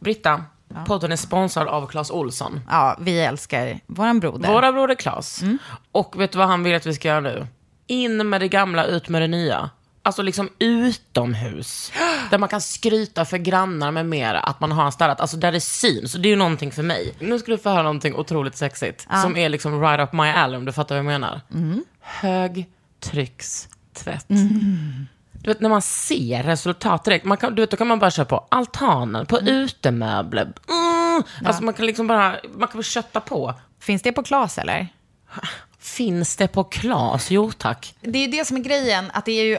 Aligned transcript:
Britta, 0.00 0.44
podden 0.86 1.12
är 1.12 1.16
sponsrad 1.16 1.68
av 1.68 1.86
Clas 1.86 2.10
Olsson. 2.10 2.60
Ja, 2.68 2.96
vi 3.00 3.20
älskar 3.20 3.80
våran 3.86 4.20
broder. 4.20 4.52
Våra 4.52 4.72
broder 4.72 4.94
Klas. 4.94 5.42
Och 5.92 6.20
vet 6.20 6.32
du 6.32 6.38
vad 6.38 6.48
han 6.48 6.62
vill 6.62 6.74
att 6.74 6.86
vi 6.86 6.94
ska 6.94 7.08
göra 7.08 7.20
nu? 7.20 7.46
In 7.86 8.28
med 8.28 8.40
det 8.40 8.48
gamla, 8.48 8.84
ut 8.84 9.08
med 9.08 9.22
det 9.22 9.28
nya. 9.28 9.70
Alltså 10.02 10.22
liksom 10.22 10.48
utomhus. 10.58 11.92
Där 12.30 12.38
man 12.38 12.48
kan 12.48 12.60
skryta 12.60 13.24
för 13.24 13.38
grannar 13.38 13.90
med 13.90 14.06
mera 14.06 14.40
att 14.40 14.60
man 14.60 14.72
har 14.72 14.90
städat. 14.90 15.20
Alltså 15.20 15.36
där 15.36 15.52
det 15.52 15.60
syns. 15.60 16.12
Det 16.12 16.28
är 16.28 16.30
ju 16.30 16.36
någonting 16.36 16.72
för 16.72 16.82
mig. 16.82 17.14
Nu 17.18 17.38
ska 17.38 17.52
du 17.52 17.58
få 17.58 17.70
höra 17.70 17.82
någonting 17.82 18.14
otroligt 18.14 18.56
sexigt. 18.56 19.06
Som 19.22 19.36
är 19.36 19.48
liksom 19.48 19.80
right 19.80 20.00
up 20.00 20.12
my 20.12 20.28
alley 20.28 20.56
om 20.56 20.64
du 20.64 20.72
fattar 20.72 20.94
vad 20.94 20.98
jag 20.98 21.06
menar. 21.20 21.40
Högtryckstvätt. 22.00 24.26
Du 25.42 25.50
vet 25.50 25.60
när 25.60 25.68
man 25.68 25.82
ser 25.82 26.42
resultat 26.42 27.04
direkt. 27.04 27.24
Man 27.24 27.36
kan, 27.36 27.54
du 27.54 27.62
vet, 27.62 27.70
då 27.70 27.76
kan 27.76 27.86
man 27.86 27.98
bara 27.98 28.10
köra 28.10 28.26
på 28.26 28.46
altanen, 28.48 29.26
på 29.26 29.40
utemöbler. 29.40 30.42
Mm. 30.42 31.22
Alltså 31.44 31.62
man 31.64 31.74
kan 31.74 31.86
liksom 31.86 32.06
bara, 32.06 32.36
man 32.54 32.68
kan 32.68 32.78
bara 32.78 32.82
kötta 32.82 33.20
på. 33.20 33.54
Finns 33.80 34.02
det 34.02 34.12
på 34.12 34.22
Klas 34.22 34.58
eller? 34.58 34.88
Finns 35.78 36.36
det 36.36 36.48
på 36.48 36.64
Klas? 36.64 37.30
Jo 37.30 37.52
tack. 37.52 37.94
Det 38.00 38.18
är 38.18 38.22
ju 38.22 38.38
det 38.38 38.44
som 38.44 38.56
är 38.56 38.60
grejen, 38.60 39.10
att 39.12 39.24
det 39.24 39.32
är 39.32 39.44
ju 39.44 39.58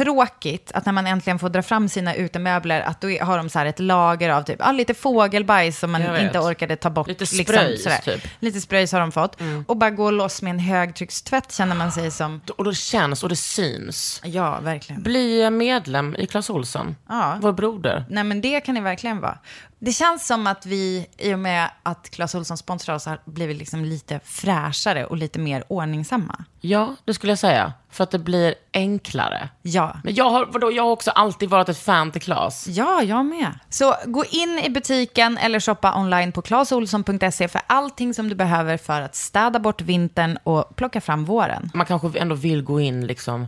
aptråkigt 0.00 0.72
att 0.72 0.86
när 0.86 0.92
man 0.92 1.06
äntligen 1.06 1.38
får 1.38 1.48
dra 1.48 1.62
fram 1.62 1.88
sina 1.88 2.14
utemöbler, 2.14 2.80
att 2.80 3.00
då 3.00 3.08
har 3.08 3.36
de 3.38 3.48
så 3.48 3.58
här 3.58 3.66
ett 3.66 3.78
lager 3.80 4.30
av 4.30 4.42
typ, 4.42 4.56
ja, 4.58 4.72
lite 4.72 4.94
fågelbajs 4.94 5.78
som 5.78 5.92
man 5.92 6.16
inte 6.16 6.38
orkade 6.38 6.76
ta 6.76 6.90
bort. 6.90 7.08
Lite 7.08 7.26
spröjs, 7.26 7.82
sådär. 7.82 7.98
typ. 7.98 8.28
Lite 8.40 8.60
spröjs 8.60 8.92
har 8.92 9.00
de 9.00 9.12
fått. 9.12 9.36
Och 9.66 9.76
bara 9.76 9.90
gå 9.90 10.10
loss 10.10 10.42
med 10.42 10.50
en 10.50 10.58
högtryckstvätt 10.58 11.52
känner 11.52 11.74
man 11.76 11.92
sig 11.92 12.10
som, 12.10 12.40
Och 12.56 12.64
då 12.64 12.72
känns 12.72 13.22
och 13.22 13.28
det 13.28 13.36
syns. 13.36 14.20
ja, 14.24 14.60
verkligen. 14.60 15.02
Bli 15.02 15.50
medlem 15.50 16.16
i 16.18 16.26
Clas 16.26 16.50
Ohlson. 16.50 16.96
Ja. 17.08 17.38
Vår 17.40 17.52
broder. 17.52 18.04
Nej, 18.08 18.24
men 18.24 18.40
det 18.40 18.60
kan 18.60 18.74
det 18.74 18.80
verkligen 18.80 19.20
vara. 19.20 19.38
Det 19.78 19.92
känns 19.92 20.26
som 20.26 20.46
att 20.46 20.66
vi, 20.66 21.06
i 21.18 21.34
och 21.34 21.38
med 21.38 21.70
att 21.82 22.10
Clas 22.10 22.34
Ohlson 22.34 22.56
sponsrar 22.56 22.94
oss, 22.94 23.06
har 23.06 23.20
blivit 23.24 23.56
liksom 23.56 23.84
lite 23.84 24.20
fräschare 24.24 25.06
och 25.06 25.16
lite 25.16 25.38
mer 25.38 25.64
ordningsamma. 25.68 26.44
Ja, 26.60 26.96
det 27.04 27.14
skulle 27.14 27.30
jag 27.30 27.38
säga. 27.38 27.72
För 27.90 28.04
att 28.04 28.10
det 28.10 28.18
blir 28.18 28.54
enklare. 28.72 29.48
Ja. 29.62 29.96
Men 30.04 30.14
jag 30.14 30.30
har, 30.30 30.46
vadå, 30.46 30.72
jag 30.72 30.82
har 30.82 30.90
också 30.90 31.10
alltid 31.10 31.50
varit 31.50 31.68
ett 31.68 31.78
fan 31.78 32.12
till 32.12 32.22
Clas. 32.22 32.66
Ja, 32.68 33.02
jag 33.02 33.26
med. 33.26 33.58
Så 33.68 33.94
gå 34.04 34.24
in 34.24 34.60
i 34.64 34.70
butiken 34.70 35.38
eller 35.38 35.60
shoppa 35.60 36.00
online 36.00 36.32
på 36.32 36.42
clasolsson.se 36.42 37.48
för 37.48 37.60
allting 37.66 38.14
som 38.14 38.28
du 38.28 38.34
behöver 38.34 38.76
för 38.76 39.00
att 39.00 39.14
städa 39.14 39.58
bort 39.58 39.80
vintern 39.80 40.38
och 40.42 40.76
plocka 40.76 41.00
fram 41.00 41.24
våren. 41.24 41.70
Man 41.74 41.86
kanske 41.86 42.18
ändå 42.18 42.34
vill 42.34 42.62
gå 42.62 42.80
in 42.80 43.06
liksom 43.06 43.46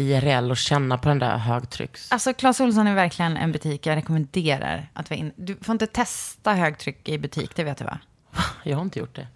IRL 0.00 0.50
och 0.50 0.56
känna 0.56 0.98
på 0.98 1.08
den 1.08 1.18
där 1.18 1.36
högtrycks... 1.36 2.12
Alltså, 2.12 2.32
Clas 2.32 2.60
Ohlson 2.60 2.86
är 2.86 2.94
verkligen 2.94 3.36
en 3.36 3.52
butik 3.52 3.86
jag 3.86 3.96
rekommenderar 3.96 4.88
att 4.92 5.10
vara 5.10 5.18
in. 5.20 5.32
Du 5.36 5.56
får 5.56 5.72
inte 5.72 5.86
testa 5.86 6.52
högtryck 6.52 7.08
i 7.08 7.18
butik, 7.18 7.50
det 7.56 7.64
vet 7.64 7.78
du 7.78 7.84
va? 7.84 7.98
Jag 8.62 8.76
har 8.76 8.82
inte 8.82 8.98
gjort 8.98 9.16
det. 9.16 9.26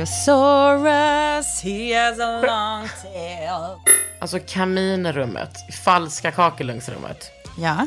Brachiosaurus, 0.00 1.62
he 1.62 1.94
has 1.94 2.20
a 2.20 2.40
long 2.46 2.88
tail. 3.02 3.78
Alltså 4.20 4.38
kaminrummet, 4.46 5.74
falska 5.84 6.30
kakelugnsrummet. 6.30 7.30
Ja. 7.58 7.86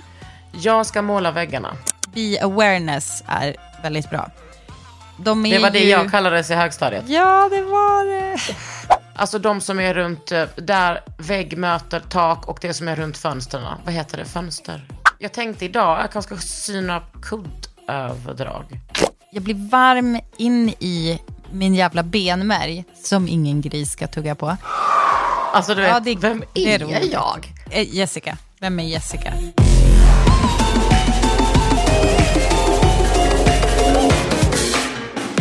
Jag 0.51 0.85
ska 0.85 1.01
måla 1.01 1.31
väggarna. 1.31 1.73
Be 2.13 2.43
awareness 2.43 3.23
är 3.27 3.55
väldigt 3.83 4.09
bra. 4.09 4.31
De 5.17 5.45
är 5.45 5.51
Det 5.51 5.59
var 5.59 5.69
det 5.69 5.79
ju... 5.79 5.89
jag 5.89 6.11
kallades 6.11 6.51
i 6.51 6.53
högstadiet. 6.53 7.03
Ja, 7.07 7.49
det 7.51 7.61
var 7.61 8.05
det. 8.05 8.37
Alltså 9.15 9.39
de 9.39 9.61
som 9.61 9.79
är 9.79 9.93
runt, 9.93 10.31
eh, 10.31 10.43
där 10.55 11.01
vägg 11.17 11.57
möter 11.57 11.99
tak 11.99 12.47
och 12.47 12.57
det 12.61 12.73
som 12.73 12.87
är 12.87 12.95
runt 12.95 13.17
fönstren. 13.17 13.63
Vad 13.85 13.93
heter 13.93 14.17
det? 14.17 14.25
Fönster? 14.25 14.87
Jag 15.19 15.31
tänkte 15.33 15.65
idag, 15.65 15.99
jag 15.99 16.11
kanske 16.11 16.35
ska 16.37 16.47
syna 16.47 17.01
kuddöverdrag. 17.21 18.79
Jag 19.31 19.43
blir 19.43 19.69
varm 19.69 20.19
in 20.37 20.69
i 20.69 21.19
min 21.51 21.75
jävla 21.75 22.03
benmärg 22.03 22.85
som 23.03 23.27
ingen 23.27 23.61
gris 23.61 23.91
ska 23.91 24.07
tugga 24.07 24.35
på. 24.35 24.57
Alltså 25.53 25.75
du 25.75 25.81
vet, 25.81 25.89
Ja, 25.91 25.99
det- 25.99 26.15
vem 26.15 26.43
det 26.53 26.73
är 26.73 26.81
är, 26.81 26.85
roligt. 26.85 27.13
jag? 27.13 27.53
Eh, 27.69 27.95
Jessica. 27.95 28.37
Vem 28.59 28.79
är 28.79 28.83
Jessica? 28.83 29.33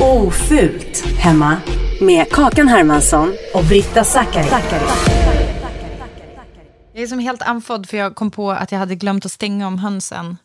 Ofult 0.00 1.05
hemma 1.19 1.56
med 2.01 2.31
Kakan 2.31 2.69
Hermansson 2.69 3.37
och 3.55 3.65
Britta 3.65 4.05
Zackari. 4.05 4.49
Jag 6.93 7.03
är 7.03 7.07
som 7.07 7.19
helt 7.19 7.43
andfådd 7.43 7.89
för 7.89 7.97
jag 7.97 8.15
kom 8.15 8.31
på 8.31 8.51
att 8.51 8.73
jag 8.73 8.79
hade 8.79 8.95
glömt 8.95 9.27
att 9.27 9.33
stänga 9.33 9.67
om 9.67 9.79
hönsen. 9.79 10.37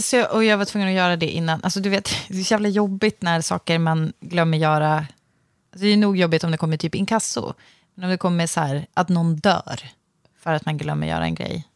Så 0.00 0.16
jag, 0.16 0.32
och 0.32 0.44
jag 0.44 0.58
var 0.58 0.64
tvungen 0.64 0.88
att 0.88 0.94
göra 0.94 1.16
det 1.16 1.28
innan. 1.30 1.60
Alltså 1.62 1.80
du 1.80 1.88
vet, 1.90 2.10
det 2.28 2.38
är 2.38 2.42
så 2.42 2.54
jävla 2.54 2.68
jobbigt 2.68 3.22
när 3.22 3.40
saker 3.40 3.78
man 3.78 4.12
glömmer 4.20 4.58
göra. 4.58 4.94
Alltså, 4.96 5.84
det 5.84 5.92
är 5.92 5.96
nog 5.96 6.16
jobbigt 6.16 6.44
om 6.44 6.50
det 6.50 6.56
kommer 6.56 6.76
typ 6.76 6.94
inkasso. 6.94 7.52
Men 7.94 8.04
om 8.04 8.10
det 8.10 8.18
kommer 8.18 8.46
så 8.46 8.60
här 8.60 8.86
att 8.94 9.08
någon 9.08 9.36
dör 9.36 9.80
för 10.38 10.52
att 10.52 10.66
man 10.66 10.78
glömmer 10.78 11.06
göra 11.06 11.24
en 11.24 11.34
grej. 11.34 11.68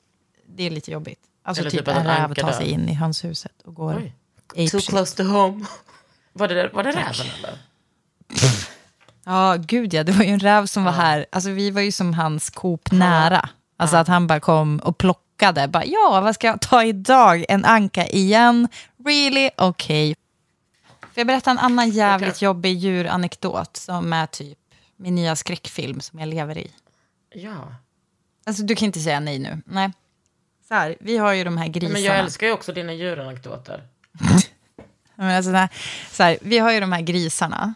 Det 0.47 0.67
är 0.67 0.71
lite 0.71 0.91
jobbigt. 0.91 1.21
Alltså 1.43 1.61
Eller 1.61 1.71
typ, 1.71 1.81
typ 1.81 1.89
att 1.89 1.97
en 1.97 2.07
räv 2.07 2.35
tar 2.35 2.53
sig 2.53 2.67
in 2.71 2.89
i 2.89 2.95
hönshuset 2.95 3.63
och 3.65 3.75
går 3.75 4.13
Oj. 4.55 4.71
Too 4.71 4.81
close 4.81 5.17
to 5.17 5.23
home. 5.23 5.65
Var 6.33 6.49
det, 6.49 6.71
var 6.73 6.83
det 6.83 6.91
räven 6.91 7.27
eller? 7.39 7.59
Ja, 9.25 9.57
gud 9.59 9.95
ja. 9.95 10.05
Det 10.05 10.13
var 10.13 10.25
ju 10.25 10.31
en 10.31 10.41
räv 10.41 10.67
som 10.67 10.85
var 10.85 10.93
här. 10.93 11.27
Alltså 11.33 11.51
vi 11.51 11.71
var 11.71 11.81
ju 11.81 11.93
som 11.93 12.15
hans 12.15 12.51
Coop 12.51 12.91
nära. 12.93 13.49
Alltså 13.77 13.97
att 13.97 14.09
han 14.09 14.27
bara 14.27 14.41
kom 14.41 14.79
och 14.79 14.99
plockade. 14.99 15.69
Bara, 15.69 15.85
ja, 15.85 16.21
vad 16.25 16.35
ska 16.35 16.47
jag 16.47 16.61
ta 16.61 16.85
idag? 16.85 17.45
En 17.49 17.65
anka 17.65 18.07
igen? 18.07 18.69
Really? 19.05 19.51
Okej. 19.57 20.15
Får 21.01 21.11
jag 21.15 21.27
berätta 21.27 21.51
en 21.51 21.59
annan 21.59 21.91
jävligt 21.91 22.37
Okej. 22.37 22.47
jobbig 22.47 22.79
djuranekdot 22.79 23.77
som 23.77 24.13
är 24.13 24.27
typ 24.27 24.59
min 24.97 25.15
nya 25.15 25.37
skräckfilm 25.37 26.01
som 26.01 26.19
jag 26.19 26.29
lever 26.29 26.59
i. 26.59 26.71
Ja. 27.35 27.75
Alltså 28.47 28.63
du 28.63 28.75
kan 28.75 28.87
inte 28.87 29.01
säga 29.01 29.21
nej 29.21 29.39
nu. 29.39 29.63
Nej. 29.67 29.93
Så 30.69 30.75
här, 30.75 30.97
vi 31.01 31.17
har 31.17 31.33
ju 31.33 31.45
de 31.45 31.57
här 31.57 31.69
grisarna. 31.69 31.93
Men 31.93 32.03
jag 32.03 32.19
älskar 32.19 32.47
ju 32.47 32.53
också 32.53 32.73
dina 32.73 32.93
djuranekdoter. 32.93 33.83
Men 35.15 35.37
alltså, 35.37 35.69
så 36.11 36.23
här, 36.23 36.39
vi 36.41 36.59
har 36.59 36.73
ju 36.73 36.81
de 36.81 36.93
här 36.93 37.01
grisarna. 37.01 37.75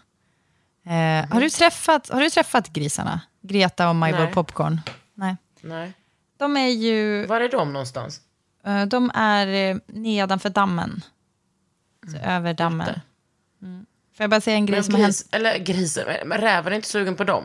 Eh, 0.84 1.30
har, 1.30 1.40
du 1.40 1.50
träffat, 1.50 2.08
har 2.10 2.20
du 2.20 2.30
träffat 2.30 2.68
grisarna? 2.68 3.20
Greta 3.42 3.88
och 3.88 3.96
Majvor. 3.96 4.26
Popcorn? 4.26 4.80
Nej. 5.14 5.36
Nej. 5.60 5.92
De 6.38 6.56
är 6.56 6.68
ju... 6.68 7.26
Var 7.26 7.40
är 7.40 7.48
de 7.48 7.72
någonstans? 7.72 8.20
eh, 8.66 8.82
De 8.86 9.10
är 9.14 9.46
eh, 9.46 9.76
nedanför 9.86 10.50
dammen. 10.50 11.00
Så 12.12 12.18
över 12.18 12.54
dammen. 12.54 13.00
Mm. 13.62 13.86
Får 14.16 14.24
jag 14.24 14.30
bara 14.30 14.40
säga 14.40 14.56
en 14.56 14.66
grej 14.66 14.76
Men 14.76 14.84
som 14.84 14.94
har 14.94 15.00
hänt? 15.00 15.08
gris, 15.16 15.28
eller 15.32 15.58
grisen, 15.58 16.04
men 16.26 16.38
räven 16.38 16.72
är 16.72 16.76
inte 16.76 16.88
sugen 16.88 17.16
på 17.16 17.24
dem. 17.24 17.44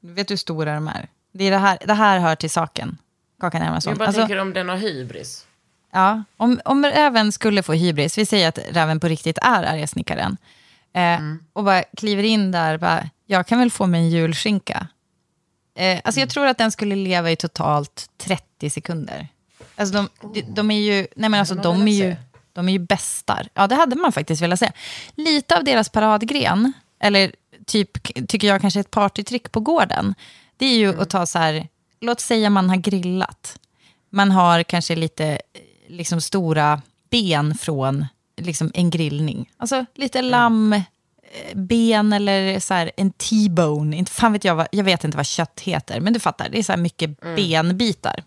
Vet 0.00 0.28
du 0.28 0.32
hur 0.32 0.36
stora 0.36 0.74
de 0.74 0.88
är? 0.88 1.08
Det, 1.32 1.44
är 1.44 1.50
det, 1.50 1.58
här, 1.58 1.78
det 1.86 1.94
här 1.94 2.18
hör 2.18 2.34
till 2.34 2.50
saken. 2.50 2.98
Kakan 3.40 3.62
Hermansson. 3.62 3.90
Jag 3.90 3.98
bara 3.98 4.06
Alltså, 4.06 4.20
tänker 4.22 4.38
om 4.38 4.52
den 4.52 4.68
har 4.68 4.76
hybris. 4.76 5.46
Ja, 5.92 6.22
om, 6.36 6.60
om 6.64 6.86
räven 6.86 7.32
skulle 7.32 7.62
få 7.62 7.72
hybris, 7.72 8.18
vi 8.18 8.26
säger 8.26 8.48
att 8.48 8.58
räven 8.70 9.00
på 9.00 9.08
riktigt 9.08 9.38
är 9.38 9.62
arga 9.64 9.86
snickaren, 9.86 10.36
eh, 10.92 11.20
och 11.52 11.64
bara 11.64 11.82
kliver 11.82 12.22
in 12.22 12.50
där, 12.50 12.78
bara, 12.78 13.10
jag 13.26 13.46
kan 13.46 13.58
väl 13.58 13.70
få 13.70 13.86
mig 13.86 14.00
en 14.00 14.10
julskinka. 14.10 14.86
Eh, 15.74 16.00
alltså 16.04 16.20
jag 16.20 16.30
tror 16.30 16.46
att 16.46 16.58
den 16.58 16.72
skulle 16.72 16.96
leva 16.96 17.30
i 17.30 17.36
totalt 17.36 18.10
30 18.18 18.70
sekunder. 18.70 19.28
Alltså 19.76 19.94
de, 19.94 20.08
de, 20.34 20.40
de 20.40 20.70
är 20.70 20.80
ju, 20.80 21.06
nej 21.16 21.30
men 21.30 21.40
alltså 21.40 21.54
de 21.54 21.88
är 21.88 21.92
ju, 21.92 22.12
se. 22.12 22.16
de 22.52 22.68
är 22.68 22.72
ju 22.72 22.78
bästar. 22.78 23.48
Ja, 23.54 23.66
det 23.66 23.74
hade 23.74 23.96
man 23.96 24.12
faktiskt 24.12 24.42
velat 24.42 24.58
säga. 24.58 24.72
Lite 25.14 25.56
av 25.56 25.64
deras 25.64 25.88
paradgren, 25.88 26.72
eller 27.00 27.32
typ, 27.66 28.28
tycker 28.28 28.48
jag 28.48 28.60
kanske 28.60 28.80
ett 28.80 28.90
partytrick 28.90 29.52
på 29.52 29.60
gården, 29.60 30.14
det 30.56 30.66
är 30.66 30.76
ju 30.76 31.00
att 31.00 31.10
ta 31.10 31.26
så 31.26 31.38
här, 31.38 31.68
låt 32.00 32.20
säga 32.20 32.50
man 32.50 32.68
har 32.68 32.76
grillat. 32.76 33.58
Man 34.10 34.30
har 34.30 34.62
kanske 34.62 34.96
lite 34.96 35.26
eh, 35.26 35.38
liksom, 35.88 36.20
stora 36.20 36.82
ben 37.10 37.54
från 37.54 38.06
liksom, 38.46 38.70
en 38.74 38.90
grillning. 38.90 39.50
Alltså 39.56 39.84
lite 39.94 40.22
lamm, 40.22 40.72
eh, 40.72 40.82
ben 41.54 42.12
eller 42.12 42.60
så 42.60 42.74
här, 42.74 42.90
en 42.96 43.12
T-bone. 43.12 43.96
Inte 43.96 44.12
fan 44.12 44.32
vet 44.32 44.44
jag, 44.44 44.54
vad, 44.54 44.68
jag 44.72 44.84
vet 44.84 45.04
inte 45.04 45.16
vad 45.16 45.26
kött 45.26 45.60
heter, 45.60 46.00
men 46.00 46.12
du 46.12 46.20
fattar. 46.20 46.48
Det 46.48 46.58
är 46.58 46.62
så 46.62 46.72
här 46.72 46.80
mycket 46.80 47.20
benbitar. 47.20 48.24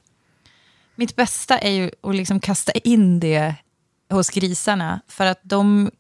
Mitt 0.96 1.16
bästa 1.16 1.58
är 1.58 1.72
ju 1.72 1.92
att 2.02 2.16
liksom 2.16 2.40
kasta 2.40 2.72
in 2.72 3.20
det 3.20 3.56
hos 4.10 4.30
grisarna. 4.30 5.02
För 5.08 5.26
att 5.26 5.40
de 5.44 5.92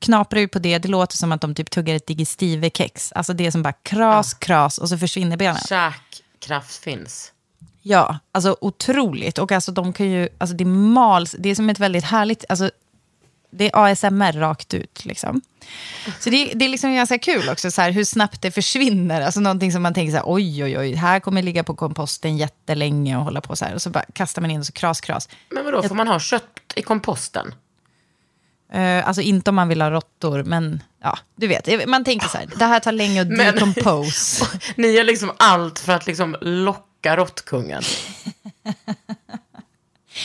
knaprar 0.00 0.40
ju 0.40 0.48
på 0.48 0.58
det, 0.58 0.78
det 0.78 0.88
låter 0.88 1.16
som 1.16 1.32
att 1.32 1.40
de 1.40 1.54
typ 1.54 1.70
tuggar 1.70 1.94
ett 1.94 2.06
digestive-kex. 2.06 3.12
Alltså 3.14 3.32
det 3.32 3.52
som 3.52 3.62
bara 3.62 3.72
kras, 3.72 4.34
kras 4.34 4.78
och 4.78 4.88
så 4.88 4.98
försvinner 4.98 5.36
benen. 5.36 5.62
Käkkraft 5.68 6.76
finns. 6.76 7.32
Ja, 7.82 8.18
alltså 8.32 8.56
otroligt. 8.60 9.38
Och 9.38 9.52
alltså 9.52 9.72
de 9.72 9.92
kan 9.92 10.10
ju, 10.10 10.28
alltså 10.38 10.56
det 10.56 10.64
mals, 10.64 11.36
det 11.38 11.48
är 11.48 11.54
som 11.54 11.70
ett 11.70 11.78
väldigt 11.78 12.04
härligt, 12.04 12.44
alltså 12.48 12.70
det 13.50 13.70
är 13.72 13.92
ASMR 13.92 14.32
rakt 14.32 14.74
ut 14.74 15.04
liksom. 15.04 15.40
Så 16.20 16.30
det, 16.30 16.52
det 16.54 16.64
är 16.64 16.68
liksom 16.68 16.94
ganska 16.94 17.18
kul 17.18 17.48
också, 17.48 17.70
så 17.70 17.82
här, 17.82 17.90
hur 17.90 18.04
snabbt 18.04 18.42
det 18.42 18.50
försvinner. 18.50 19.20
Alltså 19.20 19.40
någonting 19.40 19.72
som 19.72 19.82
man 19.82 19.94
tänker 19.94 20.10
så 20.10 20.16
här, 20.16 20.24
oj, 20.26 20.64
oj, 20.64 20.78
oj, 20.78 20.94
här 20.94 21.20
kommer 21.20 21.42
ligga 21.42 21.64
på 21.64 21.74
komposten 21.74 22.36
jättelänge 22.36 23.16
och 23.16 23.24
hålla 23.24 23.40
på 23.40 23.56
så 23.56 23.64
här. 23.64 23.74
Och 23.74 23.82
så 23.82 23.90
bara 23.90 24.04
kastar 24.12 24.42
man 24.42 24.50
in 24.50 24.60
och 24.60 24.66
så 24.66 24.72
kras, 24.72 25.00
kras. 25.00 25.28
Men 25.50 25.64
vadå, 25.64 25.82
får 25.82 25.94
man 25.94 26.08
ha 26.08 26.20
kött 26.20 26.60
i 26.74 26.82
komposten? 26.82 27.54
Eh, 28.72 29.08
alltså 29.08 29.22
inte 29.22 29.50
om 29.50 29.56
man 29.56 29.68
vill 29.68 29.82
ha 29.82 29.90
råttor, 29.90 30.42
men 30.42 30.82
ja, 31.02 31.18
du 31.36 31.46
vet. 31.46 31.88
Man 31.88 32.04
tänker 32.04 32.28
så 32.28 32.38
här, 32.38 32.46
det 32.56 32.64
här 32.64 32.80
tar 32.80 32.92
länge 32.92 33.22
att 33.22 33.38
decompose. 33.38 34.46
Ni 34.76 34.88
gör 34.88 35.04
liksom 35.04 35.32
allt 35.36 35.78
för 35.78 35.92
att 35.92 36.06
liksom 36.06 36.36
locka 36.40 37.16
råttkungen. 37.16 37.82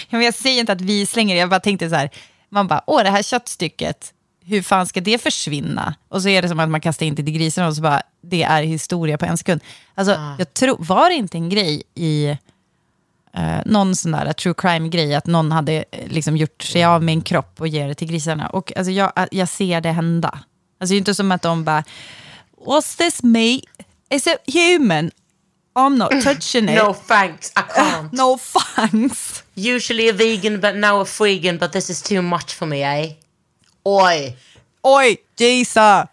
Jag 0.09 0.33
säger 0.33 0.59
inte 0.59 0.71
att 0.71 0.81
vi 0.81 1.05
slänger 1.05 1.35
det, 1.35 1.39
jag 1.39 1.49
bara 1.49 1.59
tänkte 1.59 1.89
så 1.89 1.95
här, 1.95 2.09
man 2.53 2.67
bara, 2.67 2.83
åh 2.87 3.03
det 3.03 3.09
här 3.09 3.23
köttstycket, 3.23 4.13
hur 4.45 4.61
fan 4.61 4.87
ska 4.87 5.01
det 5.01 5.21
försvinna? 5.21 5.95
Och 6.07 6.21
så 6.21 6.29
är 6.29 6.41
det 6.41 6.49
som 6.49 6.59
att 6.59 6.69
man 6.69 6.81
kastar 6.81 7.05
in 7.05 7.15
det 7.15 7.23
till 7.23 7.33
grisarna 7.33 7.67
och 7.67 7.75
så 7.75 7.81
bara, 7.81 8.01
det 8.21 8.43
är 8.43 8.63
historia 8.63 9.17
på 9.17 9.25
en 9.25 9.37
sekund. 9.37 9.61
Alltså, 9.95 10.35
jag 10.37 10.53
tror, 10.53 10.77
var 10.79 11.09
det 11.09 11.15
inte 11.15 11.37
en 11.37 11.49
grej 11.49 11.83
i 11.95 12.37
eh, 13.33 13.59
någon 13.65 13.95
sån 13.95 14.11
där 14.11 14.33
true 14.33 14.53
crime-grej, 14.57 15.15
att 15.15 15.25
någon 15.25 15.51
hade 15.51 15.83
eh, 15.91 16.07
liksom 16.07 16.37
gjort 16.37 16.63
sig 16.63 16.85
av 16.85 17.03
med 17.03 17.13
en 17.13 17.21
kropp 17.21 17.61
och 17.61 17.67
ger 17.67 17.87
det 17.87 17.95
till 17.95 18.07
grisarna? 18.07 18.47
Och 18.47 18.77
alltså, 18.77 18.91
jag, 18.91 19.11
jag 19.31 19.49
ser 19.49 19.81
det 19.81 19.91
hända. 19.91 20.39
Alltså, 20.79 20.91
det 20.91 20.95
är 20.95 20.99
inte 20.99 21.15
som 21.15 21.31
att 21.31 21.41
de 21.41 21.63
bara, 21.63 21.83
what's 22.65 22.97
this 22.97 23.23
meat? 23.23 23.63
Is 24.09 24.27
it 24.27 24.55
human? 24.55 25.11
I'm 25.75 25.97
not 25.97 26.23
touching 26.23 26.69
it. 26.69 26.75
No 26.75 26.93
thanks, 26.93 27.51
I 27.55 27.61
can't. 27.61 28.09
no 28.13 28.37
thanks. 28.37 29.42
Usually 29.55 30.09
a 30.09 30.13
vegan 30.13 30.59
but 30.61 30.75
now 30.75 31.01
a 31.01 31.05
freegan 31.05 31.57
but 31.59 31.71
this 31.71 31.89
is 31.89 32.01
too 32.01 32.21
much 32.21 32.53
for 32.55 32.65
me, 32.65 32.81
eh? 33.03 33.11
Oj! 33.83 34.37
Oj, 34.81 35.17
Gisa! 35.37 36.07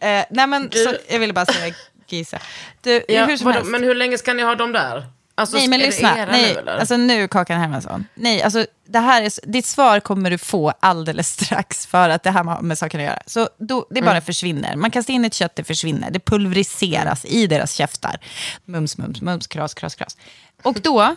Eh, 0.00 0.24
nej 0.30 0.46
men, 0.46 0.68
Du- 0.68 0.84
så, 0.84 0.94
jag 1.08 1.18
ville 1.18 1.32
bara 1.32 1.46
säga 1.46 1.74
Gisa. 2.08 2.38
Du, 2.80 3.04
Ja, 3.08 3.26
hur 3.26 3.36
som 3.36 3.44
vadå, 3.44 3.58
helst. 3.58 3.70
men 3.70 3.82
hur 3.82 3.94
länge 3.94 4.18
ska 4.18 4.34
ni 4.34 4.42
ha 4.42 4.54
dem 4.54 4.72
där? 4.72 5.06
Alltså, 5.34 5.56
nej 5.56 5.68
men 5.68 5.80
är 5.80 5.86
lyssna, 5.86 6.14
nej, 6.14 6.52
nu 6.54 6.60
eller? 6.60 6.78
alltså 6.78 6.96
nu 6.96 7.28
Kakan 7.28 7.60
Hermansson. 7.60 8.04
Nej, 8.14 8.42
alltså 8.42 8.66
det 8.86 8.98
här 8.98 9.22
är, 9.22 9.30
ditt 9.52 9.66
svar 9.66 10.00
kommer 10.00 10.30
du 10.30 10.38
få 10.38 10.72
alldeles 10.80 11.28
strax 11.32 11.86
för 11.86 12.08
att 12.08 12.22
det 12.22 12.30
här 12.30 12.44
har 12.44 12.60
med 12.62 12.78
saken 12.78 13.00
att 13.00 13.06
göra. 13.06 13.22
Så 13.26 13.48
då, 13.58 13.86
det 13.90 14.02
bara 14.02 14.20
försvinner. 14.20 14.76
Man 14.76 14.90
kastar 14.90 15.14
in 15.14 15.24
ett 15.24 15.34
kött, 15.34 15.56
det 15.56 15.64
försvinner. 15.64 16.10
Det 16.10 16.20
pulveriseras 16.20 17.24
i 17.24 17.46
deras 17.46 17.72
käftar. 17.74 18.20
Mums, 18.64 18.98
mums, 18.98 19.20
mums, 19.22 19.46
kras, 19.46 19.74
kras, 19.74 19.94
kras. 19.94 20.16
Och 20.62 20.80
då 20.80 21.16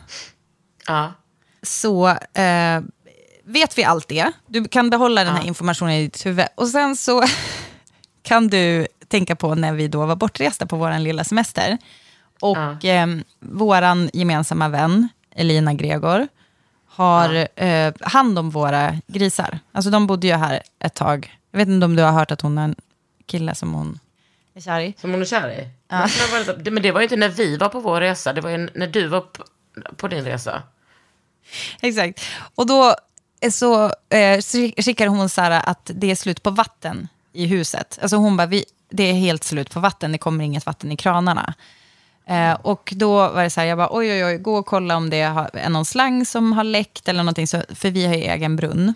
ja. 0.88 1.14
så 1.64 2.08
eh, 2.34 2.82
vet 3.44 3.78
vi 3.78 3.84
allt 3.84 4.08
det. 4.08 4.32
Du 4.48 4.66
kan 4.68 4.90
behålla 4.90 5.24
den 5.24 5.36
här 5.36 5.44
informationen 5.48 5.94
i 5.94 6.04
ditt 6.04 6.26
huvud. 6.26 6.46
Och 6.56 6.68
sen 6.68 6.96
så 6.96 7.24
kan 8.24 8.48
du 8.48 8.88
tänka 9.08 9.36
på 9.36 9.56
när 9.56 9.74
vi 9.74 9.88
då 9.88 10.06
var 10.06 10.16
bortresta 10.16 10.66
på 10.66 10.76
vår 10.76 11.00
lilla 11.00 11.24
semester. 11.24 11.78
Och 12.42 12.86
eh, 12.86 13.08
våran 13.40 14.10
gemensamma 14.14 14.70
vän, 14.70 15.10
Elina 15.36 15.74
Gregor, 15.74 16.28
har 16.88 17.48
eh, 17.64 17.94
hand 18.02 18.40
om 18.40 18.50
våra 18.50 18.98
grisar. 19.08 19.60
Alltså 19.72 19.92
de 19.92 20.08
bodde 20.08 20.28
ju 20.28 20.34
här 20.34 20.62
ett 20.80 20.94
tag. 20.94 21.38
Jag 21.52 21.58
vet 21.60 21.68
inte 21.68 21.86
om 21.86 21.96
du 21.96 22.04
har 22.04 22.12
hört 22.12 22.32
att 22.32 22.42
hon 22.42 22.58
är 22.58 22.64
en 22.64 22.76
kille 23.26 23.56
som 23.56 23.74
hon 23.74 24.00
är 24.56 24.62
kär 24.62 24.80
i. 24.80 24.94
Som 24.98 25.12
hon 25.12 25.22
är 25.22 25.26
kär 25.26 25.50
i? 25.50 25.70
Lite- 26.58 26.72
men 26.72 26.84
det 26.84 26.92
var 26.92 27.00
ju 27.02 27.04
inte 27.06 27.16
när 27.16 27.30
vi 27.30 27.58
var 27.58 27.70
på 27.70 27.80
vår 27.80 28.02
resa, 28.02 28.34
det 28.34 28.42
var 28.42 28.50
ju 28.50 28.70
när 28.76 28.88
du 28.88 29.08
var 29.08 29.26
på, 29.98 30.08
din 30.08 30.26
resa. 30.26 30.64
Exakt. 31.82 32.22
Och 32.56 32.68
då 32.68 32.96
så 33.52 33.86
eh, 34.10 34.42
skickar 34.78 35.08
hon 35.08 35.30
så 35.30 35.42
här 35.42 35.62
att 35.66 35.92
det 35.94 36.12
är 36.12 36.16
slut 36.16 36.44
på 36.44 36.50
vatten 36.50 37.08
i 37.34 37.46
huset. 37.46 38.00
Alltså 38.02 38.16
hon 38.16 38.38
bara, 38.38 38.48
vi, 38.48 38.66
det 38.90 39.04
är 39.04 39.14
helt 39.14 39.44
slut 39.44 39.72
på 39.72 39.80
vatten, 39.80 40.12
det 40.12 40.18
kommer 40.18 40.44
inget 40.44 40.66
vatten 40.66 40.92
i 40.92 40.98
kranarna. 40.98 41.54
Eh, 42.26 42.54
och 42.54 42.94
då 42.96 43.30
var 43.30 43.44
det 43.44 43.50
så 43.50 43.60
här, 43.60 43.68
jag 43.68 43.78
bara, 43.78 43.90
oj, 43.92 44.12
oj, 44.12 44.26
oj, 44.26 44.38
gå 44.38 44.56
och 44.56 44.66
kolla 44.66 44.98
om 44.98 45.10
det 45.10 45.18
är 45.18 45.70
någon 45.70 45.86
slang 45.86 46.26
som 46.26 46.54
har 46.54 46.64
läckt 46.64 47.08
eller 47.08 47.24
någonting, 47.24 47.48
så, 47.48 47.64
för 47.70 47.90
vi 47.92 48.06
har 48.06 48.14
ju 48.14 48.22
egen 48.22 48.56
brunn. 48.56 48.94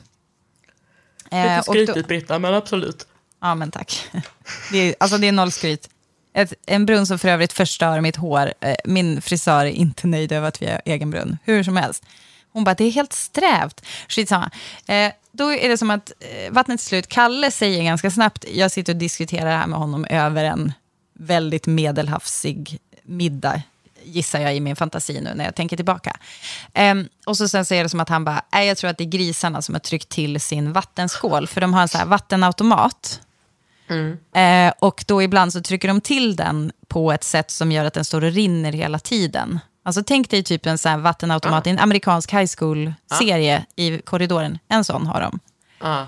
Eh, 1.31 1.43
Lite 1.43 1.63
skrytigt 1.63 2.07
Britta, 2.07 2.39
men 2.39 2.53
absolut. 2.53 3.07
Ja, 3.41 3.55
men 3.55 3.71
tack. 3.71 4.07
Det 4.71 4.77
är, 4.77 4.95
alltså 4.99 5.17
det 5.17 5.27
är 5.27 5.31
noll 5.31 5.51
skryt. 5.51 5.89
Ett, 6.35 6.53
en 6.65 6.85
brunn 6.85 7.05
som 7.05 7.19
för 7.19 7.27
övrigt 7.27 7.53
förstör 7.53 8.01
mitt 8.01 8.15
hår. 8.15 8.53
Eh, 8.59 8.75
min 8.85 9.21
frisör 9.21 9.65
är 9.65 9.69
inte 9.69 10.07
nöjd 10.07 10.31
över 10.31 10.47
att 10.47 10.61
vi 10.61 10.65
har 10.65 10.81
egen 10.85 11.11
brunn. 11.11 11.37
Hur 11.43 11.63
som 11.63 11.77
helst. 11.77 12.05
Hon 12.51 12.63
bara, 12.63 12.75
det 12.75 12.83
är 12.83 12.91
helt 12.91 13.13
strävt. 13.13 13.85
Skitsamma. 14.07 14.51
Eh, 14.87 15.11
då 15.31 15.53
är 15.53 15.69
det 15.69 15.77
som 15.77 15.91
att 15.91 16.11
eh, 16.19 16.51
vattnet 16.51 16.79
är 16.79 16.83
slut. 16.83 17.07
Kalle 17.07 17.51
säger 17.51 17.83
ganska 17.83 18.11
snabbt, 18.11 18.45
jag 18.53 18.71
sitter 18.71 18.93
och 18.93 18.99
diskuterar 18.99 19.45
det 19.45 19.57
här 19.57 19.67
med 19.67 19.79
honom 19.79 20.05
över 20.09 20.43
en 20.43 20.73
väldigt 21.13 21.65
medelhavsig 21.65 22.79
middag, 23.03 23.61
gissar 24.03 24.39
jag 24.39 24.55
i 24.55 24.59
min 24.59 24.75
fantasi 24.75 25.21
nu 25.21 25.33
när 25.35 25.45
jag 25.45 25.55
tänker 25.55 25.75
tillbaka. 25.75 26.17
Eh, 26.73 26.95
och 27.25 27.37
så 27.37 27.47
sen 27.47 27.65
säger 27.65 27.83
det 27.83 27.89
som 27.89 27.99
att 27.99 28.09
han 28.09 28.25
bara, 28.25 28.41
jag 28.51 28.77
tror 28.77 28.89
att 28.89 28.97
det 28.97 29.03
är 29.03 29.09
grisarna 29.09 29.61
som 29.61 29.75
har 29.75 29.79
tryckt 29.79 30.09
till 30.09 30.41
sin 30.41 30.73
vattenskål, 30.73 31.47
för 31.47 31.61
de 31.61 31.73
har 31.73 31.81
en 31.81 31.87
sån 31.87 31.99
här 31.99 32.07
vattenautomat. 32.07 33.21
Eh, 34.35 34.73
och 34.79 35.03
då 35.07 35.21
ibland 35.23 35.53
så 35.53 35.61
trycker 35.61 35.87
de 35.87 36.01
till 36.01 36.35
den 36.35 36.71
på 36.87 37.11
ett 37.11 37.23
sätt 37.23 37.51
som 37.51 37.71
gör 37.71 37.85
att 37.85 37.93
den 37.93 38.05
står 38.05 38.23
och 38.23 38.31
rinner 38.31 38.71
hela 38.71 38.99
tiden. 38.99 39.59
Alltså 39.83 40.03
tänk 40.03 40.29
dig 40.29 40.43
typ 40.43 40.65
en 40.65 40.77
sån 40.77 41.01
vattenautomat 41.01 41.67
i 41.67 41.69
en 41.69 41.79
amerikansk 41.79 42.33
high 42.33 42.51
school-serie 42.57 43.65
i 43.75 43.97
korridoren. 43.97 44.59
En 44.67 44.83
sån 44.83 45.07
har 45.07 45.21
de. 45.21 45.39
Ja. 45.79 46.07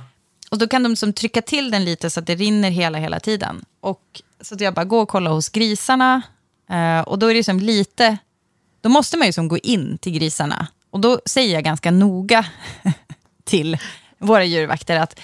Och 0.52 0.58
då 0.58 0.68
kan 0.68 0.84
de 0.84 0.96
som 0.96 1.14
trycka 1.14 1.42
till 1.42 1.72
den 1.72 1.86
lite 1.86 2.10
så 2.10 2.20
att 2.20 2.28
det 2.28 2.36
rinner 2.36 2.70
hela, 2.70 2.98
hela 2.98 3.20
tiden. 3.20 3.66
Och 3.82 4.22
så 4.42 4.56
att 4.56 4.62
jag 4.62 4.74
bara 4.74 4.86
går 4.86 5.02
och 5.02 5.10
kollar 5.10 5.32
hos 5.32 5.50
grisarna. 5.50 6.22
Eh, 6.70 7.00
och 7.00 7.20
då 7.20 7.28
är 7.28 7.34
det 7.34 7.44
som 7.44 7.60
lite, 7.60 8.18
då 8.82 8.90
måste 8.90 9.18
man 9.18 9.28
ju 9.28 9.34
som 9.34 9.48
gå 9.48 9.58
in 9.58 9.98
till 9.98 10.14
grisarna. 10.14 10.68
Och 10.90 11.00
då 11.00 11.20
säger 11.26 11.54
jag 11.54 11.64
ganska 11.64 11.92
noga 11.92 12.46
till 13.44 13.78
våra 14.18 14.44
djurvakter 14.44 15.00
att 15.00 15.20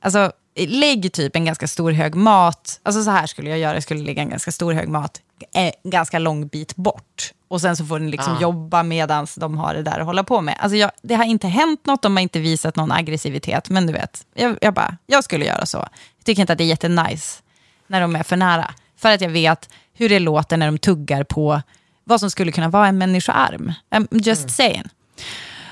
alltså, 0.00 0.32
lägg 0.66 1.12
typ 1.12 1.36
en 1.36 1.44
ganska 1.44 1.68
stor 1.68 1.92
hög 1.92 2.14
mat. 2.14 2.80
Alltså 2.82 3.02
så 3.02 3.10
här 3.10 3.26
skulle 3.26 3.50
jag 3.50 3.58
göra, 3.58 3.74
jag 3.74 3.82
skulle 3.82 4.04
lägga 4.04 4.22
en 4.22 4.30
ganska 4.30 4.52
stor 4.52 4.72
hög 4.72 4.88
mat 4.88 5.20
eh, 5.54 5.72
en 5.82 5.90
ganska 5.90 6.18
lång 6.18 6.48
bit 6.48 6.76
bort. 6.76 7.32
Och 7.48 7.60
sen 7.60 7.76
så 7.76 7.84
får 7.84 7.98
den 7.98 8.10
liksom 8.10 8.38
jobba 8.40 8.82
medan 8.82 9.26
de 9.36 9.58
har 9.58 9.74
det 9.74 9.82
där 9.82 9.98
att 9.98 10.06
hålla 10.06 10.24
på 10.24 10.40
med. 10.40 10.56
Alltså 10.60 10.76
jag, 10.76 10.90
det 11.02 11.14
har 11.14 11.24
inte 11.24 11.48
hänt 11.48 11.86
något, 11.86 12.02
de 12.02 12.16
har 12.16 12.22
inte 12.22 12.40
visat 12.40 12.76
någon 12.76 12.92
aggressivitet. 12.92 13.68
Men 13.70 13.86
du 13.86 13.92
vet, 13.92 14.26
jag, 14.34 14.58
jag 14.60 14.74
bara, 14.74 14.96
jag 15.06 15.24
skulle 15.24 15.44
göra 15.44 15.66
så. 15.66 15.78
Jag 16.18 16.24
tycker 16.24 16.40
inte 16.40 16.52
att 16.52 16.58
det 16.58 16.64
är 16.64 16.68
jättenice 16.68 17.42
när 17.86 18.00
de 18.00 18.16
är 18.16 18.22
för 18.22 18.36
nära. 18.36 18.70
För 18.96 19.14
att 19.14 19.20
jag 19.20 19.30
vet 19.30 19.68
hur 19.94 20.08
det 20.08 20.18
låter 20.18 20.56
när 20.56 20.66
de 20.66 20.78
tuggar 20.78 21.24
på 21.24 21.62
vad 22.04 22.20
som 22.20 22.30
skulle 22.30 22.52
kunna 22.52 22.68
vara 22.68 22.88
en 22.88 22.98
människoarm. 22.98 23.72
I'm 23.90 24.06
just 24.10 24.50
saying. 24.50 24.88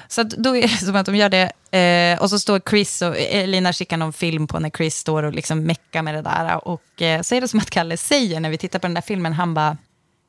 Så 0.08 0.20
att 0.20 0.30
då 0.30 0.56
är 0.56 0.62
det 0.62 0.68
som 0.68 0.96
att 0.96 1.06
de 1.06 1.16
gör 1.16 1.28
det. 1.28 1.76
Eh, 1.78 2.22
och 2.22 2.30
så 2.30 2.38
står 2.38 2.60
Chris 2.70 3.02
och 3.02 3.16
eh, 3.16 3.42
Elina 3.42 3.72
skickar 3.72 3.96
någon 3.96 4.12
film 4.12 4.46
på 4.46 4.58
när 4.58 4.70
Chris 4.70 4.96
står 4.96 5.22
och 5.22 5.32
liksom 5.32 5.62
meckar 5.62 6.02
med 6.02 6.14
det 6.14 6.22
där. 6.22 6.68
Och 6.68 7.02
eh, 7.02 7.22
så 7.22 7.34
är 7.34 7.40
det 7.40 7.48
som 7.48 7.60
att 7.60 7.70
Kalle 7.70 7.96
säger 7.96 8.40
när 8.40 8.50
vi 8.50 8.58
tittar 8.58 8.78
på 8.78 8.86
den 8.86 8.94
där 8.94 9.02
filmen, 9.02 9.32
han 9.32 9.54
bara, 9.54 9.76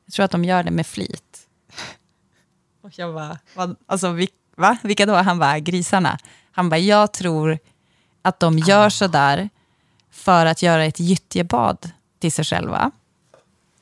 jag 0.06 0.14
tror 0.14 0.24
att 0.24 0.30
de 0.30 0.44
gör 0.44 0.62
det 0.62 0.70
med 0.70 0.86
flit. 0.86 1.38
Och 2.82 2.90
jag 2.98 3.14
bara, 3.14 3.38
vad, 3.54 3.76
alltså 3.86 4.10
vi, 4.10 4.28
va? 4.56 4.76
Vilka 4.82 5.06
då? 5.06 5.14
Han 5.14 5.38
bara, 5.38 5.58
grisarna. 5.58 6.18
Han 6.52 6.68
bara, 6.68 6.78
jag 6.78 7.12
tror 7.12 7.58
att 8.22 8.40
de 8.40 8.58
gör 8.58 8.88
så 8.88 9.06
där 9.06 9.48
för 10.10 10.46
att 10.46 10.62
göra 10.62 10.84
ett 10.84 11.00
gyttjebad 11.00 11.90
till 12.18 12.32
sig 12.32 12.44
själva. 12.44 12.90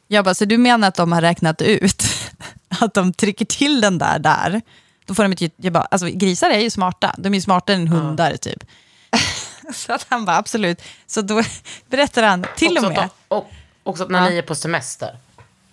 Jag 0.08 0.24
bara, 0.24 0.34
så 0.34 0.44
du 0.44 0.58
menar 0.58 0.88
att 0.88 0.94
de 0.94 1.12
har 1.12 1.20
räknat 1.20 1.62
ut 1.62 2.04
att 2.80 2.94
de 2.94 3.12
trycker 3.12 3.44
till 3.44 3.80
den 3.80 3.98
där 3.98 4.18
där? 4.18 4.62
Då 5.06 5.14
får 5.14 5.22
de 5.28 5.32
ett 5.46 5.52
jag 5.56 5.72
bara, 5.72 5.84
alltså 5.90 6.06
grisar 6.08 6.50
är 6.50 6.58
ju 6.58 6.70
smarta, 6.70 7.14
de 7.18 7.28
är 7.28 7.34
ju 7.34 7.40
smartare 7.42 7.76
än 7.76 7.88
hundar 7.88 8.36
typ. 8.36 8.64
så 9.74 9.92
att 9.92 10.06
han 10.08 10.24
bara, 10.24 10.36
absolut. 10.36 10.82
Så 11.06 11.22
då 11.22 11.42
berättar 11.90 12.22
han 12.22 12.46
till 12.56 12.76
och 12.78 12.84
Också, 12.84 12.88
med, 12.90 12.98
att 12.98 13.12
de, 13.28 13.34
och, 13.34 13.50
också 13.82 14.02
att 14.02 14.10
när 14.10 14.22
Ja. 14.24 14.28
ni 14.30 14.36
är 14.36 14.42
på 14.42 14.54
semester. 14.54 15.18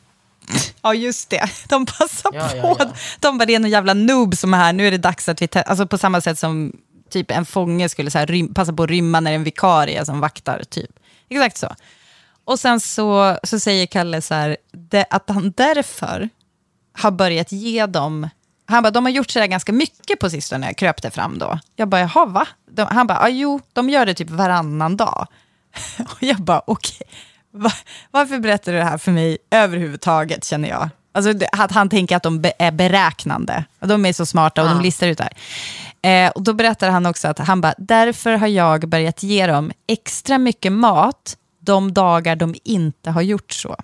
ja 0.81 0.93
just 0.93 1.29
det, 1.29 1.49
de 1.69 1.85
passar 1.85 2.31
Ja, 2.33 2.47
på. 2.61 2.75
ja. 2.79 2.91
De 3.19 3.37
bara, 3.37 3.45
det 3.45 3.55
är 3.55 3.59
någon 3.59 3.71
jävla 3.71 3.93
noob 3.93 4.37
som 4.37 4.53
är 4.53 4.57
här, 4.57 4.73
nu 4.73 4.87
är 4.87 4.91
det 4.91 4.97
dags 4.97 5.29
att 5.29 5.41
vi, 5.41 5.47
te-" 5.47 5.61
alltså 5.61 5.87
på 5.87 5.97
samma 5.97 6.21
sätt 6.21 6.39
som 6.39 6.73
typ 7.09 7.31
en 7.31 7.45
fånge 7.45 7.89
skulle 7.89 8.11
så 8.11 8.17
här 8.17 8.53
passa 8.53 8.73
på 8.73 8.83
att 8.83 8.89
rymma 8.89 9.19
när 9.19 9.31
en 9.33 9.43
vikarie 9.43 10.05
som 10.05 10.19
vaktar 10.19 10.63
typ. 10.69 10.91
Exakt 11.29 11.57
så. 11.57 11.75
Och 12.45 12.59
sen 12.59 12.79
så, 12.79 13.37
så 13.43 13.59
säger 13.59 13.85
Kalle 13.85 14.21
så 14.21 14.33
här, 14.33 14.57
det, 14.71 15.05
att 15.09 15.29
han 15.29 15.51
därför 15.57 16.29
har 16.93 17.11
börjat 17.11 17.51
ge 17.51 17.85
dem... 17.85 18.29
Han 18.65 18.83
bara, 18.83 18.91
de 18.91 19.05
har 19.05 19.11
gjort 19.11 19.29
sådär 19.31 19.45
ganska 19.47 19.71
mycket 19.71 20.19
på 20.19 20.29
sistone, 20.29 20.73
kröp 20.73 21.01
det 21.01 21.11
fram 21.11 21.37
då. 21.39 21.59
Jag 21.75 21.87
bara, 21.87 22.01
jaha 22.01 22.25
va? 22.25 22.47
De, 22.71 22.81
han 22.91 23.07
bara, 23.07 23.19
ah, 23.19 23.27
jo, 23.29 23.59
de 23.73 23.89
gör 23.89 24.05
det 24.05 24.13
typ 24.13 24.29
varannan 24.29 24.97
dag. 24.97 25.27
Och 25.99 26.17
jag 26.23 26.37
bara, 26.37 26.61
okej, 26.67 27.07
va, 27.51 27.71
varför 28.11 28.39
berättar 28.39 28.71
du 28.71 28.77
det 28.77 28.83
här 28.83 28.97
för 28.97 29.11
mig 29.11 29.37
överhuvudtaget, 29.51 30.43
känner 30.45 30.69
jag? 30.69 30.89
Alltså 31.15 31.33
det- 31.33 31.49
att 31.51 31.71
han 31.71 31.89
tänker 31.89 32.15
att 32.15 32.23
de 32.23 32.41
be, 32.41 32.53
är 32.59 32.71
beräknande. 32.71 33.65
De 33.79 34.05
är 34.05 34.13
så 34.13 34.25
smarta 34.25 34.61
och 34.61 34.67
de 34.67 34.81
listar 34.83 35.07
ut 35.07 35.17
det 35.17 35.23
här. 35.23 36.25
Eh, 36.25 36.31
och 36.31 36.41
då 36.43 36.53
berättar 36.53 36.89
han 36.89 37.05
också 37.05 37.27
att 37.27 37.39
han 37.39 37.61
bara, 37.61 37.73
därför 37.77 38.31
har 38.33 38.47
jag 38.47 38.87
börjat 38.89 39.23
ge 39.23 39.47
dem 39.47 39.71
extra 39.87 40.37
mycket 40.37 40.71
mat 40.71 41.37
de 41.59 41.93
dagar 41.93 42.35
de 42.35 42.55
inte 42.63 43.11
har 43.11 43.21
gjort 43.21 43.51
så. 43.51 43.75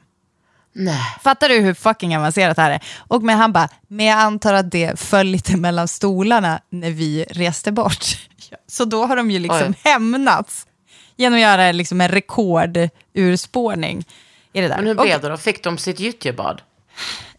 Nej. 0.82 1.16
Fattar 1.22 1.50
du 1.50 1.60
hur 1.60 1.74
fucking 1.74 2.18
avancerat 2.18 2.56
det 2.56 2.62
här 2.62 2.72
är? 2.72 2.84
Och 2.98 3.24
men 3.24 3.38
han 3.38 3.52
bara, 3.52 3.70
men 3.88 4.06
jag 4.06 4.20
antar 4.20 4.54
att 4.54 4.72
det 4.72 5.00
föll 5.00 5.28
lite 5.28 5.58
mellan 5.58 5.88
stolarna 5.88 6.62
när 6.70 6.92
vi 6.92 7.26
reste 7.30 7.72
bort. 7.72 8.06
Så 8.68 8.86
då 8.86 9.06
har 9.06 9.16
de 9.16 9.32
ju 9.32 9.40
liksom 9.40 9.68
Oj. 9.68 9.74
hämnats 9.84 10.68
genom 11.16 11.36
att 11.38 11.42
göra 11.42 11.72
liksom 11.72 12.02
en 12.02 12.10
rekordurspårning 12.10 14.06
i 14.54 14.62
det 14.62 14.68
där. 14.68 14.76
Men 14.76 14.86
hur 14.88 15.00
Och- 15.00 15.06
blev 15.06 15.22
det 15.22 15.30
då? 15.30 15.38
Fick 15.38 15.64
de 15.64 15.78
sitt 15.78 16.00
gyttjebad? 16.00 16.62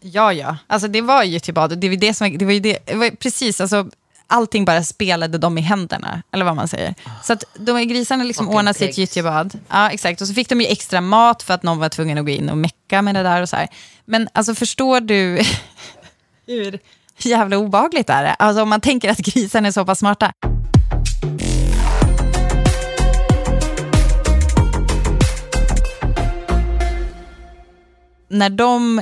Ja, 0.01 0.33
ja. 0.33 0.57
Alltså 0.67 0.87
det 0.87 1.01
var 1.01 1.23
ju 1.23 1.39
till 1.39 1.53
bad. 1.53 1.79
Det 1.79 1.89
var, 1.89 1.95
det 1.95 2.13
som, 2.13 2.37
det 2.37 2.45
var 2.45 2.51
ju 2.51 2.59
det, 2.59 2.77
det 2.85 2.95
var 2.95 3.09
precis, 3.09 3.61
alltså, 3.61 3.89
allting 4.31 4.65
bara 4.65 4.83
spelade 4.83 5.37
dem 5.37 5.57
i 5.57 5.61
händerna, 5.61 6.23
eller 6.31 6.45
vad 6.45 6.55
man 6.55 6.67
säger. 6.67 6.95
Så 7.23 7.33
att 7.33 7.43
de 7.53 7.87
grisarna 7.87 8.23
liksom 8.23 8.49
ordnade 8.49 8.73
sitt 8.73 8.97
gyttjebad. 8.97 9.59
Ja, 9.69 9.89
exakt. 9.89 10.21
Och 10.21 10.27
så 10.27 10.33
fick 10.33 10.49
de 10.49 10.61
ju 10.61 10.67
extra 10.67 11.01
mat 11.01 11.43
för 11.43 11.53
att 11.53 11.63
någon 11.63 11.79
var 11.79 11.89
tvungen 11.89 12.17
att 12.17 12.25
gå 12.25 12.31
in 12.31 12.49
och 12.49 12.57
mecka 12.57 13.01
med 13.01 13.15
det 13.15 13.23
där 13.23 13.41
och 13.41 13.49
så 13.49 13.55
här. 13.55 13.67
Men 14.05 14.29
alltså 14.33 14.55
förstår 14.55 14.99
du 14.99 15.41
hur 16.45 16.79
jävla 17.17 17.57
obehagligt 17.57 18.07
det 18.07 18.13
är? 18.13 18.35
Alltså 18.39 18.63
om 18.63 18.69
man 18.69 18.81
tänker 18.81 19.09
att 19.09 19.19
grisarna 19.19 19.67
är 19.67 19.71
så 19.71 19.85
pass 19.85 19.99
smarta. 19.99 20.33
när 28.31 28.49
de 28.49 29.01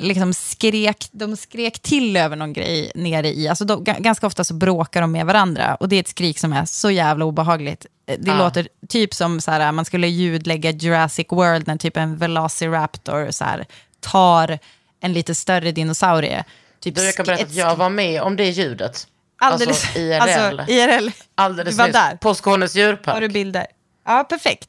liksom 0.00 0.34
skrek, 0.34 1.08
de 1.12 1.36
skrek 1.36 1.78
till 1.82 2.16
över 2.16 2.36
någon 2.36 2.52
grej 2.52 2.92
nere 2.94 3.28
i, 3.28 3.48
alltså 3.48 3.64
de, 3.64 3.84
ga- 3.84 4.00
ganska 4.02 4.26
ofta 4.26 4.44
så 4.44 4.54
bråkar 4.54 5.00
de 5.00 5.12
med 5.12 5.26
varandra 5.26 5.74
och 5.74 5.88
det 5.88 5.96
är 5.96 6.00
ett 6.00 6.08
skrik 6.08 6.38
som 6.38 6.52
är 6.52 6.64
så 6.64 6.90
jävla 6.90 7.24
obehagligt. 7.24 7.86
Eh, 8.06 8.16
Det 8.20 8.30
Ah. 8.30 8.38
låter 8.38 8.68
typ 8.88 9.14
som 9.14 9.40
så 9.40 9.50
här, 9.50 9.72
man 9.72 9.84
skulle 9.84 10.08
ljudlägga 10.08 10.70
Jurassic 10.70 11.26
World 11.30 11.66
när 11.66 11.76
typ 11.76 11.96
en 11.96 12.16
Velociraptor 12.16 13.30
så 13.30 13.44
här, 13.44 13.66
tar 14.00 14.58
en 15.00 15.12
lite 15.12 15.34
större 15.34 15.72
dinosaurie. 15.72 16.44
Typ 16.80 16.94
Du, 16.94 17.04
jag 17.04 17.14
kan 17.14 17.26
berätta 17.26 17.42
att 17.44 17.54
jag 17.54 17.76
var 17.76 17.90
med 17.90 18.22
om 18.22 18.36
det 18.36 18.48
ljudet. 18.50 19.06
Alldeles, 19.40 19.84
Alltså 19.84 19.98
IRL. 19.98 20.20
Alltså, 20.20 20.72
IRL. 20.72 21.10
Alldeles 21.34 21.74
du 21.74 21.78
var 21.78 21.86
nyss. 21.86 21.92
där. 21.94 22.16
På 22.16 22.34
Skånes 22.34 22.74
djurpark. 22.74 23.14
Har 23.14 23.20
du 23.20 23.28
bilder? 23.28 23.66
Ja, 24.06 24.24
perfekt. 24.28 24.68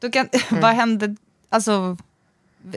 Då 0.00 0.10
kan, 0.10 0.28
Mm. 0.50 0.60
Vad 0.62 0.70
hände? 0.74 1.16
Alltså, 1.50 1.96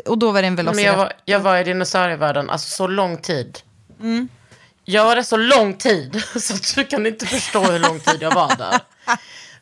och 0.05 0.17
då 0.17 0.31
var 0.31 0.41
det 0.41 0.47
en 0.47 0.55
Men 0.55 0.65
jag, 0.65 0.73
Velociraptor. 0.73 1.03
var, 1.03 1.13
jag 1.25 1.39
var 1.39 1.57
i 1.57 1.63
dinosaurievärlden, 1.63 2.49
alltså 2.49 2.69
så 2.69 2.87
lång 2.87 3.17
tid. 3.17 3.59
Mm. 3.99 4.27
Jag 4.85 5.05
var 5.05 5.15
där 5.15 5.23
så 5.23 5.37
lång 5.37 5.73
tid, 5.73 6.23
så 6.41 6.53
du 6.75 6.85
kan 6.87 7.05
inte 7.05 7.25
förstå 7.25 7.63
hur 7.63 7.79
lång 7.79 7.99
tid 7.99 8.17
jag 8.21 8.33
var 8.35 8.55
där. 8.55 8.79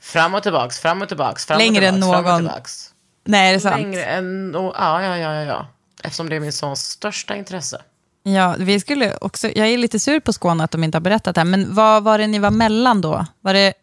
Fram 0.01 0.34
och 0.36 0.44
tillbaks, 0.44 0.80
fram 0.80 1.01
och 1.01 1.08
tillbaks, 1.08 1.46
fram 1.46 1.58
Längre 1.58 1.82
och 1.82 1.88
än 1.88 1.94
tillbaks, 1.94 2.12
fram 2.13 2.25
och 2.25 2.32
någon- 2.32 2.40
tillbaks. 2.42 2.94
Nej, 3.24 3.50
är 3.50 3.54
det 3.54 3.60
sant? 3.60 3.82
Längre 3.82 4.04
än, 4.06 4.56
och, 4.56 4.75
ja, 4.78 5.04
ja, 5.04 5.18
ja, 5.18 5.34
ja. 5.44 5.68
Eftersom 6.04 6.30
det 6.30 6.36
är 6.36 6.40
min 6.40 6.54
sons 6.54 6.84
största 6.90 7.36
intresse. 7.36 7.82
Ja, 8.24 8.56
vi 8.60 8.80
skulle 8.80 9.18
också, 9.22 9.48
jag 9.48 9.68
är 9.68 9.78
lite 9.78 10.00
sur 10.00 10.20
på 10.20 10.34
Skåne 10.34 10.63
att 10.63 10.72
de 10.72 10.84
inte 10.84 10.96
har 10.96 11.01
berättat 11.01 11.36
det 11.36 11.42
här, 11.42 11.46
men 11.46 11.75
vad 11.75 12.04
var 12.04 12.18
det 12.18 12.28
ni 12.28 12.40
var 12.40 12.51
mellan 12.51 13.01
då? 13.01 13.25
Var 13.42 13.54
det, 13.54 13.74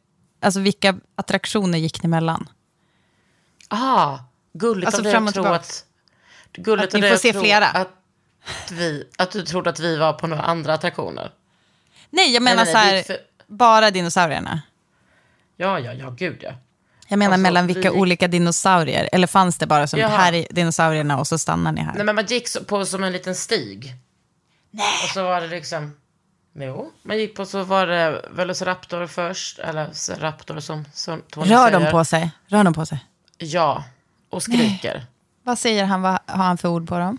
alltså 0.42 0.60
vilka 0.60 0.94
attraktioner 1.16 1.78
gick 1.78 2.02
ni 2.02 2.08
mellan? 2.08 2.48
Ah, 3.68 4.18
gulligt 4.52 4.86
Alltså 4.86 5.00
av 5.00 5.04
dig 5.04 5.14
att 5.14 5.34
tro 5.34 5.42
tillbaks. 5.42 5.68
att... 5.70 5.84
Gulligt 6.52 6.94
Att 6.94 7.00
ni 7.00 7.10
får 7.10 7.16
se 7.16 7.32
flera. 7.32 7.66
Att, 7.68 7.88
vi, 8.70 9.04
att 9.18 9.30
du 9.30 9.42
trodde 9.42 9.70
att 9.70 9.80
vi 9.80 9.96
var 9.96 10.12
på 10.12 10.26
några 10.26 10.42
andra 10.42 10.74
attraktioner. 10.74 11.30
Nej, 12.10 12.34
jag 12.34 12.42
menar 12.42 12.64
nej, 12.64 12.72
så 12.72 12.78
nej, 12.78 12.84
här, 12.86 12.92
vi 12.92 12.98
gick 12.98 13.06
för- 13.06 13.18
bara 13.46 13.90
dinosaurierna. 13.90 14.62
Ja, 15.56 15.80
ja, 15.80 15.92
ja, 15.92 16.10
gud 16.10 16.38
ja. 16.42 16.52
Jag 17.08 17.18
menar 17.18 17.32
Alltså, 17.32 17.42
mellan 17.42 17.66
vi 17.66 17.74
vilka 17.74 17.88
gick- 17.90 17.98
olika 17.98 18.28
dinosaurier, 18.28 19.08
eller 19.12 19.26
fanns 19.26 19.58
det 19.58 19.66
bara 19.66 19.86
som 19.86 20.00
Jaha. 20.00 20.16
här 20.16 20.32
är 20.32 20.46
dinosaurierna 20.50 21.18
och 21.18 21.26
så 21.26 21.38
stannar 21.38 21.72
ni 21.72 21.80
här? 21.80 21.94
Nej, 21.94 22.04
men 22.04 22.14
man 22.14 22.26
gick 22.26 22.48
så, 22.48 22.64
på 22.64 22.86
som 22.86 23.04
en 23.04 23.12
liten 23.12 23.34
stig. 23.34 23.94
Nej. 24.70 24.86
Och 25.04 25.08
så 25.08 25.22
var 25.24 25.40
det 25.40 25.46
liksom... 25.46 25.94
Jo, 26.60 26.92
man 27.02 27.18
gick 27.18 27.36
på 27.36 27.44
så 27.46 27.62
var 27.62 27.86
det 27.86 28.24
Velociraptor 28.30 29.06
först, 29.06 29.58
eller 29.58 30.18
Raptor 30.20 30.60
som, 30.60 30.84
som 30.94 31.22
Tony 31.30 31.50
Rör 31.50 31.66
säger. 31.70 31.80
de 31.80 31.90
på 31.90 32.04
sig? 32.04 32.30
Rör 32.46 32.64
de 32.64 32.74
på 32.74 32.86
sig? 32.86 33.04
Ja, 33.38 33.84
och 34.30 34.42
skriker. 34.42 35.06
Vad 35.48 35.58
säger 35.58 35.84
han, 35.84 36.02
vad 36.02 36.18
har 36.26 36.44
han 36.44 36.58
för 36.58 36.68
ord 36.68 36.88
på 36.88 36.98
dem? 36.98 37.18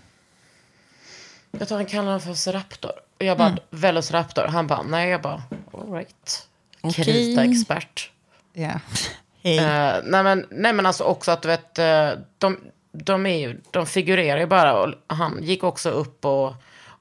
Jag 1.50 1.68
tror 1.68 1.78
han 1.78 1.86
kallar 1.86 2.04
honom 2.04 2.20
för 2.20 2.34
Seraptor. 2.34 2.92
Och 3.18 3.24
jag 3.24 3.38
bara, 3.38 3.48
Mm. 3.48 3.60
Velociraptor. 3.70 4.46
Han 4.46 4.66
bara, 4.66 4.82
nej, 4.82 5.08
jag 5.10 5.22
bara, 5.22 5.42
all 5.72 5.92
right. 5.92 6.48
Okej. 6.80 7.04
Krita-expert. 7.04 8.10
Ja. 8.52 8.70
Hej. 9.42 9.58
Eh, 9.58 9.94
nej, 10.04 10.22
men, 10.22 10.46
nej 10.50 10.72
men 10.72 10.86
alltså 10.86 11.04
också 11.04 11.30
att 11.30 11.42
du 11.42 11.48
vet, 11.48 11.78
eh, 11.78 12.10
de, 12.38 12.58
de, 12.92 13.26
är 13.26 13.38
ju, 13.38 13.60
de 13.70 13.86
figurerar 13.86 14.40
ju 14.40 14.46
bara. 14.46 14.80
Och 14.82 14.94
han 15.06 15.42
gick 15.42 15.64
också 15.64 15.90
upp 15.90 16.24
och, 16.24 16.54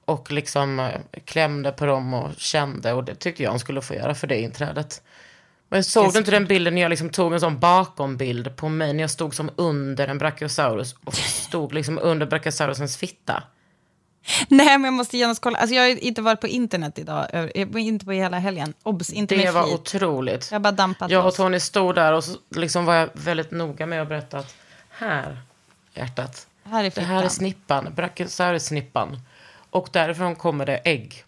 och 0.06 0.32
liksom 0.32 0.80
eh, 0.80 1.00
klämde 1.26 1.72
på 1.72 1.86
dem 1.86 2.14
och 2.14 2.30
kände. 2.38 2.94
Och 2.94 3.04
det 3.04 3.16
tyckte 3.16 3.44
jag 3.44 3.50
han 3.50 3.60
skulle 3.60 3.82
få 3.82 3.94
göra 3.94 4.16
för 4.16 4.28
det 4.28 4.42
inträdet. 4.42 5.02
Men 5.70 5.84
såg 5.84 6.14
du 6.14 6.20
inte 6.20 6.32
den 6.32 6.46
bilden 6.46 6.76
när 6.76 6.82
jag 6.82 6.90
liksom 6.90 7.10
tog 7.10 7.34
en 7.34 7.40
sån 7.40 7.60
bakombild 7.60 8.56
på 8.56 8.70
mig 8.70 8.94
när 8.94 9.04
jag 9.04 9.10
stod 9.10 9.36
som 9.36 9.50
under 9.56 10.08
en 10.08 10.18
brachiosaurus 10.18 10.96
och 11.04 11.16
stod 11.16 11.74
liksom 11.74 12.00
under 12.02 12.26
brachiosaurusens 12.26 12.98
fitta? 12.98 13.44
Nej, 14.48 14.78
men 14.78 14.84
jag 14.84 14.94
måste 14.94 15.18
genast 15.18 15.42
kolla. 15.42 15.58
Alltså, 15.60 15.76
jag 15.76 15.84
har 15.84 16.04
inte 16.04 16.22
varit 16.22 16.42
på 16.42 16.48
internet 16.48 17.00
idag, 17.00 17.52
jag 17.56 17.66
var 17.66 17.80
inte 17.80 18.06
på 18.06 18.12
hela 18.12 18.40
helgen. 18.40 18.74
Obs, 18.84 19.14
inte 19.14 19.36
Det 19.36 19.44
med 19.44 19.54
var 19.54 19.64
flit. 19.64 19.74
otroligt. 19.80 20.50
Jag 20.52 20.62
bara 20.62 20.72
dampat 20.72 21.12
Jag 21.12 21.26
och. 21.28 21.36
Tony 21.36 21.60
stod 21.60 21.96
där 21.96 22.14
och 22.14 22.24
så 22.24 22.38
liksom 22.50 22.86
var 22.86 22.96
jag 22.96 23.10
väldigt 23.14 23.52
noga 23.52 23.86
med 23.86 24.02
att 24.02 24.10
berätta 24.10 24.38
att 24.38 24.56
här, 24.90 25.38
hjärtat, 25.94 26.48
Här 26.64 26.84
är 26.84 26.92
det 26.96 27.02
här 27.02 27.24
är 27.24 27.30
snippan, 27.30 27.94
brachiosaurus-snippan. 27.96 29.20
Och 29.70 29.90
därifrån 29.92 30.36
kommer 30.36 30.66
det 30.66 30.78
ägg. 30.78 31.24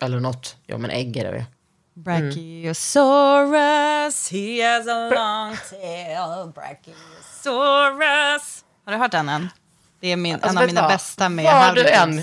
Eller 0.00 0.20
något. 0.20 0.56
Ja, 0.66 0.78
men 0.78 0.90
ägg 0.90 1.16
är 1.16 1.32
det 1.32 1.46
Brachiosaurus, 1.96 4.30
he 4.30 4.62
has 4.62 4.88
a 4.88 5.10
long 5.14 5.56
tail. 5.70 6.52
Brachiosaurus. 6.54 8.64
Har 8.84 8.92
du 8.92 8.98
hört 8.98 9.10
den 9.10 9.28
än? 9.28 9.48
Det 10.00 10.12
är 10.12 10.16
min, 10.16 10.34
Alltså, 10.34 10.48
en 10.48 10.58
av 10.58 10.66
mina 10.66 10.80
vad? 10.80 10.90
bästa 10.90 11.28
med 11.28 11.44
vad 11.44 11.74
du 11.74 11.88
än, 11.88 12.22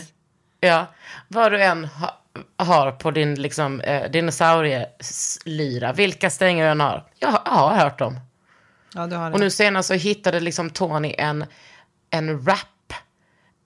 ja, 0.60 0.86
Vad 1.28 1.52
du 1.52 1.64
än 1.64 1.86
ha, 1.86 2.22
har 2.58 2.92
på 2.92 3.12
din 3.12 3.36
liksom, 3.42 3.82
eh, 3.82 4.12
dinosaurieslira, 4.12 5.94
vilka 5.94 6.30
strängar 6.30 6.66
du 6.66 6.72
än 6.72 6.80
har. 6.80 7.06
Jag 7.20 7.42
jag 7.46 7.52
har 7.52 7.76
hört 7.76 8.00
dem. 8.00 8.20
Ja. 8.94 9.30
Och 9.30 9.40
nu 9.40 9.50
senast 9.50 9.88
så 9.88 9.94
hittade 9.94 10.40
liksom 10.40 10.70
Tony 10.70 11.16
en, 11.18 11.46
en 12.10 12.46
rap 12.46 12.58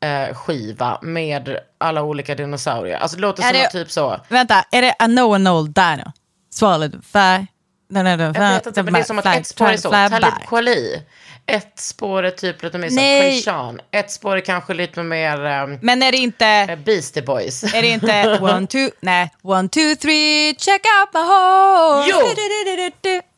eh, 0.04 0.36
skiva 0.36 1.00
med 1.01 1.58
alla 1.77 2.04
olika 2.04 2.36
dinosaurier. 2.36 2.98
Alltså 2.98 3.16
det 3.18 3.22
låter 3.22 3.44
Är 3.44 3.48
som 3.48 3.54
det- 3.58 3.70
typ 3.70 3.92
så. 3.92 4.20
Vänta, 4.30 4.63
är 4.72 4.82
det 4.82 4.96
I 5.04 5.06
know 5.06 5.34
an 5.34 5.48
old 5.48 5.70
dino? 5.70 6.12
Swallowed 6.54 7.04
fire. 7.06 7.48
No, 7.89 7.98
no, 8.04 8.16
no, 8.16 8.24
Jag 8.24 8.34
vet 8.34 8.66
inte, 8.66 8.84
men 8.84 8.94
det 8.94 9.00
är 9.00 9.04
som 9.04 9.20
att 9.20 9.25
ett 9.25 9.48
spår 9.48 9.68
är 9.68 9.77
så. 9.77 9.89
Talib 9.92 10.34
Kweli. 10.48 11.01
Ett 11.46 11.80
spår 11.80 12.24
är 12.24 12.32
typ 12.32 12.63
lite 12.63 12.77
mer 12.77 12.89
Nej. 12.92 13.32
Krishan. 13.32 13.80
Ett 13.92 14.12
spår 14.12 14.38
är 14.38 14.42
kanske 14.42 14.74
lite 14.74 15.04
mer 15.04 15.63
um, 15.63 15.80
Men 15.82 16.04
är 16.04 16.12
det 16.12 16.18
inte... 16.18 16.80
Beastie 16.86 17.24
Boys. 17.24 17.63
Är 17.63 17.82
det 17.82 17.88
inte 17.88 18.39
one, 18.42 18.68
two, 18.68 18.89
nej, 19.00 19.34
one, 19.42 19.70
two, 19.70 19.96
three, 20.01 20.56
check 20.60 20.82
out 21.01 21.13
my 21.13 21.20
hole. 21.20 22.06
Jo. 22.10 22.18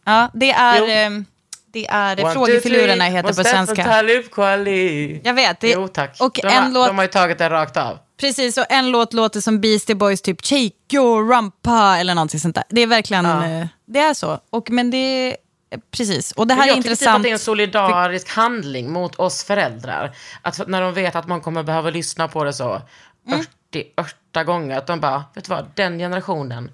Ja, 0.06 0.30
det 0.34 0.52
är, 0.52 0.80
Jo. 0.80 0.86
ehm, 0.88 1.26
det 1.74 1.88
är 1.88 2.24
One, 2.24 2.34
frågefilurerna 2.34 3.06
two, 3.06 3.12
heter 3.12 3.28
på 3.28 3.44
svenska. 3.44 3.84
Talib 3.84 4.32
Kweli. 4.32 5.22
Jag 5.24 5.34
vet. 5.34 5.60
Det, 5.60 5.72
Jo 5.72 5.88
tack. 5.88 6.18
Och 6.20 6.40
de, 6.44 6.48
en 6.48 6.64
har, 6.64 6.72
låt, 6.72 6.88
de 6.88 6.98
har 6.98 7.06
ju 7.06 7.12
tagit 7.12 7.38
det 7.38 7.50
rakt 7.50 7.78
av. 7.78 7.98
precis, 8.20 8.58
och 8.58 8.66
en 8.70 8.92
låt 8.92 9.14
låter 9.14 9.42
som 9.42 9.62
Beastie 9.62 9.96
Boys, 9.96 10.22
typ 10.22 10.46
Shake 10.46 10.74
your 10.94 11.34
rumpa 11.36 11.98
eller 11.98 12.16
någonting 12.16 12.40
sånt 12.40 12.56
där. 12.56 12.64
Det 12.70 12.82
är 12.82 12.88
verkligen, 12.88 13.26
eh, 13.26 13.68
det 13.86 14.00
är 14.00 14.14
så. 14.14 14.40
Och, 14.50 14.72
men 14.72 14.92
det 14.92 15.36
precis. 15.92 16.32
Och 16.32 16.48
det 16.48 16.54
här 16.54 16.62
jag 16.62 16.68
är 16.68 16.76
tycker 16.76 16.84
typ 16.84 16.92
intressant. 16.92 17.16
att 17.16 17.24
det 17.24 17.30
är 17.30 17.34
en 17.34 17.40
solidarisk 17.40 18.30
handling 18.30 18.92
mot 18.92 19.16
oss 19.16 19.44
föräldrar. 19.44 20.16
Att 20.42 20.68
när 20.68 20.82
de 20.82 20.94
vet 20.94 21.16
att 21.16 21.28
man 21.28 21.42
kommer 21.42 21.64
behöva 21.64 21.90
lyssna 21.90 22.28
på 22.28 22.44
det 22.44 22.54
så 22.54 22.82
Mm. 23.28 23.40
80, 23.70 23.84
80 24.32 24.44
gånger, 24.44 24.78
att 24.78 24.88
de 24.88 25.00
bara, 25.00 25.24
vet 25.36 25.46
du 25.46 25.50
vad, 25.50 25.66
den 25.76 26.00
generationen, 26.00 26.72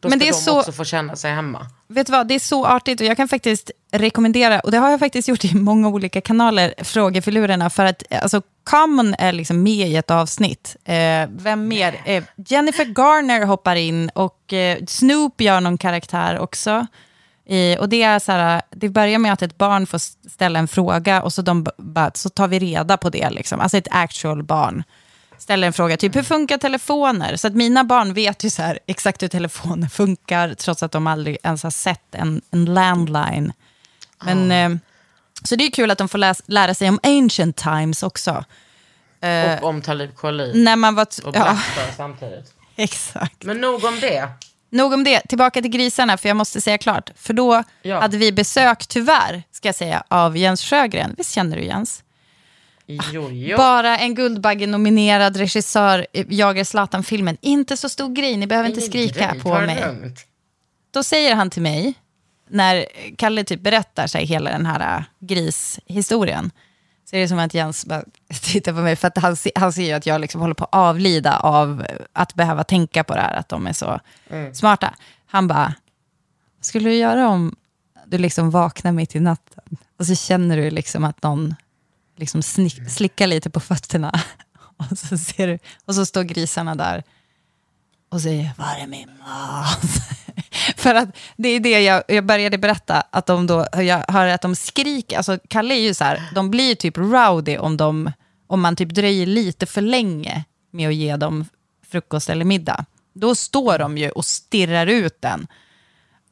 Då 0.00 0.08
Men 0.08 0.18
det 0.18 0.28
är 0.28 0.32
de 0.32 0.38
så- 0.38 0.58
också 0.58 0.72
få 0.72 0.84
känna 0.84 1.16
sig 1.16 1.32
hemma. 1.32 1.66
Vet 1.88 2.06
du 2.06 2.12
vad, 2.12 2.28
det 2.28 2.34
är 2.34 2.38
så 2.38 2.66
artigt 2.66 3.00
och 3.00 3.06
jag 3.06 3.16
kan 3.16 3.28
faktiskt 3.28 3.70
rekommendera, 3.92 4.60
och 4.60 4.70
det 4.70 4.78
har 4.78 4.90
jag 4.90 5.00
faktiskt 5.00 5.28
gjort 5.28 5.44
i 5.44 5.54
många 5.54 5.88
olika 5.88 6.20
kanaler, 6.20 6.74
frågefilurerna, 6.78 7.70
för 7.70 7.84
att 7.84 8.02
alltså, 8.22 8.42
Common 8.64 9.14
är 9.18 9.32
liksom 9.32 9.62
med 9.62 9.88
i 9.88 9.96
ett 9.96 10.10
avsnitt. 10.10 10.76
Eh, 10.84 11.28
vem 11.30 11.68
mer? 11.68 12.00
Eh, 12.04 12.24
Jennifer 12.46 12.84
Garner 12.84 13.46
hoppar 13.46 13.76
in 13.76 14.08
och 14.08 14.52
eh, 14.52 14.78
Snoop 14.88 15.40
gör 15.40 15.60
någon 15.60 15.78
karaktär 15.78 16.38
också. 16.38 16.86
Eh, 17.48 17.78
och 17.78 17.88
det, 17.88 18.02
är 18.02 18.18
så 18.18 18.32
här, 18.32 18.62
det 18.70 18.88
börjar 18.88 19.18
med 19.18 19.32
att 19.32 19.42
ett 19.42 19.58
barn 19.58 19.86
får 19.86 19.98
ställa 20.28 20.58
en 20.58 20.68
fråga 20.68 21.22
och 21.22 21.32
så, 21.32 21.42
de, 21.42 21.66
så 22.14 22.28
tar 22.28 22.48
vi 22.48 22.58
reda 22.58 22.96
på 22.96 23.10
det. 23.10 23.30
Liksom. 23.30 23.60
Alltså 23.60 23.76
ett 23.76 23.88
actual 23.90 24.42
barn 24.42 24.84
ställer 25.40 25.66
en 25.66 25.72
fråga, 25.72 25.96
typ 25.96 26.16
hur 26.16 26.22
funkar 26.22 26.58
telefoner? 26.58 27.36
Så 27.36 27.46
att 27.46 27.54
mina 27.54 27.84
barn 27.84 28.14
vet 28.14 28.44
ju 28.44 28.50
så 28.50 28.62
här, 28.62 28.78
exakt 28.86 29.22
hur 29.22 29.28
telefoner 29.28 29.88
funkar, 29.92 30.54
trots 30.54 30.82
att 30.82 30.92
de 30.92 31.06
aldrig 31.06 31.38
ens 31.42 31.62
har 31.62 31.70
sett 31.70 32.14
en, 32.14 32.40
en 32.50 32.64
landline. 32.64 33.52
Men, 34.24 34.52
eh, 34.52 34.78
så 35.44 35.56
det 35.56 35.64
är 35.66 35.70
kul 35.70 35.90
att 35.90 35.98
de 35.98 36.08
får 36.08 36.18
läs, 36.18 36.42
lära 36.46 36.74
sig 36.74 36.88
om 36.88 37.00
ancient 37.02 37.56
times 37.56 38.02
också. 38.02 38.44
och 39.60 39.68
om 39.68 39.82
Talib 39.82 40.16
Kweli. 40.16 40.62
När 40.64 40.76
man 40.76 40.94
var... 40.94 41.06
Och 41.24 41.36
Ja, 41.36 41.58
samtidigt. 41.96 42.54
exakt. 42.76 43.44
Men 43.44 43.60
nog 43.60 43.84
om 43.84 44.00
det. 44.00 44.28
Nog 44.72 44.92
om 44.92 45.04
det. 45.04 45.20
Tillbaka 45.28 45.62
till 45.62 45.70
grisarna, 45.70 46.16
för 46.16 46.28
jag 46.28 46.36
måste 46.36 46.60
säga 46.60 46.78
klart. 46.78 47.10
För 47.16 47.32
då 47.34 47.62
Ja. 47.82 48.00
hade 48.00 48.16
vi 48.16 48.32
besök, 48.32 48.86
tyvärr, 48.86 49.42
ska 49.52 49.68
jag 49.68 49.74
säga, 49.74 50.02
av 50.08 50.36
Jens 50.36 50.64
Sjögren. 50.64 51.14
Visst 51.18 51.32
känner 51.32 51.56
du 51.56 51.64
Jens? 51.64 52.02
Jo, 53.12 53.30
jo. 53.30 53.56
Bara 53.56 53.98
en 53.98 54.14
Guldbagge-nominerad 54.14 55.36
regissör 55.36 56.06
jagar 56.12 56.64
Zlatan-filmen. 56.64 57.36
Inte 57.40 57.76
så 57.76 57.88
stor 57.88 58.08
grej, 58.14 58.36
ni 58.36 58.46
behöver 58.46 58.68
inte 58.68 58.80
skrika 58.80 59.34
på 59.42 59.58
mig. 59.60 59.80
lugnt. 59.86 60.26
Då 60.90 61.02
säger 61.02 61.34
han 61.34 61.50
till 61.50 61.62
mig, 61.62 61.94
när 62.50 62.84
Kalle 63.18 63.44
typ 63.44 63.60
berättar 63.60 64.06
sig 64.06 64.24
hela 64.24 64.50
den 64.50 64.66
här 64.66 64.96
äh, 64.98 65.02
grishistorien, 65.20 66.50
så 67.10 67.16
är 67.16 67.20
det 67.20 67.28
som 67.28 67.38
att 67.38 67.54
Jens 67.54 67.86
bara 67.86 68.04
tittar 68.42 68.72
på 68.72 68.78
mig, 68.78 68.96
för 68.96 69.08
att 69.08 69.18
han, 69.18 69.36
se- 69.36 69.52
han 69.54 69.72
ser 69.72 69.82
ju 69.82 69.92
att 69.92 70.06
jag 70.06 70.20
liksom 70.20 70.40
håller 70.40 70.54
på 70.54 70.64
att 70.64 70.74
avlida 70.74 71.38
av 71.38 71.86
att 72.12 72.34
behöva 72.34 72.64
tänka 72.64 73.04
på 73.04 73.14
det 73.14 73.20
här, 73.20 73.34
att 73.34 73.48
de 73.48 73.66
är 73.66 73.72
så 73.72 74.00
smarta. 74.52 74.94
Han 75.26 75.48
bara, 75.48 75.74
vad 76.58 76.64
skulle 76.64 76.90
du 76.90 76.96
göra 76.96 77.28
om 77.28 77.56
du 78.06 78.18
liksom 78.18 78.50
vaknar 78.50 78.92
mitt 78.92 79.16
i 79.16 79.20
natten 79.20 79.76
och 79.98 80.06
så 80.06 80.14
känner 80.14 80.56
du 80.56 80.70
liksom 80.70 81.04
att 81.04 81.22
någon 81.22 81.54
liksom 82.20 82.42
snick, 82.42 83.20
lite 83.20 83.50
på 83.50 83.60
fötterna 83.60 84.20
och 84.76 84.98
så, 84.98 85.18
ser 85.18 85.46
du, 85.46 85.58
och 85.84 85.94
så 85.94 86.06
står 86.06 86.22
grisarna 86.22 86.74
där 86.74 87.02
och 88.08 88.20
säger 88.20 88.50
var 88.58 88.76
är 88.82 88.86
min 88.86 89.08
mat? 89.18 89.80
För 90.76 90.94
att 90.94 91.08
det 91.36 91.48
är 91.48 91.60
det 91.60 91.80
jag, 91.80 92.02
jag 92.08 92.26
började 92.26 92.58
berätta, 92.58 93.02
att 93.10 93.26
de 93.26 93.46
då, 93.46 93.66
jag 93.72 94.04
hör 94.08 94.26
att 94.26 94.42
de 94.42 94.54
skriker, 94.54 95.16
alltså 95.16 95.38
Kalle 95.48 95.74
är 95.74 95.80
ju 95.80 95.94
så 95.94 96.04
här, 96.04 96.30
de 96.34 96.50
blir 96.50 96.68
ju 96.68 96.74
typ 96.74 96.98
rowdy 96.98 97.58
om, 97.58 97.76
de, 97.76 98.12
om 98.46 98.60
man 98.60 98.76
typ 98.76 98.88
dröjer 98.88 99.26
lite 99.26 99.66
för 99.66 99.80
länge 99.80 100.44
med 100.70 100.88
att 100.88 100.94
ge 100.94 101.16
dem 101.16 101.44
frukost 101.90 102.30
eller 102.30 102.44
middag. 102.44 102.84
Då 103.12 103.34
står 103.34 103.78
de 103.78 103.98
ju 103.98 104.10
och 104.10 104.24
stirrar 104.24 104.86
ut 104.86 105.16
den. 105.20 105.46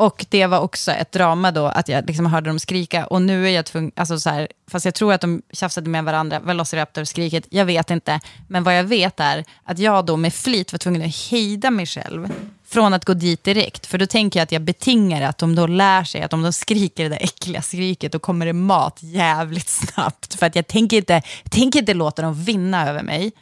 Och 0.01 0.27
det 0.29 0.47
var 0.47 0.59
också 0.61 0.93
ett 0.93 1.13
drama 1.13 1.51
då, 1.51 1.67
att 1.67 1.89
jag 1.89 2.07
liksom 2.07 2.27
hörde 2.27 2.51
dem 2.51 2.59
skrika. 2.59 3.07
Och 3.07 3.23
nu 3.23 3.47
är 3.47 3.51
jag 3.51 3.67
tvungen, 3.67 3.93
alltså 3.97 4.21
så 4.21 4.31
här, 4.31 4.49
fast 4.71 4.85
jag 4.85 4.95
tror 4.95 5.13
att 5.13 5.21
de 5.21 5.43
tjafsade 5.53 5.91
med 5.91 6.05
varandra, 6.05 6.41
Velociraptor-skriket, 6.41 7.47
jag 7.51 7.65
vet 7.65 7.91
inte. 7.91 8.21
Men 8.49 8.65
vad 8.65 8.79
jag 8.79 8.85
vet 8.85 9.21
är 9.21 9.45
att 9.65 9.79
jag 9.79 10.07
då 10.07 10.17
med 10.17 10.35
flit 10.35 10.73
var 10.73 10.79
tvungen 10.79 11.03
att 11.03 11.17
hejda 11.31 11.71
mig 11.71 11.87
själv 11.87 12.29
från 12.69 12.95
att 12.95 13.05
gå 13.05 13.15
dit 13.15 13.45
direkt. 13.45 13.87
För 13.87 13.99
då 13.99 14.07
tänker 14.07 14.41
jag 14.41 14.45
att 14.45 14.53
jag 14.53 14.63
betingar 14.63 15.23
att 15.23 15.39
de 15.39 15.55
då 15.55 15.67
lär 15.67 16.05
sig 16.05 16.23
att 16.23 16.33
om 16.33 16.43
de 16.43 16.53
skriker 16.53 17.03
det 17.03 17.09
där 17.09 17.23
äckliga 17.25 17.63
skriket, 17.63 18.13
då 18.13 18.19
kommer 18.19 18.47
det 18.47 18.53
mat 18.53 18.99
jävligt 19.03 19.69
snabbt. 19.69 20.35
För 20.35 20.47
att 20.47 20.57
jag 20.57 20.67
tänker 20.67 20.97
inte, 20.97 21.13
jag 21.43 21.53
tänker 21.53 21.79
inte 21.79 21.95
låta 21.95 22.23
dem 22.23 22.45
vinna 22.45 22.89
över 22.89 23.03
mig. 23.03 23.33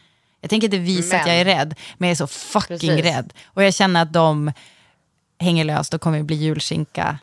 Jag 0.41 0.51
tänker 0.51 0.65
inte 0.65 0.79
visa 0.79 1.17
att 1.17 1.27
Men- 1.27 1.33
jag 1.37 1.41
är 1.41 1.45
rädd, 1.45 1.75
men 1.99 2.09
jag 2.09 2.13
är 2.15 2.17
så 2.17 2.27
fucking 2.27 2.79
Precis. 2.79 3.05
rädd. 3.05 3.33
Och 3.47 3.65
jag 3.65 3.75
känner 3.75 4.03
att 4.03 4.13
de 4.13 4.53
hänger 5.39 5.65
löst 5.65 5.95
och 5.95 6.01
kommer 6.01 6.23
bli 6.23 6.37
julskinka. 6.37 7.19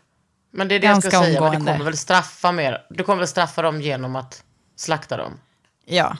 Men 0.52 0.67
det 0.67 0.76
är 0.76 0.80
det 0.80 0.88
jag 0.88 1.04
ska 1.04 1.12
säga, 1.12 1.41
men 1.41 1.52
du 1.52 1.71
kommer 1.71 1.86
väl 1.86 1.97
straffa 1.97 2.52
mer. 2.52 2.86
Du 2.89 3.04
kommer 3.04 3.19
väl 3.19 3.28
straffa 3.28 3.62
dem 3.62 3.82
genom 3.82 4.15
att 4.15 4.43
slakta 4.76 5.17
dem. 5.17 5.39
Ja. 5.86 6.17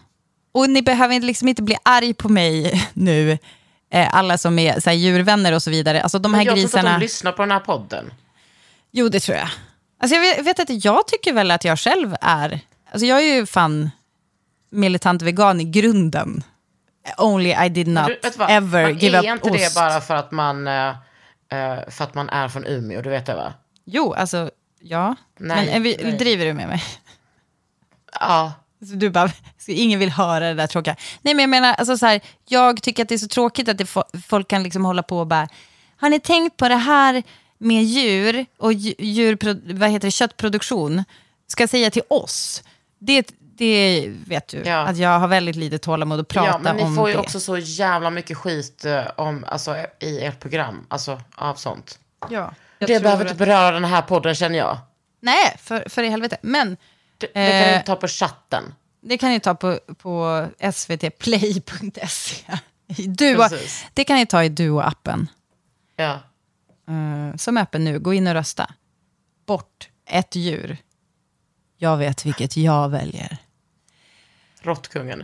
Och 0.52 0.70
ni 0.70 0.82
behöver 0.82 1.20
liksom 1.20 1.48
inte 1.48 1.62
bli 1.62 1.76
arg 1.84 2.14
på 2.14 2.30
mig 2.30 2.84
nu, 2.94 3.38
eh, 3.92 4.16
alla 4.16 4.38
som 4.38 4.60
är 4.60 4.80
så 4.80 4.90
här, 4.90 4.98
djurvänner 4.98 5.54
och 5.54 5.64
så 5.64 5.72
vidare. 5.72 6.02
Alltså 6.02 6.20
de 6.20 6.34
här 6.34 6.42
jag 6.42 6.54
tror 6.54 6.58
inte 6.58 6.68
att 6.68 6.84
grisarna... 6.84 6.98
de 6.98 7.04
lyssnar 7.04 7.32
på 7.32 7.42
den 7.42 7.52
här 7.52 7.60
podden. 7.60 8.14
Jo, 8.92 9.10
det 9.10 9.20
tror 9.20 9.38
jag. 9.38 9.50
Alltså 10.00 10.16
jag 10.16 10.22
vet, 10.22 10.46
vet 10.46 10.60
att 10.60 10.86
jag 10.86 11.08
tycker 11.08 11.34
väl 11.34 11.52
att 11.52 11.64
jag 11.64 11.80
själv 11.80 12.16
är... 12.22 12.60
Alltså 12.92 13.06
jag 13.06 13.20
är 13.20 13.36
ju 13.36 13.46
fan 13.46 13.92
militant 14.70 15.22
vegan 15.22 15.62
i 15.62 15.64
grunden. 15.64 16.44
Only 17.18 17.56
I 17.66 17.70
did 17.70 17.88
not 17.88 18.08
Du, 18.08 18.44
ever 18.50 18.90
give 18.90 19.18
är 19.18 19.22
up 19.22 19.26
inte 19.26 19.50
ost. 19.50 19.60
det 19.60 19.76
bara 19.76 20.02
för 20.02 20.16
att 20.16 20.32
man, 20.32 20.68
eh, 20.68 20.96
eh, 21.54 21.90
för 21.90 22.04
att 22.04 22.14
man 22.14 22.30
är 22.30 22.48
från 22.50 22.66
Umeå, 22.66 23.02
du 23.02 23.10
vet 23.10 23.26
det 23.26 23.36
va? 23.36 23.54
Jo, 23.86 24.14
alltså 24.14 24.52
ja. 24.80 25.16
Nej, 25.40 25.66
Men 25.66 25.76
eh, 25.76 25.82
vi, 25.82 25.98
nej. 26.04 26.18
driver 26.18 26.46
du 26.46 26.54
med 26.54 26.68
mig? 26.68 26.84
Ja. 28.20 28.54
Så 28.90 28.96
du 28.96 29.10
bara, 29.10 29.32
ingen 29.68 30.00
vill 30.00 30.10
höra 30.12 30.48
det 30.48 30.54
där 30.54 30.68
tråkiga. 30.68 30.96
Nej 31.22 31.34
men 31.34 31.44
jag 31.44 31.50
menar, 31.50 31.74
alltså 31.74 31.98
så 31.98 32.06
här, 32.06 32.22
jag 32.48 32.82
tycker 32.84 33.04
att 33.04 33.10
det 33.10 33.16
är 33.16 33.20
så 33.20 33.28
tråkigt 33.28 33.70
att 33.70 33.78
det, 33.78 33.84
fo- 33.84 34.22
folk 34.28 34.48
kan 34.48 34.64
liksom 34.64 34.86
hålla 34.86 35.04
på 35.04 35.20
och 35.20 35.28
bara, 35.28 35.48
har 35.98 36.10
ni 36.10 36.20
tänkt 36.20 36.58
på 36.58 36.70
det 36.70 36.76
här 36.76 37.24
med 37.58 37.84
djur 37.84 38.46
och 38.58 38.72
dju- 38.74 38.96
djur, 39.00 39.38
vad 39.74 39.90
heter 39.90 40.08
det, 40.08 40.12
köttproduktion? 40.12 41.04
Ska 41.48 41.68
säga 41.68 41.92
till 41.92 42.02
oss? 42.10 42.64
Det, 43.00 43.34
det 43.58 44.12
vet 44.28 44.48
du, 44.48 44.62
Ja. 44.66 44.78
att 44.88 44.98
jag 44.98 45.20
har 45.20 45.28
väldigt 45.28 45.56
lite 45.56 45.78
tålamod 45.78 46.20
att 46.20 46.28
prata 46.28 46.48
ja, 46.50 46.58
men 46.58 46.76
ni 46.76 46.84
om 46.84 46.96
får 46.96 47.08
ju 47.10 47.14
det. 47.14 47.20
också 47.20 47.40
så 47.40 47.58
jävla 47.58 48.10
mycket 48.10 48.38
skit 48.38 48.86
eh, 48.86 49.04
om, 49.16 49.46
alltså, 49.48 49.76
i 50.00 50.20
ert 50.26 50.40
program, 50.40 50.86
alltså 50.90 51.22
av 51.36 51.56
sånt. 51.56 52.00
ja, 52.30 52.54
Det 52.80 53.04
behöver 53.04 53.26
inte 53.26 53.36
beröra 53.38 53.72
den 53.72 53.86
här 53.86 54.02
podden 54.02 54.36
känner 54.36 54.58
jag. 54.58 54.78
Nej, 55.20 55.56
för, 55.60 55.90
för 55.90 56.04
i 56.04 56.10
helvete. 56.10 56.38
Men 56.42 56.78
Det, 57.18 57.28
det 57.28 57.34
kan 57.34 57.42
ni 57.44 57.50
Eh, 57.72 57.74
inte 57.76 57.86
ta 57.86 57.96
på 57.96 58.08
chatten. 58.08 58.74
Det 59.02 59.18
kan 59.18 59.30
ni 59.30 59.40
ta 59.40 59.56
på, 59.56 59.80
på 59.98 60.48
svtplay.se. 60.74 62.36
Duo, 63.08 63.44
det 63.94 64.04
kan 64.04 64.16
ni 64.18 64.26
ta 64.26 64.44
i 64.44 64.50
Duo-appen. 64.50 65.28
Ja. 65.96 66.12
eh, 66.88 67.36
som 67.38 67.58
är 67.58 67.62
öppen 67.62 67.84
nu. 67.84 68.00
Gå 68.00 68.14
in 68.14 68.28
och 68.28 68.34
rösta. 68.34 68.72
Bort 69.46 69.90
ett 70.06 70.36
djur. 70.36 70.78
Jag 71.84 71.98
vet 71.98 72.26
vilket 72.26 72.58
jag 72.58 72.90
väljer. 72.90 73.38
Råttkungen. 74.62 75.24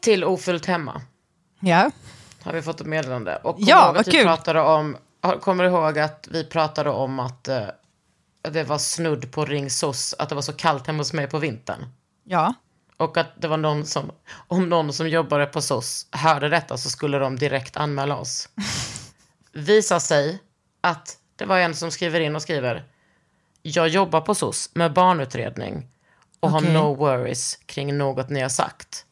Till 0.00 0.24
Ofullt 0.24 0.66
hemma 0.66 1.02
Ja. 1.60 1.90
har 2.42 2.52
vi 2.52 2.62
fått 2.62 2.80
ett 2.80 2.86
meddelande. 2.86 3.36
Och 3.36 3.56
Ja, 3.58 3.92
vad 3.96 4.04
kul. 4.10 4.24
pratade 4.24 4.60
om, 4.60 4.96
kommer 5.40 5.64
du 5.64 5.70
ihåg 5.70 5.98
att 5.98 6.28
vi 6.30 6.44
pratade 6.44 6.90
om 6.90 7.18
att 7.20 7.48
eh, 7.48 7.66
det 8.50 8.64
var 8.64 8.78
snudd 8.78 9.32
på 9.32 9.44
ring 9.44 9.70
SOS, 9.70 10.14
att 10.18 10.28
det 10.28 10.34
var 10.34 10.42
så 10.42 10.52
kallt 10.52 10.86
hemma 10.86 10.98
hos 10.98 11.12
mig 11.12 11.26
på 11.26 11.38
vintern. 11.38 11.86
Ja. 12.24 12.54
Och 12.96 13.16
att 13.16 13.26
det 13.40 13.48
var 13.48 13.56
någon 13.56 13.86
som, 13.86 14.10
om 14.48 14.68
någon 14.68 14.92
som 14.92 15.08
jobbade 15.08 15.46
på 15.46 15.60
SOS 15.62 16.06
hörde 16.10 16.48
detta 16.48 16.76
så 16.78 16.90
skulle 16.90 17.18
de 17.18 17.36
direkt 17.38 17.76
anmäla 17.76 18.16
oss. 18.16 18.48
Visar 19.52 19.98
sig 19.98 20.38
att 20.80 21.18
det 21.36 21.44
var 21.44 21.58
en 21.58 21.74
som 21.74 21.90
skriver 21.90 22.20
in 22.20 22.36
och 22.36 22.42
skriver, 22.42 22.84
jag 23.62 23.88
jobbar 23.88 24.20
på 24.20 24.34
SOS 24.34 24.70
med 24.74 24.92
barnutredning 24.92 25.86
och 26.40 26.54
Okej. 26.54 26.66
har 26.66 26.74
no 26.82 26.94
worries 26.94 27.56
kring 27.66 27.98
något 27.98 28.28
ni 28.28 28.40
har 28.40 28.48
sagt. 28.48 29.04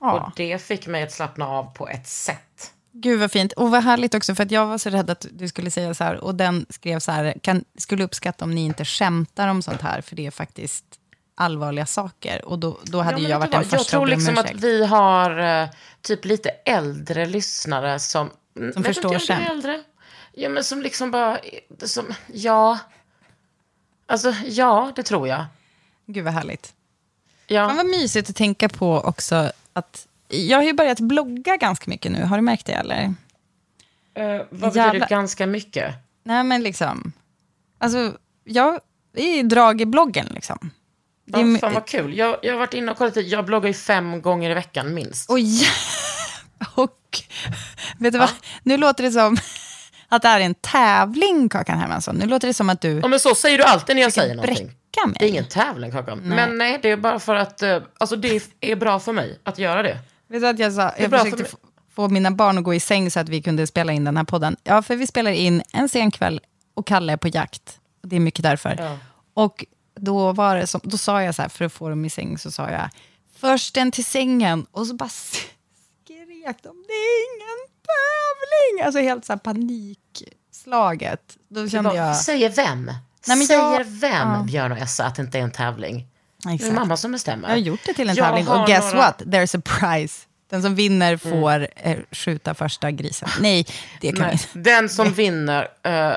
ja. 0.00 0.12
Och 0.12 0.32
det 0.36 0.62
fick 0.62 0.86
mig 0.86 1.02
att 1.02 1.12
slappna 1.12 1.48
av 1.48 1.64
på 1.74 1.88
ett 1.88 2.06
sätt. 2.06 2.72
Gud 2.92 3.20
vad 3.20 3.32
fint. 3.32 3.52
Och 3.52 3.70
vad 3.70 3.82
härligt 3.84 4.14
också, 4.14 4.34
för 4.34 4.42
att 4.42 4.50
jag 4.50 4.66
var 4.66 4.78
så 4.78 4.90
rädd 4.90 5.10
att 5.10 5.26
du 5.30 5.48
skulle 5.48 5.70
säga 5.70 5.94
så 5.94 6.04
här. 6.04 6.16
Och 6.16 6.34
den 6.34 6.66
skrev 6.70 6.98
så 6.98 7.12
här, 7.12 7.34
kan, 7.42 7.64
skulle 7.78 8.04
uppskatta 8.04 8.44
om 8.44 8.54
ni 8.54 8.64
inte 8.64 8.84
skämtar 8.84 9.48
om 9.48 9.62
sånt 9.62 9.82
här, 9.82 10.00
för 10.00 10.16
det 10.16 10.26
är 10.26 10.30
faktiskt 10.30 10.84
allvarliga 11.34 11.86
saker. 11.86 12.44
Och 12.44 12.58
då, 12.58 12.78
då 12.84 13.02
hade 13.02 13.22
Ja, 13.22 13.28
jag 13.28 13.38
varit 13.38 13.52
den 13.52 13.62
första 13.62 13.76
Jag 13.76 13.86
tror 13.86 14.06
liksom 14.06 14.38
att 14.38 14.54
vi 14.54 14.86
har 14.86 15.62
eh, 15.62 15.68
typ 16.00 16.24
lite 16.24 16.48
äldre 16.48 17.26
lyssnare 17.26 17.98
som... 17.98 18.30
Som 18.56 18.82
vet 18.82 18.86
förstår 18.86 19.18
skämt. 19.18 19.48
äldre. 19.50 19.82
Ja, 20.32 20.48
men 20.48 20.64
som 20.64 20.82
liksom 20.82 21.10
bara... 21.10 21.38
Som, 21.82 22.14
ja. 22.32 22.78
Alltså, 24.06 24.34
ja, 24.46 24.92
det 24.96 25.02
tror 25.02 25.28
jag. 25.28 25.44
Gud 26.06 26.24
vad 26.24 26.32
härligt. 26.32 26.74
Ja. 27.46 27.66
Men 27.66 27.76
vad 27.76 27.86
mysigt 27.86 28.30
att 28.30 28.36
tänka 28.36 28.68
på 28.68 29.00
också 29.00 29.52
att 29.72 30.06
jag 30.28 30.58
har 30.58 30.64
ju 30.64 30.72
börjat 30.72 31.00
blogga 31.00 31.56
ganska 31.56 31.90
mycket 31.90 32.12
nu. 32.12 32.22
Har 32.24 32.36
du 32.36 32.42
märkt 32.42 32.66
det 32.66 32.72
eller? 32.72 33.14
Eh, 34.14 34.36
vad 34.50 34.60
betyder 34.60 34.86
Jävla- 34.86 35.06
ganska 35.06 35.46
mycket? 35.46 35.94
Nej 36.22 36.44
men 36.44 36.62
liksom, 36.62 37.12
alltså 37.78 38.12
jag 38.44 38.80
är 39.14 39.38
i 39.38 39.42
drag 39.42 39.80
i 39.80 39.86
bloggen 39.86 40.26
liksom. 40.34 40.70
Det 41.24 41.40
Ja, 41.40 41.46
är, 41.54 41.58
fan 41.58 41.74
vad 41.74 41.86
kul. 41.86 42.16
Jag, 42.18 42.36
jag 42.42 42.52
har 42.52 42.58
varit 42.58 42.74
inne 42.74 42.92
och 42.92 42.98
kollat. 42.98 43.16
Jag 43.16 43.44
bloggar 43.44 43.66
ju 43.68 43.74
fem 43.74 44.22
gånger 44.22 44.50
i 44.50 44.54
veckan 44.54 44.94
minst. 44.94 45.30
och, 45.30 45.38
ja, 45.40 45.68
och 46.74 46.98
vet 47.98 48.12
du 48.12 48.18
vad? 48.18 48.30
Nu 48.62 48.76
låter 48.76 49.04
det 49.04 49.10
som 49.10 49.36
att 50.08 50.22
det 50.22 50.28
här 50.28 50.40
är 50.40 50.44
en 50.44 50.54
tävling, 50.54 51.48
Kakan 51.48 51.78
Hermansson. 51.78 52.16
Nu 52.16 52.26
låter 52.26 52.48
det 52.48 52.54
som 52.54 52.70
att 52.70 52.80
du 52.80 53.00
Ja, 53.02 53.08
men 53.08 53.20
så 53.20 53.34
säger 53.34 53.58
du 53.58 53.64
alltid 53.64 53.96
när 53.96 54.02
jag 54.02 54.12
säger 54.12 54.34
någonting. 54.34 54.66
mig. 54.66 54.76
Det 55.18 55.24
är 55.24 55.28
ingen 55.28 55.48
tävling, 55.48 55.90
Kakan. 55.92 56.18
Men 56.18 56.58
nej, 56.58 56.78
det 56.82 56.90
är 56.90 56.96
bara 56.96 57.18
för 57.18 57.34
att 57.34 57.62
eh, 57.62 57.82
alltså, 57.98 58.16
det 58.16 58.42
är 58.60 58.76
bra 58.76 59.00
för 59.00 59.12
mig 59.12 59.40
att 59.44 59.58
göra 59.58 59.82
det. 59.82 59.98
Vet 60.28 60.40
du 60.40 60.46
att 60.48 60.58
jag 60.58 60.72
sa, 60.72 60.92
jag 60.98 61.10
försökte 61.10 61.44
för 61.44 61.58
få, 61.94 62.08
mina 62.08 62.30
barn 62.30 62.58
att 62.58 62.64
gå 62.64 62.74
i 62.74 62.80
säng 62.80 63.10
så 63.10 63.20
att 63.20 63.28
vi 63.28 63.42
kunde 63.42 63.66
spela 63.66 63.92
in 63.92 64.04
den 64.04 64.16
här 64.16 64.24
podden. 64.24 64.56
Ja, 64.64 64.82
för 64.82 64.96
vi 64.96 65.06
spelar 65.06 65.30
in 65.30 65.62
en 65.72 65.88
sen 65.88 66.10
kväll 66.10 66.40
och 66.74 66.86
Kalle 66.86 67.12
är 67.12 67.16
på 67.16 67.28
jakt. 67.28 67.80
Det 68.02 68.16
är 68.16 68.20
mycket 68.20 68.42
därför. 68.42 68.76
Ja. 68.78 68.98
Och 69.34 69.64
då, 69.94 70.32
var 70.32 70.56
det 70.56 70.66
som, 70.66 70.80
då 70.84 70.98
sa 70.98 71.22
jag 71.22 71.34
så 71.34 71.42
här, 71.42 71.48
för 71.48 71.64
att 71.64 71.72
få 71.72 71.88
dem 71.88 72.04
i 72.04 72.10
säng, 72.10 72.38
så 72.38 72.50
sa 72.50 72.70
jag 72.70 72.90
försten 73.38 73.90
till 73.90 74.04
sängen. 74.04 74.66
Och 74.70 74.86
så 74.86 74.94
bara 74.94 75.08
skrek 76.46 76.62
de, 76.62 76.84
det 76.86 76.92
är 76.92 77.36
ingen 77.36 77.58
tävling. 77.86 78.86
Alltså 78.86 79.00
helt 79.00 79.24
så 79.24 79.32
här 79.32 79.38
panikslaget. 79.38 81.36
Då 81.48 81.68
kände 81.68 81.90
Bara, 81.90 81.96
jag... 82.08 82.16
Säger 82.16 82.50
vem? 82.50 82.84
Nej, 83.28 83.36
men 83.36 83.46
säger 83.46 83.60
jag- 83.78 83.84
vem, 83.84 84.28
ja. 84.28 84.42
Björn 84.46 84.72
och 84.72 84.78
Essa, 84.78 85.04
att 85.04 85.14
det 85.14 85.22
inte 85.22 85.38
är 85.38 85.42
en 85.42 85.50
tävling? 85.50 86.06
Det 86.42 86.48
är 86.48 86.54
Exakt. 86.54 86.72
mamma 86.74 86.96
som 86.96 87.12
bestämmer. 87.12 87.48
Jag 87.48 87.54
har 87.54 87.60
gjort 87.60 87.80
det 87.86 87.94
till 87.94 88.08
en 88.10 88.16
Jag 88.16 88.26
tävling 88.26 88.48
och 88.48 88.66
guess 88.66 88.84
några- 88.84 88.96
what? 88.96 89.22
There's 89.22 89.58
a 89.58 89.62
prize. 89.64 90.22
Den 90.50 90.62
som 90.62 90.74
vinner 90.74 91.16
får 91.16 91.68
eh, 91.76 91.96
skjuta 92.10 92.54
första 92.54 92.90
grisen. 92.90 93.28
Nej, 93.40 93.66
det 94.00 94.12
kan 94.12 94.20
Nej, 94.26 94.32
inte. 94.32 94.70
den 94.70 94.88
som 94.88 95.12
vinner 95.12 95.68
eh, 95.82 96.12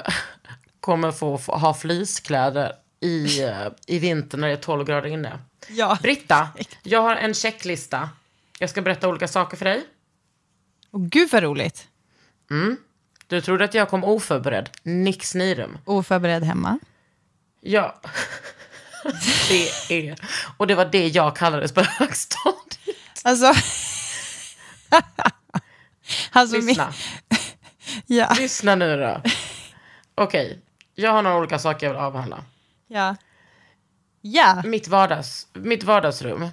kommer 0.79 1.11
få, 1.11 1.37
få 1.37 1.55
ha 1.57 1.73
fleecekläder 1.73 2.71
i, 2.99 3.43
eh, 3.43 3.53
i 3.87 3.99
vinter 3.99 4.37
när 4.37 4.47
det 4.47 4.53
är 4.53 4.57
12 4.57 4.85
grader 4.85 5.09
inne. 5.09 5.39
Ja. 5.69 5.97
Britta, 6.01 6.47
jag 6.83 7.01
har 7.01 7.15
en 7.15 7.33
checklista. 7.33 8.09
Jag 8.59 8.69
ska 8.69 8.81
berätta 8.81 9.07
olika 9.07 9.27
saker 9.27 9.57
för 9.57 9.65
dig. 9.65 9.83
Och 10.91 11.01
gud 11.09 11.29
vad 11.31 11.43
roligt. 11.43 11.87
Du 13.27 13.41
trodde 13.41 13.65
att 13.65 13.73
jag 13.73 13.89
kom 13.89 14.03
oförberedd. 14.03 14.69
Nix 14.83 15.35
nirum. 15.35 15.77
Oförberedd 15.85 16.43
hemma. 16.43 16.79
Ja. 17.61 18.01
det 19.49 19.69
är... 20.09 20.15
Och 20.57 20.67
det 20.67 20.75
var 20.75 20.85
det 20.85 21.07
jag 21.07 21.35
kallades 21.35 21.71
på 21.71 21.81
högstadiet. 21.81 22.97
Alltså... 23.23 23.53
alltså 26.31 26.55
min, 26.57 26.65
Lyssna. 26.65 26.93
ja, 28.05 28.33
Lyssna 28.37 28.75
nu 28.75 28.97
då. 28.97 29.21
Okej, 30.15 30.59
jag 30.95 31.11
har 31.11 31.21
några 31.21 31.37
olika 31.37 31.59
saker 31.59 31.85
jag 31.87 31.93
vill 31.93 32.01
avhandla. 32.01 32.43
ja. 32.87 33.15
Ja. 34.21 34.61
Mitt, 34.65 34.87
vardags, 34.87 35.47
mitt 35.53 35.83
vardagsrum 35.83 36.47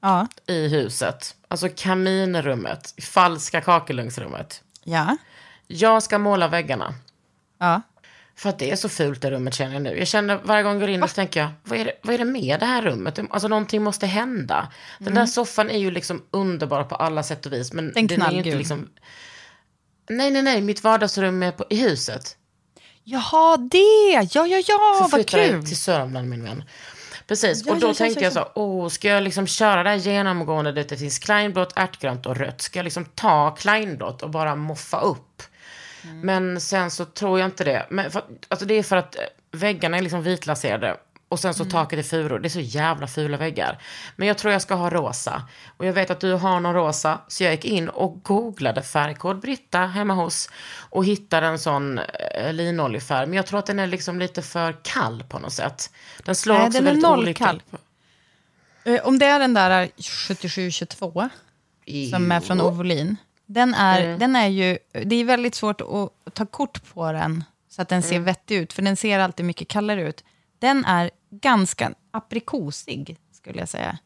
Ja. 0.00 0.26
i 0.46 0.68
huset, 0.68 1.36
alltså 1.52 1.68
kaminrummet, 1.76 2.94
falska 3.02 3.60
kakelugnsrummet. 3.60 4.62
Ja. 4.84 5.16
Jag 5.66 6.02
ska 6.02 6.18
måla 6.18 6.48
väggarna. 6.48 6.94
Ja. 7.58 7.82
För 8.36 8.48
att 8.48 8.58
det 8.58 8.70
är 8.70 8.76
så 8.76 8.88
fult 8.88 9.22
det 9.22 9.30
rummet 9.30 9.54
känner 9.54 9.72
jag 9.72 9.82
nu. 9.82 9.98
Jag 9.98 10.08
känner 10.08 10.40
varje 10.44 10.62
gång 10.62 10.72
jag 10.72 10.80
går 10.80 10.88
in 10.88 11.02
och 11.02 11.10
så 11.10 11.14
tänker 11.14 11.40
jag, 11.40 11.50
vad 11.62 11.78
är, 11.78 11.84
det, 11.84 11.92
vad 12.02 12.14
är 12.14 12.18
det 12.18 12.24
med 12.24 12.60
det 12.60 12.66
här 12.66 12.82
rummet? 12.82 13.18
Alltså 13.30 13.48
någonting 13.48 13.82
måste 13.82 14.06
hända. 14.06 14.72
Den 14.98 15.14
där 15.14 15.26
soffan 15.26 15.70
är 15.70 15.78
ju 15.78 15.90
liksom 15.90 16.22
underbar 16.30 16.84
på 16.84 16.94
alla 16.94 17.22
sätt 17.22 17.46
och 17.46 17.52
vis. 17.52 17.72
Men 17.72 17.84
Mm. 17.84 18.06
Den 18.06 18.06
den 18.06 18.28
är 18.28 18.32
ju 18.32 18.38
inte 18.38 18.58
liksom... 18.58 18.88
Nej, 20.10 20.30
nej, 20.30 20.42
nej, 20.42 20.60
mitt 20.60 20.84
vardagsrum 20.84 21.42
är 21.42 21.52
på, 21.52 21.64
i 21.70 21.76
huset. 21.76 22.36
Jaha, 23.04 23.56
det! 23.56 24.12
Ja, 24.30 24.46
ja, 24.46 24.62
ja, 24.66 25.08
vad 25.12 25.26
kul! 25.26 25.66
till 25.66 25.76
Sörmland 25.76 26.28
min 26.28 26.44
vän. 26.44 26.64
Precis, 27.26 27.62
Ja, 27.66 27.72
och 27.72 27.80
då 27.80 27.88
ja, 27.88 27.94
tänkte 27.94 28.20
ja, 28.20 28.24
jag 28.24 28.32
så, 28.32 28.48
åh, 28.54 28.88
ska 28.88 29.08
jag 29.08 29.22
liksom 29.22 29.46
köra 29.46 29.82
det 29.82 29.90
här 29.90 29.96
genomgående 29.96 30.72
dit 30.72 30.88
det 30.88 30.96
finns 30.96 31.18
kleinblått, 31.18 31.72
ärtgrönt 31.76 32.26
och 32.26 32.36
rött? 32.36 32.60
Ska 32.60 32.78
jag 32.78 32.84
liksom 32.84 33.04
ta 33.04 33.50
kleinblått 33.50 34.22
och 34.22 34.30
bara 34.30 34.54
moffa 34.56 35.00
upp? 35.00 35.42
Mm. 36.04 36.20
Men 36.20 36.60
sen 36.60 36.90
så 36.90 37.04
tror 37.04 37.38
jag 37.38 37.46
inte 37.46 37.64
det. 37.64 37.86
Men 37.90 38.10
för, 38.10 38.24
alltså 38.48 38.66
det 38.66 38.74
är 38.74 38.82
för 38.82 38.96
att 38.96 39.16
eh, 39.16 39.22
väggarna 39.50 39.96
är 39.96 40.02
liksom 40.02 40.22
vitlaserade. 40.22 40.96
Och 41.32 41.40
sen 41.40 41.48
Mm. 41.48 41.54
så 41.54 41.64
taket 41.64 41.98
är 41.98 42.02
furu. 42.02 42.38
Det 42.38 42.46
är 42.48 42.50
så 42.50 42.60
jävla 42.60 43.06
fula 43.06 43.36
väggar. 43.36 43.78
Men 44.16 44.28
jag 44.28 44.38
tror 44.38 44.52
jag 44.52 44.62
ska 44.62 44.74
ha 44.74 44.90
rosa. 44.90 45.42
Och 45.76 45.86
jag 45.86 45.92
vet 45.92 46.10
att 46.10 46.20
du 46.20 46.32
har 46.32 46.60
någon 46.60 46.74
rosa. 46.74 47.18
Så 47.28 47.44
jag 47.44 47.52
gick 47.52 47.64
in 47.64 47.88
och 47.88 48.22
googlade 48.22 48.82
färgkod 48.82 49.40
Britta 49.40 49.78
hemma 49.78 50.14
hos. 50.14 50.50
Och 50.90 51.04
hittade 51.04 51.46
en 51.46 51.58
sån 51.58 51.98
eh, 51.98 52.52
linoljefärg. 52.52 53.26
Men 53.26 53.36
jag 53.36 53.46
tror 53.46 53.58
att 53.58 53.66
den 53.66 53.78
är 53.78 53.86
liksom 53.86 54.18
lite 54.18 54.42
för 54.42 54.76
kall 54.82 55.24
på 55.28 55.38
något 55.38 55.52
sätt. 55.52 55.90
Den 56.24 56.34
slår 56.34 56.54
Nej, 56.54 56.66
också 56.66 56.78
den 56.78 56.82
är 56.86 56.90
väldigt 56.90 57.02
noll 57.02 57.18
olika. 57.18 57.44
kall. 57.44 57.62
Eh, 58.84 59.00
Om 59.06 59.18
det 59.18 59.26
är 59.26 59.38
den 59.38 59.54
där 59.54 59.88
7722 60.28 61.28
som 62.10 62.32
är 62.32 62.40
från. 62.40 62.60
Ovolin. 62.60 63.16
Den 63.46 63.74
är, 63.74 64.02
Mm. 64.02 64.18
den 64.18 64.36
är 64.36 64.46
ju, 64.48 64.78
det 65.04 65.16
är 65.16 65.24
väldigt 65.24 65.54
svårt 65.54 65.80
att 65.80 66.34
ta 66.34 66.46
kort 66.46 66.94
på 66.94 67.12
den 67.12 67.44
så 67.68 67.82
att 67.82 67.88
den 67.88 67.98
Mm. 67.98 68.10
ser 68.10 68.18
vettig 68.18 68.56
ut, 68.56 68.72
för 68.72 68.82
den 68.82 68.96
ser 68.96 69.18
alltid 69.18 69.46
mycket 69.46 69.68
kallare 69.68 70.02
ut. 70.08 70.24
Den 70.62 70.84
är 70.84 71.10
ganska 71.30 71.94
aprikosig, 72.10 73.16
skulle 73.32 73.58
jag 73.58 73.68
säga. 73.68 73.98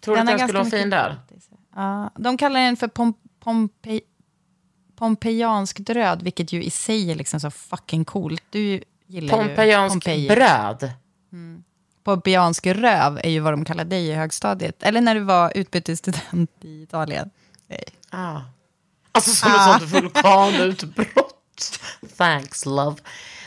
Tror 0.00 0.14
du 0.14 0.20
att 0.20 0.26
den 0.26 0.38
skulle 0.38 0.58
vara 0.58 0.70
fin 0.70 0.90
där? 0.90 1.20
Ja, 1.74 2.10
de 2.18 2.36
kallar 2.36 2.60
den 2.60 2.76
för 2.76 2.88
pom, 2.88 3.14
pompe, 3.40 4.00
pompeianskt 4.96 5.90
röd, 5.90 6.22
vilket 6.22 6.52
ju 6.52 6.62
i 6.64 6.70
sig 6.70 7.10
är 7.10 7.14
liksom 7.14 7.40
så 7.40 7.50
fucking 7.50 8.04
coolt. 8.04 8.42
Du 8.50 8.82
gillar 9.06 9.38
ju 9.38 9.44
Pompeiansk 9.44 9.94
Pompeji. 9.94 10.28
bröd. 10.28 10.90
Pompeiansk 12.04 12.66
röv 12.66 13.18
är 13.24 13.30
ju 13.30 13.40
vad 13.40 13.52
de 13.52 13.64
kallar 13.64 13.84
dig 13.84 14.06
i 14.08 14.12
högstadiet. 14.14 14.82
Eller 14.82 15.00
när 15.00 15.14
du 15.14 15.20
var 15.20 15.52
utbytesstudent 15.56 16.50
i 16.60 16.82
Italien. 16.82 17.30
Nej. 17.68 17.84
Ah. 18.10 18.40
Alltså 19.12 19.30
som 19.30 19.50
Ah. 19.52 19.74
ett 19.76 19.80
sånt 19.80 19.92
vulkanutbrott. 19.92 21.80
Thanks 22.16 22.66
love. 22.66 22.96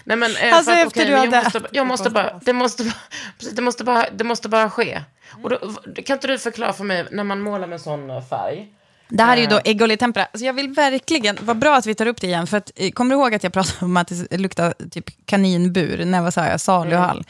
Nej 0.08 0.18
men, 0.18 0.36
eh, 0.36 0.54
Alltså, 0.54 0.72
för 0.72 0.80
att, 0.82 0.88
efter 0.88 1.02
okej, 1.02 1.06
du 1.06 1.12
men 1.12 1.20
hade 1.20 1.36
jag 1.36 1.44
måste, 1.44 1.68
jag 1.72 1.88
måste 1.88 2.10
bara, 2.10 2.40
det 2.46 2.54
måste, 2.54 2.94
det 3.52 3.62
måste 3.62 3.84
bara, 3.84 4.06
det 4.10 4.24
måste 4.24 4.50
bara 4.50 4.70
ske. 4.70 5.04
Och 5.44 5.50
då, 5.50 5.58
kan 6.06 6.14
inte 6.16 6.28
du 6.28 6.40
förklara 6.40 6.74
för 6.74 6.84
mig 6.84 7.08
när 7.12 7.24
man 7.24 7.42
målar 7.42 7.68
med 7.68 7.82
sån 7.82 8.10
eh, 8.10 8.26
färg? 8.30 8.68
Det 9.10 9.24
här 9.24 9.38
är 9.38 9.42
ju 9.42 9.48
då 9.48 9.62
Egoli 9.66 9.98
Tempera. 9.98 10.26
Alltså 10.26 10.46
jag 10.46 10.54
vill 10.54 10.70
verkligen, 10.70 11.38
vad 11.42 11.58
bra 11.58 11.76
att 11.76 11.86
vi 11.86 11.96
tar 11.96 12.06
upp 12.06 12.22
det 12.22 12.28
igen. 12.28 12.48
För 12.48 12.58
att, 12.58 12.72
eh, 12.76 12.92
kommer 12.92 13.16
du 13.16 13.22
ihåg 13.22 13.36
att 13.36 13.44
jag 13.44 13.54
pratade 13.54 13.86
om 13.86 13.98
att 13.98 14.12
det 14.30 14.38
luktar 14.38 14.74
typ 14.92 15.26
kaninbur? 15.26 16.06
När 16.06 16.22
vad 16.22 16.34
sa 16.34 16.46
jag? 16.46 16.62
Saluhall. 16.62 17.24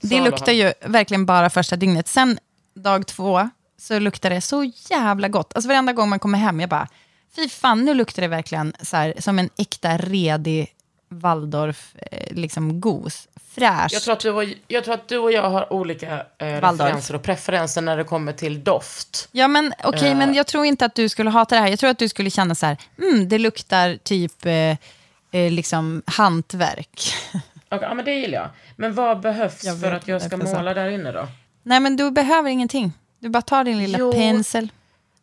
Det 0.00 0.08
Saluhall. 0.08 0.30
luktar 0.30 0.52
ju 0.52 0.72
verkligen 0.80 1.26
bara 1.26 1.50
första 1.50 1.76
dygnet. 1.76 2.08
Sen 2.08 2.38
dag 2.74 3.06
två 3.06 3.50
så 3.78 3.98
luktar 3.98 4.30
det 4.30 4.40
så 4.40 4.72
jävla 4.90 5.28
gott. 5.28 5.52
Alltså 5.54 5.68
varenda 5.68 5.92
gång 5.92 6.08
man 6.08 6.18
kommer 6.18 6.38
hem, 6.38 6.60
jag 6.60 6.68
bara, 6.68 6.88
fy 7.36 7.48
fan, 7.48 7.84
nu 7.84 7.94
luktar 7.94 8.22
det 8.22 8.28
verkligen 8.28 8.74
så 8.80 8.96
här, 8.96 9.14
som 9.18 9.38
en 9.38 9.50
äkta 9.58 9.96
redig 9.98 10.68
Waldorf 11.12 11.94
eh, 12.12 12.34
liksom 12.34 12.80
gos. 12.80 13.28
Fräsch. 13.54 13.92
Jag 13.92 14.02
tror, 14.02 14.12
att 14.12 14.20
du 14.20 14.30
och, 14.30 14.44
jag 14.68 14.84
tror 14.84 14.94
att 14.94 15.08
du 15.08 15.18
och 15.18 15.32
jag 15.32 15.50
har 15.50 15.72
olika 15.72 16.26
eh, 16.38 16.46
referenser 16.46 17.14
och 17.14 17.22
preferenser 17.22 17.80
när 17.82 17.96
det 17.96 18.04
kommer 18.04 18.32
till 18.32 18.64
doft. 18.64 19.28
Ja, 19.32 19.48
men 19.48 19.72
okej, 19.84 20.10
Eh. 20.10 20.16
men 20.16 20.34
jag 20.34 20.46
tror 20.46 20.64
inte 20.64 20.84
att 20.84 20.94
du 20.94 21.08
skulle 21.08 21.30
hata 21.30 21.54
det 21.54 21.60
här. 21.60 21.68
Jag 21.68 21.78
tror 21.78 21.90
att 21.90 21.98
du 21.98 22.08
skulle 22.08 22.30
känna 22.30 22.54
så 22.54 22.66
här, 22.66 22.76
mm, 22.98 23.28
det 23.28 23.38
luktar 23.38 23.96
typ 23.96 24.46
eh, 24.46 24.52
eh, 24.52 25.50
liksom 25.50 26.02
hantverk. 26.06 27.14
Okej, 27.68 27.88
ja, 27.88 27.94
men 27.94 28.04
det 28.04 28.14
gillar 28.14 28.38
jag. 28.38 28.48
Men 28.76 28.94
vad 28.94 29.20
behövs 29.20 29.64
Jag 29.64 29.80
för 29.80 29.92
att 29.92 30.08
jag 30.08 30.22
ska 30.22 30.38
så. 30.38 30.56
måla 30.56 30.74
där 30.74 30.88
inne 30.88 31.12
då? 31.12 31.28
Nej, 31.62 31.80
men 31.80 31.96
du 31.96 32.10
behöver 32.10 32.50
ingenting. 32.50 32.92
Du 33.18 33.28
bara 33.28 33.42
tar 33.42 33.64
din 33.64 33.78
lilla 33.78 33.98
Jo, 33.98 34.12
pensel. 34.12 34.68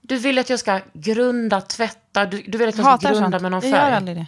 Du 0.01 0.17
vill 0.17 0.39
att 0.39 0.49
jag 0.49 0.59
ska 0.59 0.79
grunda, 0.93 1.61
tvätta, 1.61 2.25
du, 2.25 2.41
du 2.47 2.57
vill 2.57 2.69
att 2.69 2.77
jag 2.77 2.99
ska 3.01 3.09
grunda 3.09 3.31
sånt. 3.31 3.41
med 3.41 3.51
någon 3.51 3.61
jag 3.63 3.71
gör 3.71 3.79
färg. 3.79 3.93
aldrig 3.93 4.17
det. 4.17 4.25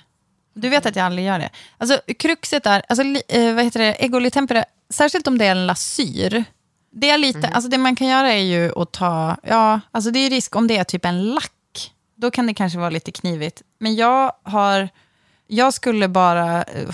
Du 0.53 0.69
vet 0.69 0.85
att 0.85 0.95
jag 0.95 1.05
aldrig 1.05 1.25
gör 1.27 1.39
det. 1.39 1.49
Alltså, 1.77 1.99
kruxet 2.19 2.65
är, 2.65 2.83
alltså, 2.89 3.03
eh, 3.27 3.53
vad 3.55 3.63
heter 3.63 4.19
det, 4.21 4.29
Tempera, 4.29 4.65
särskilt 4.89 5.27
om 5.27 5.37
det 5.37 5.45
är 5.45 5.51
en 5.51 5.67
lasyr. 5.67 6.43
Det, 6.93 7.09
är 7.09 7.17
lite, 7.17 7.39
Mhm. 7.39 7.49
alltså, 7.53 7.69
det 7.69 7.77
man 7.77 7.95
kan 7.95 8.07
göra 8.07 8.33
är 8.33 8.43
ju 8.43 8.71
att 8.81 8.91
ta, 8.91 9.37
ja, 9.43 9.79
alltså 9.91 10.11
det 10.11 10.19
är 10.19 10.29
risk 10.29 10.55
om 10.55 10.67
det 10.67 10.77
är 10.77 10.83
typ 10.83 11.05
en 11.05 11.23
lack. 11.25 11.91
Då 12.15 12.31
kan 12.31 12.47
det 12.47 12.53
kanske 12.53 12.79
vara 12.79 12.89
lite 12.89 13.11
knivigt. 13.11 13.61
Men 13.79 13.95
jag 13.95 14.31
har, 14.43 14.89
jag 15.47 15.73
skulle 15.73 16.07
bara, 16.07 16.63
eh, 16.63 16.89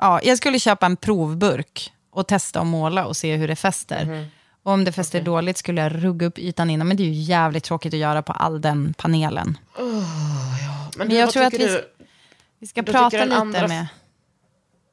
ja, 0.00 0.20
jag 0.22 0.38
skulle 0.38 0.58
köpa 0.58 0.86
en 0.86 0.96
provburk 0.96 1.92
och 2.10 2.26
testa 2.28 2.60
att 2.60 2.66
måla 2.66 3.06
och 3.06 3.16
se 3.16 3.36
hur 3.36 3.48
det 3.48 3.56
fäster. 3.56 4.04
Mhm. 4.04 4.26
Och 4.62 4.72
om 4.72 4.84
det 4.84 4.92
fäster 4.92 5.22
dåligt 5.22 5.58
skulle 5.58 5.80
jag 5.82 6.04
rugga 6.04 6.26
upp 6.26 6.38
ytan 6.38 6.70
innan, 6.70 6.88
men 6.88 6.96
det 6.96 7.02
är 7.02 7.04
ju 7.06 7.12
jävligt 7.12 7.64
tråkigt 7.64 7.94
att 7.94 8.00
göra 8.00 8.22
på 8.22 8.32
all 8.32 8.60
den 8.60 8.94
panelen. 8.98 9.58
Men, 9.78 10.04
Men 10.96 11.08
du, 11.08 11.16
jag 11.16 11.30
tror 11.30 11.44
att 11.44 11.54
vi- 11.54 11.58
du 11.58 11.84
Vi 12.64 12.68
ska 12.68 12.82
Då 12.82 12.92
prata 12.92 13.24
lite 13.24 13.36
andra 13.36 13.68
med... 13.68 13.86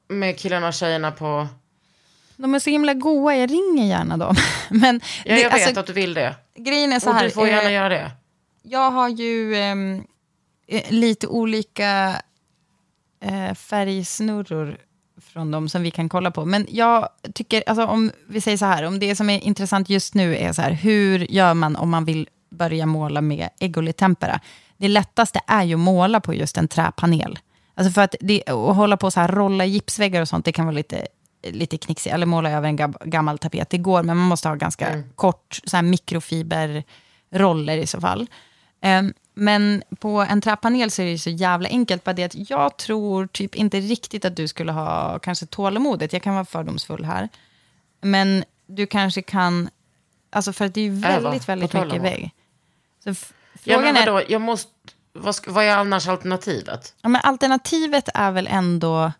med 0.08 0.38
killarna 0.38 0.68
och 0.68 0.74
tjejerna 0.74 1.12
på... 1.12 1.48
De 2.36 2.56
är 2.56 2.60
så 2.60 2.70
himla 2.70 2.94
goa, 2.94 3.36
jag 3.36 3.52
ringer 3.52 3.86
gärna 3.86 4.18
dem. 4.18 4.36
Men 4.70 5.02
Ja, 5.26 5.36
det, 5.36 5.42
jag 5.42 5.50
vet 5.50 5.68
alltså, 5.68 5.80
att 5.80 5.88
du 5.88 5.94
vill 5.94 6.14
det. 6.14 6.36
grejen 6.56 6.94
är 6.94 7.00
så 7.00 7.10
Och 7.10 7.16
här. 7.16 7.24
du 7.24 7.30
får 7.32 7.48
gärna 7.48 7.70
eh, 7.70 7.74
göra 7.74 7.90
det. 7.90 8.12
Jag 8.62 8.92
har 8.92 9.10
ju 9.10 9.56
ehm, 9.56 10.04
eh, 10.68 10.92
lite 10.92 11.28
olika 11.28 12.22
eh, 13.22 13.54
färgsnurror 13.54 14.78
från 15.22 15.52
dem 15.52 15.70
som 15.70 15.82
vi 15.84 15.92
kan 15.92 16.10
kolla 16.10 16.32
på. 16.32 16.46
Men 16.46 16.68
jag 16.70 17.10
tycker, 17.34 17.64
alltså, 17.68 17.86
om 17.86 18.12
vi 18.28 18.42
säger 18.42 18.58
så 18.58 18.66
här, 18.66 18.84
om 18.84 19.00
det 19.00 19.16
som 19.16 19.30
är 19.30 19.40
intressant 19.40 19.90
just 19.90 20.14
nu 20.14 20.38
är 20.38 20.54
så 20.54 20.62
här, 20.62 20.72
hur 20.72 21.32
gör 21.32 21.54
man 21.54 21.76
om 21.76 21.90
man 21.90 22.06
vill 22.06 22.30
börja 22.50 22.86
måla 22.86 23.22
med 23.22 23.50
Egoli 23.60 23.94
Tempera? 23.94 24.40
Det 24.78 24.88
lättaste 24.88 25.42
är 25.48 25.64
ju 25.64 25.74
att 25.74 25.80
måla 25.80 26.22
på 26.22 26.34
just 26.34 26.58
en 26.58 26.68
träpanel. 26.68 27.40
Alltså 27.76 27.92
för 27.92 28.02
att, 28.02 28.16
det, 28.20 28.44
att 28.48 28.76
hålla 28.76 28.98
på 28.98 29.12
så 29.12 29.20
här, 29.20 29.28
rolla 29.28 29.66
gipsväggar 29.66 30.22
och 30.22 30.28
sånt, 30.28 30.46
det 30.46 30.52
kan 30.52 30.66
vara 30.66 30.76
lite, 30.76 31.08
lite 31.44 31.78
knixigt. 31.78 32.14
Eller 32.16 32.26
måla 32.26 32.50
över 32.52 32.68
en 32.68 32.78
gab- 32.80 33.06
gammal 33.06 33.38
tapet, 33.38 33.70
det 33.70 33.78
går, 33.78 34.04
men 34.04 34.18
man 34.18 34.28
måste 34.28 34.48
ha 34.50 34.56
ganska 34.56 35.04
kort 35.16 35.60
så 35.66 35.78
här, 35.78 35.84
mikrofiberroller 35.84 37.78
i 37.78 37.88
så 37.88 38.02
fall. 38.02 38.28
Ehm, 38.82 39.14
men 39.34 39.84
på 40.00 40.10
en 40.22 40.42
träpanel 40.42 40.92
så 40.92 41.02
är 41.02 41.06
det 41.06 41.12
ju 41.12 41.18
så 41.18 41.30
jävla 41.30 41.70
enkelt. 41.70 42.04
Bara 42.04 42.14
det 42.14 42.24
att 42.24 42.50
jag 42.50 42.78
tror 42.78 43.28
typ 43.28 43.56
inte 43.56 43.80
riktigt 43.80 44.26
att 44.26 44.36
du 44.36 44.48
skulle 44.48 44.72
ha 44.72 45.20
kanske 45.20 45.46
tålamodet. 45.46 46.14
Jag 46.14 46.22
kan 46.22 46.34
vara 46.34 46.46
fördomsfull 46.46 47.06
här. 47.06 47.30
Men 48.02 48.44
du 48.68 48.86
kanske 48.88 49.22
kan... 49.22 49.70
Alltså 50.30 50.54
för 50.54 50.66
att 50.66 50.74
det 50.74 50.80
är 50.82 50.86
ju 50.86 50.90
väldigt, 51.00 51.46
på 51.46 51.52
väldigt 51.52 51.74
mycket 51.74 52.02
vägg. 52.02 52.32
Så 53.04 53.10
f- 53.10 53.34
Ja, 53.64 53.76
frågan 53.78 53.94
men 53.94 54.04
är... 54.04 54.12
vadå, 54.12 54.22
jag 54.30 54.42
måste, 54.42 54.70
vad, 55.14 55.36
vad 55.48 55.64
är 55.66 55.78
annars 55.78 56.08
alternativet? 56.08 56.94
Ja, 57.02 57.10
men 57.10 57.22
alternativet 57.24 58.10
är 58.14 58.32
väl 58.32 58.48
ändå 58.52 59.12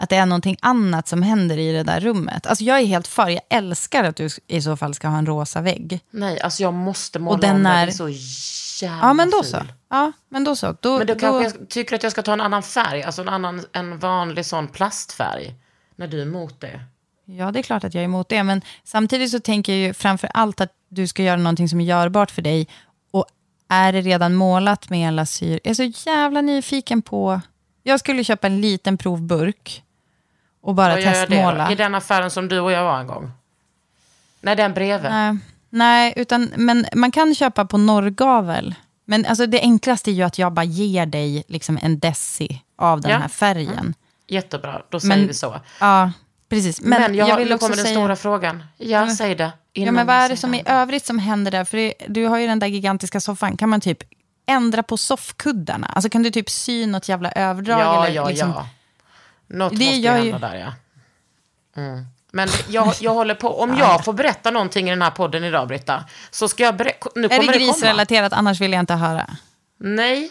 att 0.00 0.08
det 0.08 0.16
är 0.16 0.26
någonting 0.26 0.56
annat 0.60 1.08
som 1.08 1.22
händer 1.22 1.58
i 1.58 1.72
det 1.72 1.82
där 1.82 2.00
rummet. 2.00 2.46
Alltså 2.46 2.64
jag 2.64 2.80
är 2.80 2.84
helt 2.86 3.06
för, 3.06 3.28
jag 3.28 3.42
älskar 3.50 4.04
att 4.04 4.16
du 4.16 4.28
i 4.46 4.62
så 4.62 4.76
fall 4.76 4.94
ska 4.94 5.08
ha 5.08 5.18
en 5.18 5.26
rosa 5.26 5.60
vägg. 5.60 6.00
Nej, 6.10 6.40
alltså 6.40 6.62
jag 6.62 6.74
måste 6.74 7.18
måla 7.18 7.34
Och 7.34 7.40
den 7.40 7.56
om 7.56 7.66
är- 7.66 7.80
Den 7.80 7.88
är 7.88 7.92
så 7.92 8.08
jävla 8.84 9.06
Ja, 9.06 9.12
men 9.12 9.30
då 9.30 9.42
ful. 9.42 9.50
så. 9.50 9.62
Ja, 9.90 10.12
men 10.28 10.44
då 10.44 10.56
så. 10.56 10.76
Då, 10.80 10.98
Men 10.98 11.06
då 11.06 11.14
då, 11.14 11.20
kanske 11.20 11.58
jag 11.60 11.68
tycker 11.68 11.96
att 11.96 12.02
jag 12.02 12.12
ska 12.12 12.22
ta 12.22 12.32
en 12.32 12.40
annan 12.40 12.62
färg, 12.62 13.02
alltså 13.02 13.22
en 13.22 13.28
annan, 13.28 13.64
en 13.72 13.98
vanlig 13.98 14.46
sån 14.46 14.68
plastfärg. 14.68 15.54
När 15.96 16.06
du 16.08 16.18
är 16.18 16.22
emot 16.26 16.60
det. 16.60 16.80
Ja, 17.24 17.50
det 17.50 17.58
är 17.58 17.62
klart 17.62 17.84
att 17.84 17.94
jag 17.94 18.00
är 18.00 18.04
emot 18.04 18.28
det. 18.28 18.42
Men 18.42 18.62
samtidigt 18.84 19.30
så 19.30 19.40
tänker 19.40 19.72
jag 19.72 19.80
ju 19.80 19.94
framför 19.94 20.30
allt 20.34 20.60
att 20.60 20.72
du 20.88 21.06
ska 21.06 21.22
göra 21.22 21.36
någonting 21.36 21.68
som 21.68 21.80
är 21.80 21.84
görbart 21.84 22.30
för 22.30 22.42
dig. 22.42 22.68
Och 23.68 23.74
är 23.74 23.92
det 23.92 24.00
redan 24.00 24.34
målat 24.34 24.90
med 24.90 25.14
lasyr? 25.14 25.60
Jag 25.64 25.70
är 25.70 25.92
så 25.92 26.08
jävla 26.10 26.40
nyfiken 26.40 27.02
på... 27.02 27.40
Jag 27.82 28.00
skulle 28.00 28.24
köpa 28.24 28.46
en 28.46 28.60
liten 28.60 28.98
provburk 28.98 29.82
och 30.62 30.74
bara 30.74 31.00
jag 31.00 31.14
det 31.14 31.26
testmåla. 31.26 31.72
I 31.72 31.74
den 31.74 31.94
affären 31.94 32.30
som 32.30 32.48
du 32.48 32.60
och 32.60 32.72
jag 32.72 32.84
var 32.84 33.00
en 33.00 33.06
gång? 33.06 33.30
Nej, 34.40 34.56
den 34.56 34.74
bredvid. 34.74 35.10
Nej, 35.10 35.36
nej 35.70 36.12
utan, 36.16 36.50
men 36.56 36.86
man 36.94 37.10
kan 37.10 37.34
köpa 37.34 37.64
på 37.64 37.78
Norrgavel. 37.78 38.74
Men 39.04 39.26
alltså, 39.26 39.46
det 39.46 39.60
enklaste 39.60 40.10
är 40.10 40.12
ju 40.12 40.22
att 40.22 40.38
jag 40.38 40.52
bara 40.52 40.64
ger 40.64 41.06
dig 41.06 41.44
liksom 41.48 41.78
en 41.82 41.98
deci 41.98 42.62
av 42.76 43.00
den 43.00 43.10
Ja. 43.10 43.18
här 43.18 43.28
färgen. 43.28 43.94
Jättebra, 44.26 44.82
då 44.90 45.00
säger 45.00 45.16
Men- 45.16 45.26
vi 45.26 45.34
så. 45.34 45.60
Ja, 45.80 46.12
precis. 46.48 46.80
Men, 46.80 47.00
Men, 47.02 47.14
jag, 47.14 47.28
jag 47.28 47.36
vill 47.36 47.48
nu 47.48 47.54
också 47.54 47.66
kommer 47.66 47.76
den 47.76 47.84
säga... 47.84 47.96
stora 47.98 48.16
frågan. 48.16 48.64
Ja, 48.76 49.08
säg 49.10 49.34
det. 49.34 49.52
Ja, 49.86 49.92
men 49.92 50.06
vad 50.06 50.16
är 50.16 50.28
det 50.28 50.36
som 50.36 50.54
i 50.54 50.62
övrigt 50.66 51.06
som 51.06 51.18
händer 51.18 51.50
där? 51.50 51.64
För 51.64 51.76
det, 51.76 51.94
du 52.08 52.26
har 52.26 52.38
ju 52.38 52.46
den 52.46 52.58
där 52.58 52.66
gigantiska 52.66 53.20
soffan. 53.20 53.56
Kan 53.56 53.68
man 53.68 53.80
typ 53.80 54.02
ändra 54.46 54.82
på 54.82 54.96
soffkuddarna? 54.96 55.86
Alltså 55.86 56.10
kan 56.10 56.22
du 56.22 56.30
typ 56.30 56.50
sy 56.50 56.86
något 56.86 57.08
jävla 57.08 57.32
överdrag? 57.32 57.80
Ja, 57.80 58.06
eller 58.06 58.16
ja, 58.16 58.28
liksom... 58.28 58.50
ja. 58.50 58.68
Något 59.46 59.78
Det 59.78 59.84
måste 59.84 59.96
ju 59.96 60.08
hända 60.08 60.24
ju- 60.24 60.38
där, 60.38 60.54
ja. 60.56 60.72
Mm. 61.82 62.06
Men 62.32 62.48
jag, 62.68 62.94
jag 63.00 63.14
håller 63.14 63.34
på, 63.34 63.60
om 63.60 63.76
jag 63.78 64.04
får 64.04 64.12
berätta 64.12 64.50
någonting 64.50 64.86
i 64.86 64.90
den 64.90 65.02
här 65.02 65.10
podden 65.10 65.44
idag, 65.44 65.68
Britta, 65.68 66.04
så 66.30 66.48
ska 66.48 66.62
jag 66.62 66.76
berätta, 66.76 67.10
nu 67.14 67.24
Är 67.24 67.28
kommer 67.28 67.52
det 67.52 67.58
det 67.58 67.64
grisrelaterat? 67.64 68.32
Annars 68.32 68.60
vill 68.60 68.72
jag 68.72 68.80
inte 68.80 68.94
höra. 68.94 69.26
Nej, 69.78 70.30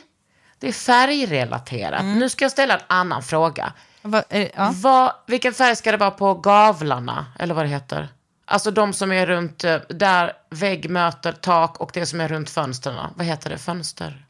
det 0.59 0.67
är 0.67 0.71
färgrelaterat. 0.71 2.01
Mm. 2.01 2.19
Nu 2.19 2.29
ska 2.29 2.45
jag 2.45 2.51
ställa 2.51 2.73
en 2.73 2.83
annan 2.87 3.23
fråga. 3.23 3.73
Vad, 4.01 4.23
är, 4.29 4.51
ja. 4.55 4.71
Vad, 4.75 5.11
vilken 5.27 5.53
färg 5.53 5.75
ska 5.75 5.91
det 5.91 5.97
vara 5.97 6.11
på 6.11 6.33
gavlarna, 6.33 7.25
eller 7.39 7.53
vad 7.53 7.65
det 7.65 7.69
heter? 7.69 8.09
Alltså 8.49 8.71
de 8.71 8.93
som 8.93 9.11
är 9.11 9.25
runt, 9.25 9.63
eh, 9.63 9.77
där 9.89 10.33
vägg 10.49 10.89
möter 10.89 11.31
tak 11.31 11.77
och 11.77 11.91
det 11.93 12.05
som 12.05 12.21
är 12.21 12.27
runt 12.27 12.49
fönstren. 12.49 13.09
Vad 13.15 13.25
heter 13.25 13.49
det? 13.49 13.57
Fönster? 13.57 14.25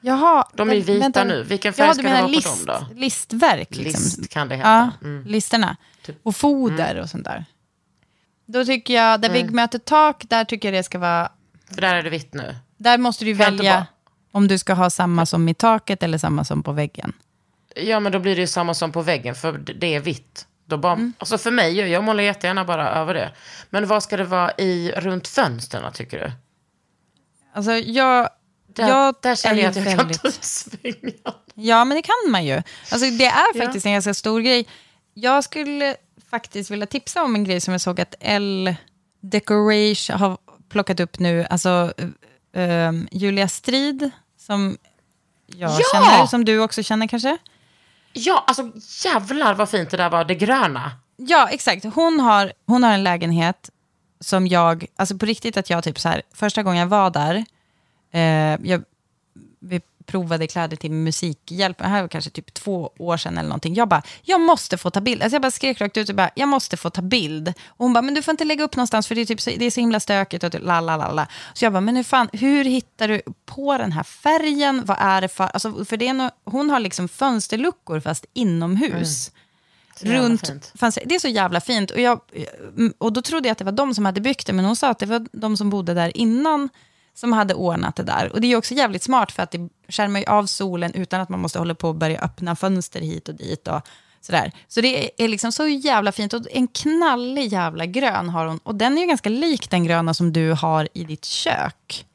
Jaha, 0.00 0.48
De 0.54 0.70
är 0.70 0.74
ju 0.74 0.80
vita 0.80 1.24
nu. 1.24 1.42
Vilken 1.42 1.72
färg 1.72 1.86
Jaha, 1.86 1.94
ska 1.94 2.02
du 2.02 2.08
vara 2.08 2.22
på 2.22 2.28
list, 2.28 2.66
dem 2.66 2.76
då? 2.90 2.94
Listverk. 3.00 3.76
Liksom. 3.76 4.02
List 4.20 4.32
kan 4.32 4.48
det 4.48 4.56
heta. 4.56 4.68
Ja, 4.68 4.90
Mm. 5.08 5.24
listerna. 5.26 5.76
Typ. 6.02 6.20
Och 6.22 6.36
foder 6.36 7.00
och 7.00 7.10
sånt 7.10 7.24
där. 7.24 7.44
Då 8.46 8.64
tycker 8.64 8.94
jag, 8.94 9.20
där 9.20 9.28
Mm. 9.28 9.42
vägg 9.42 9.50
möter 9.54 9.78
tak, 9.78 10.24
där 10.28 10.44
tycker 10.44 10.68
jag 10.72 10.78
det 10.78 10.82
ska 10.82 10.98
vara... 10.98 11.32
För 11.74 11.80
där 11.80 11.94
är 11.94 12.02
det 12.02 12.10
vitt 12.10 12.34
nu. 12.34 12.56
Där 12.76 12.98
måste 12.98 13.24
du 13.24 13.36
Kan 13.38 13.52
inte 13.52 13.62
välja 13.62 13.86
om 14.32 14.48
du 14.48 14.58
ska 14.58 14.74
ha 14.74 14.90
samma 14.90 15.26
som 15.26 15.48
i 15.48 15.54
taket 15.54 16.02
eller 16.02 16.18
samma 16.18 16.44
som 16.44 16.62
på 16.62 16.72
väggen. 16.72 17.12
Ja, 17.76 18.00
men 18.00 18.12
då 18.12 18.18
blir 18.18 18.34
det 18.34 18.40
ju 18.40 18.46
samma 18.46 18.74
som 18.74 18.92
på 18.92 19.02
väggen, 19.02 19.34
för 19.34 19.52
det 19.58 19.94
är 19.94 20.00
vitt. 20.00 20.46
Då 20.66 20.76
bara, 20.76 20.92
Mm. 20.92 21.12
Alltså 21.18 21.38
för 21.38 21.50
mig, 21.50 21.78
jag 21.78 22.04
målar 22.04 22.22
jättegärna 22.24 22.64
bara 22.64 22.88
över 22.88 23.14
det. 23.14 23.32
Men 23.70 23.86
vad 23.86 24.02
ska 24.02 24.16
det 24.16 24.24
vara 24.24 24.52
i 24.58 24.92
runt 24.96 25.28
fönstren, 25.28 25.92
tycker 25.92 26.20
du? 26.20 26.32
Alltså 27.54 27.72
jag... 27.72 28.28
Där, 28.66 28.88
jag 28.88 29.14
där 29.22 29.36
känner 29.36 29.62
jag 29.62 29.70
att 29.70 29.76
jag 29.76 29.84
kan 29.84 29.96
väldigt- 29.96 30.22
ta 30.22 30.28
ut 30.28 30.44
svängar. 30.44 31.34
Ja, 31.54 31.84
men 31.84 31.96
det 31.96 32.02
kan 32.02 32.30
man 32.32 32.44
ju. 32.44 32.62
Alltså, 32.90 33.10
det 33.10 33.24
är 33.26 33.46
Ja. 33.54 33.64
faktiskt 33.64 33.86
en 33.86 33.92
ganska 33.92 34.14
stor 34.14 34.40
grej. 34.40 34.68
Jag 35.14 35.44
skulle 35.44 35.96
faktiskt 36.30 36.70
vilja 36.70 36.86
tipsa 36.86 37.22
om 37.22 37.34
en 37.34 37.44
grej 37.44 37.60
som 37.60 37.72
jag 37.72 37.80
såg 37.80 38.00
att 38.00 38.14
L 38.20 38.74
Decoration 39.20 40.16
har 40.20 40.38
plockat 40.68 41.00
upp 41.00 41.18
nu. 41.18 41.46
Alltså 41.50 41.92
eh, 42.52 42.92
Julia 43.10 43.48
Strid, 43.48 44.10
som 44.38 44.76
jag 45.46 45.70
Ja! 45.70 45.78
känner, 45.92 46.26
som 46.26 46.44
du 46.44 46.58
också 46.60 46.82
känner 46.82 47.06
kanske. 47.08 47.38
Ja, 48.16 48.44
alltså 48.46 48.70
jävlar 49.04 49.54
vad 49.54 49.68
fint 49.68 49.90
det 49.90 49.96
där 49.96 50.10
var, 50.10 50.24
det 50.24 50.34
gröna. 50.34 50.90
Ja, 51.16 51.48
exakt. 51.48 51.84
Hon 51.94 52.20
har, 52.20 52.52
hon 52.66 52.82
har 52.82 52.92
en 52.92 53.04
lägenhet 53.04 53.70
som 54.20 54.46
jag, 54.46 54.86
alltså 54.96 55.18
på 55.18 55.26
riktigt 55.26 55.56
att 55.56 55.70
jag 55.70 55.84
typ 55.84 56.00
så 56.00 56.08
här, 56.08 56.22
första 56.34 56.62
gången 56.62 56.80
jag 56.80 56.86
var 56.86 57.10
där, 57.10 57.44
eh, 58.10 58.68
jag, 58.70 58.82
vi 59.60 59.80
provade 60.06 60.46
kläder 60.46 60.76
till 60.76 60.90
musikhjälp, 60.90 61.78
det 61.78 61.84
här 61.84 62.00
var 62.00 62.08
kanske 62.08 62.30
typ 62.30 62.54
två 62.54 62.92
år 62.98 63.16
sedan 63.16 63.38
eller 63.38 63.48
någonting. 63.48 63.74
Jag 63.74 63.88
bara, 63.88 64.02
jag 64.22 64.40
måste 64.40 64.78
få 64.78 64.90
ta 64.90 65.00
bild. 65.00 65.22
Alltså 65.22 65.34
jag 65.34 65.42
bara 65.42 65.50
skrek 65.50 65.80
rakt 65.80 65.96
ut 65.96 66.08
och 66.08 66.14
bara, 66.14 66.30
jag 66.34 66.48
måste 66.48 66.76
få 66.76 66.90
ta 66.90 67.02
bild. 67.02 67.48
Och 67.48 67.84
hon 67.84 67.92
bara, 67.92 68.02
men 68.02 68.14
du 68.14 68.22
får 68.22 68.32
inte 68.32 68.44
lägga 68.44 68.64
upp 68.64 68.76
någonstans 68.76 69.06
för 69.06 69.14
det 69.14 69.20
är, 69.20 69.26
typ 69.26 69.40
så, 69.40 69.50
det 69.56 69.64
är 69.64 69.70
så 69.70 69.80
himla 69.80 70.00
stökigt 70.00 70.44
och 70.44 70.52
typ 70.52 70.62
la 70.64 70.80
la 70.80 70.96
la 70.96 71.12
la. 71.12 71.26
Så 71.54 71.64
jag 71.64 71.72
bara, 71.72 71.80
men 71.80 71.96
hur 71.96 72.02
fan, 72.02 72.28
hur 72.32 72.64
hittar 72.64 73.08
du 73.08 73.22
på 73.46 73.78
den 73.78 73.92
här 73.92 74.02
färgen? 74.02 74.82
Vad 74.84 74.96
är 75.00 75.20
det 75.20 75.28
för, 75.28 75.44
alltså 75.44 75.84
för 75.84 75.96
det 75.96 76.08
är 76.08 76.14
no, 76.14 76.30
hon 76.44 76.70
har 76.70 76.80
liksom 76.80 77.08
fönsterluckor 77.08 78.00
fast 78.00 78.24
inomhus 78.32 79.30
Så 79.96 80.06
jävla 80.06 80.28
runt 80.28 80.72
det 81.04 81.14
är 81.14 81.18
så 81.18 81.28
jävla 81.28 81.60
fint. 81.60 81.90
Och, 81.90 82.00
jag, 82.00 82.20
och 82.98 83.12
då 83.12 83.22
trodde 83.22 83.48
jag 83.48 83.52
att 83.52 83.58
det 83.58 83.64
var 83.64 83.72
de 83.72 83.94
som 83.94 84.04
hade 84.04 84.20
byggt 84.20 84.46
det, 84.46 84.52
men 84.52 84.64
hon 84.64 84.76
sa 84.76 84.88
att 84.88 84.98
det 84.98 85.06
var 85.06 85.26
de 85.32 85.56
som 85.56 85.70
bodde 85.70 85.94
där 85.94 86.16
innan 86.16 86.68
som 87.14 87.32
hade 87.32 87.54
ordnat 87.54 87.96
det 87.96 88.02
där. 88.02 88.32
Och 88.32 88.40
det 88.40 88.52
är 88.52 88.56
också 88.56 88.74
jävligt 88.74 89.02
smart 89.02 89.32
för 89.32 89.42
att 89.42 89.50
det 89.50 89.68
skärmar 89.88 90.20
ju 90.20 90.26
av 90.26 90.46
solen 90.46 90.94
utan 90.94 91.20
att 91.20 91.28
man 91.28 91.40
måste 91.40 91.58
hålla 91.58 91.74
på 91.74 91.88
och 91.88 91.94
börja 91.94 92.20
öppna 92.20 92.56
fönster 92.56 93.00
hit 93.00 93.28
och 93.28 93.34
dit. 93.34 93.68
Och 93.68 93.88
sådär. 94.20 94.52
Så 94.68 94.80
det 94.80 95.22
är 95.24 95.28
liksom 95.28 95.52
så 95.52 95.68
jävla 95.68 96.12
fint. 96.12 96.32
Och 96.32 96.42
en 96.50 96.68
knallig 96.68 97.52
jävla 97.52 97.86
grön 97.86 98.28
har 98.28 98.46
hon. 98.46 98.58
Och 98.58 98.74
den 98.74 98.98
är 98.98 99.02
ju 99.02 99.08
ganska 99.08 99.28
lik 99.28 99.70
den 99.70 99.84
gröna 99.84 100.14
som 100.14 100.32
du 100.32 100.52
har 100.52 100.88
i 100.94 101.04
ditt 101.04 101.24
kök. 101.24 102.06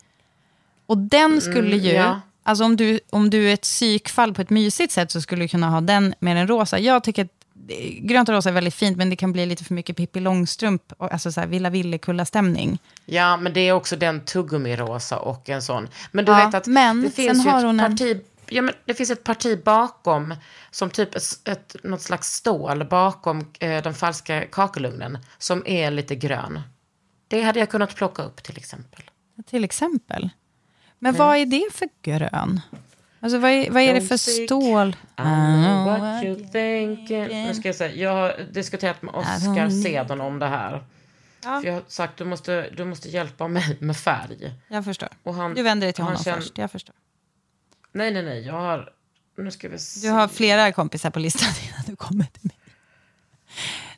Och 0.86 0.98
den 0.98 1.42
skulle 1.42 1.78
ju... 1.78 1.92
ja. 1.92 2.22
Alltså 2.44 2.64
om 2.64 2.76
du, 2.76 3.00
om 3.10 3.30
du 3.30 3.50
är 3.50 3.54
ett 3.54 3.62
psykfall 3.62 4.34
på 4.34 4.42
ett 4.42 4.50
mysigt 4.50 4.94
sätt 4.94 5.12
så 5.12 5.22
skulle 5.22 5.44
du 5.44 5.48
kunna 5.48 5.70
ha 5.70 5.82
den 5.82 6.14
med 6.20 6.38
den 6.38 6.48
rosa. 6.48 6.80
Jag 6.80 7.04
tycker 7.04 7.26
att 7.26 7.39
grönt 8.02 8.30
och 8.30 8.36
rosa 8.36 8.50
är 8.50 8.54
väldigt 8.54 8.74
fint, 8.76 8.98
men 8.98 9.10
det 9.10 9.16
kan 9.16 9.32
bli 9.32 9.46
lite 9.46 9.64
för 9.64 9.74
mycket 9.74 9.98
Pippi 9.98 10.20
Långstrump, 10.20 10.94
alltså 10.98 11.32
så 11.32 11.40
här 11.40 11.48
Villa 11.48 11.70
Villekulla-stämning. 11.70 12.80
Ja, 13.06 13.38
men 13.38 13.54
det 13.54 13.60
är 13.60 13.72
också 13.74 13.96
den 13.96 14.22
tuggummi-rosa 14.22 15.18
och 15.18 15.50
en 15.50 15.62
sån. 15.62 15.88
Men 16.12 16.26
du 16.26 16.32
Ja, 16.32 16.46
vet 16.46 16.54
att 16.56 16.68
men 16.68 17.02
det 17.02 17.10
finns 17.12 17.46
ju 17.46 17.50
ett 17.50 17.64
hon 17.64 17.80
en- 17.80 17.92
parti... 17.98 18.22
Ja, 18.52 18.62
men 18.62 18.74
det 18.86 18.94
finns 18.94 19.10
ett 19.12 19.24
parti 19.24 19.64
bakom, 19.64 20.36
som 20.72 20.90
typ 20.90 21.16
ett, 21.16 21.24
ett, 21.48 21.76
något 21.84 22.02
slags 22.02 22.34
stål 22.34 22.86
bakom 22.86 23.40
eh, 23.60 23.84
den 23.84 23.94
falska 23.94 24.46
kakelugnen, 24.52 25.18
som 25.38 25.64
är 25.66 25.92
lite 25.92 26.16
grön. 26.16 26.62
Det 27.28 27.42
hade 27.42 27.60
jag 27.60 27.70
kunnat 27.70 27.96
plocka 27.96 28.24
upp 28.24 28.44
till 28.44 28.58
exempel. 28.58 29.02
Till 29.50 29.64
exempel. 29.64 30.30
Men 31.00 31.16
vad 31.16 31.38
är 31.38 31.46
det 31.46 31.70
för 31.74 31.88
grön? 32.02 32.62
Alltså 33.20 33.38
vad 33.40 33.52
är, 33.52 33.72
vad 33.72 33.84
är 33.84 33.94
det 33.94 34.02
för 34.02 34.18
stål? 34.18 34.90
I 34.90 35.22
know 35.22 35.86
what 35.86 36.24
you 36.24 36.36
thinking. 36.36 37.28
Nu 37.46 37.54
ska 37.54 37.68
jag 37.68 37.76
säga, 37.76 37.96
jag 37.96 38.14
har 38.14 38.46
diskuterat 38.52 39.02
med 39.02 39.16
Oscar 39.16 39.84
Sedon 39.84 40.22
om 40.22 40.40
det 40.40 40.48
här. 40.48 40.84
Ja. 41.44 41.60
För 41.62 41.68
jag 41.68 41.74
har 41.74 41.84
sagt 41.88 42.18
du 42.18 42.26
måste, 42.26 42.70
du 42.78 42.86
måste 42.86 43.10
hjälpa 43.10 43.48
mig 43.48 43.78
med 43.80 43.98
färg. 43.98 44.54
Jag 44.68 44.86
förstår. 44.86 45.10
Och 45.24 45.34
han- 45.34 45.54
du 45.54 45.62
vänder 45.64 45.88
dig 45.88 45.94
till 45.94 46.04
honom 46.04 46.24
känner- 46.24 46.38
först, 46.42 46.58
jag 46.58 46.72
förstår. 46.72 46.96
Nej, 47.92 48.12
nej, 48.12 48.24
nej. 48.24 48.46
Jag 48.46 48.54
har... 48.54 48.90
Nu 49.38 49.52
ska 49.52 49.70
vi 49.70 49.80
se. 49.80 50.08
Du 50.08 50.14
har 50.14 50.28
flera 50.28 50.72
kompisar 50.72 51.10
på 51.10 51.20
listan 51.20 51.50
innan 51.68 51.84
du 51.88 51.96
kommer 51.96 52.26
till 52.26 52.42
mig. 52.44 52.56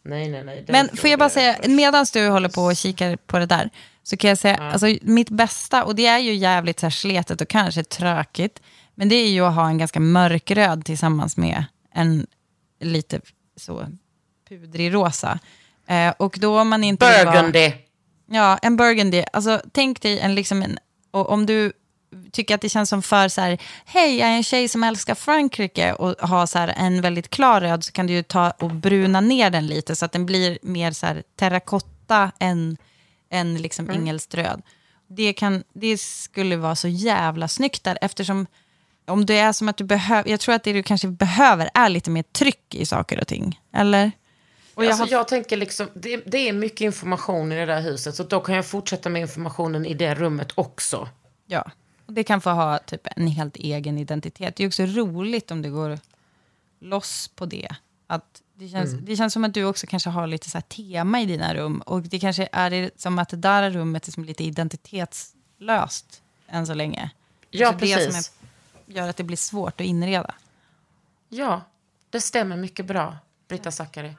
Nej, 0.04 0.30
nej, 0.30 0.44
nej. 0.44 0.66
Men 0.68 0.98
får 0.98 1.10
jag 1.10 1.20
bara 1.20 1.30
säga, 1.30 1.58
medan 1.68 2.06
du 2.14 2.28
håller 2.30 2.50
på 2.50 2.62
och 2.62 2.76
kikar 2.76 3.16
på 3.16 3.40
det 3.40 3.46
där, 3.46 3.70
så 4.04 4.18
kan 4.18 4.28
jag 4.30 4.38
säga, 4.38 4.58
alltså 4.58 4.86
mitt 5.02 5.30
bästa, 5.30 5.84
och 5.84 5.96
det 5.96 6.06
är 6.08 6.18
ju 6.20 6.34
jävligt 6.34 6.80
så 6.80 6.86
här 6.86 6.92
sletet 6.92 7.42
och 7.42 7.48
kanske 7.48 7.84
tråkigt, 7.84 8.62
men 8.96 9.10
det 9.10 9.16
är 9.16 9.30
ju 9.30 9.46
att 9.46 9.56
ha 9.56 9.68
en 9.68 9.78
ganska 9.78 10.00
mörkröd 10.00 10.86
tillsammans 10.86 11.38
med 11.38 11.66
en 11.94 12.28
lite 12.80 13.22
så 13.56 13.88
pudrig 14.50 14.94
rosa. 14.94 15.40
Eh, 15.88 16.14
och 16.18 16.38
då 16.40 16.60
om 16.60 16.70
man 16.70 16.84
inte 16.84 17.24
Burgundy. 17.24 17.72
Ja, 18.26 18.58
en 18.58 18.78
burgundy. 18.78 19.24
Alltså, 19.34 19.62
tänk 19.72 20.02
dig 20.02 20.20
en, 20.20 20.36
liksom 20.36 20.62
en, 20.62 20.80
och 21.12 21.30
om 21.30 21.46
du 21.46 21.74
tycker 22.32 22.56
att 22.56 22.62
det 22.62 22.70
känns 22.70 22.90
som 22.90 23.02
för 23.02 23.28
så 23.28 23.42
här, 23.42 23.62
hej, 23.86 24.18
jag 24.18 24.30
är 24.30 24.34
en 24.34 24.44
tjej 24.44 24.68
som 24.68 24.84
älskar 24.84 25.16
Frankrike 25.16 25.94
och 25.94 26.30
har 26.30 26.46
så 26.46 26.60
här 26.60 26.74
en 26.78 27.02
väldigt 27.02 27.30
klar 27.30 27.62
röd 27.62 27.84
så 27.84 27.92
kan 27.92 28.08
du 28.08 28.14
ju 28.14 28.24
ta 28.24 28.52
och 28.52 28.72
bruna 28.72 29.22
ner 29.22 29.50
den 29.50 29.68
lite 29.68 29.96
så 29.96 30.06
att 30.06 30.12
den 30.12 30.26
blir 30.26 30.60
mer 30.62 30.92
så 30.92 31.06
här 31.06 31.24
terrakotta 31.36 32.32
än, 32.40 32.78
än 33.30 33.58
liksom 33.58 33.90
engelskt 33.90 34.34
röd. 34.34 34.62
Det, 35.08 35.34
kan, 35.34 35.64
det 35.74 35.98
skulle 35.98 36.56
vara 36.56 36.76
så 36.76 36.88
jävla 36.88 37.48
snyggt 37.48 37.84
där 37.84 37.98
eftersom 38.02 38.48
om 39.06 39.26
det 39.26 39.38
är 39.38 39.54
som 39.54 39.70
att 39.70 39.78
du 39.78 39.84
behöver, 39.84 40.30
jag 40.30 40.40
tror 40.40 40.56
att 40.56 40.64
det 40.64 40.74
du 40.74 40.84
kanske 40.84 41.08
behöver 41.08 41.70
är 41.74 41.90
lite 41.90 42.10
mer 42.10 42.24
tryck 42.24 42.76
i 42.76 42.86
saker 42.86 43.22
och 43.22 43.28
ting. 43.28 43.62
Eller? 43.74 44.12
Och 44.74 44.86
jag 44.86 44.92
alltså, 44.92 45.04
har, 45.04 45.12
jag 45.12 45.28
tänker 45.28 45.58
liksom, 45.58 45.88
det, 45.94 46.18
det 46.26 46.50
är 46.50 46.54
mycket 46.54 46.82
information 46.82 47.52
i 47.52 47.56
det 47.56 47.66
där 47.66 47.82
huset, 47.82 48.16
så 48.16 48.24
då 48.24 48.40
kan 48.40 48.56
jag 48.56 48.66
fortsätta 48.66 49.10
med 49.10 49.22
informationen 49.22 49.86
i 49.86 49.94
det 49.94 50.16
rummet 50.16 50.52
också. 50.56 51.10
Ja, 51.46 51.72
och 52.06 52.14
det 52.14 52.24
kan 52.24 52.42
få 52.42 52.50
ha 52.50 52.78
typ 52.78 53.08
en 53.16 53.28
helt 53.28 53.56
egen 53.56 53.98
identitet. 53.98 54.56
Det 54.56 54.64
är 54.64 54.68
också 54.68 54.84
roligt 54.84 55.52
om 55.52 55.62
det 55.62 55.70
går 55.70 56.00
loss 56.80 57.28
på 57.28 57.46
det. 57.46 57.68
Att 58.08 58.42
det, 58.56 58.70
känns, 58.70 58.94
det 58.94 59.16
känns 59.16 59.34
som 59.34 59.44
att 59.44 59.54
du 59.54 59.64
också 59.64 59.88
kanske 59.88 60.10
har 60.10 60.28
lite 60.28 60.50
så 60.50 60.58
här 60.58 60.62
tema 60.62 61.22
i 61.22 61.26
dina 61.26 61.56
rum. 61.56 61.82
Och 61.86 62.02
det 62.02 62.20
kanske 62.20 62.50
är 62.52 62.70
det 62.70 63.02
som 63.02 63.20
att 63.20 63.30
det 63.30 63.38
där 63.38 63.72
rummet 63.72 64.08
är 64.08 64.12
som 64.12 64.26
lite 64.26 64.44
identitetslöst 64.44 66.22
än 66.48 66.68
så 66.68 66.74
länge. 66.74 67.10
Ja, 67.50 67.68
Så 67.68 67.74
det 67.74 67.80
precis. 67.80 68.32
Gör 68.92 69.10
att 69.10 69.18
det 69.18 69.24
blir 69.24 69.38
svårt 69.38 69.82
att 69.82 69.88
inreda. 69.88 70.36
Ja, 71.30 71.62
det 72.10 72.22
stämmer 72.22 72.58
mycket 72.58 72.86
bra, 72.86 73.18
Britta 73.48 73.72
Zackari. 73.72 74.16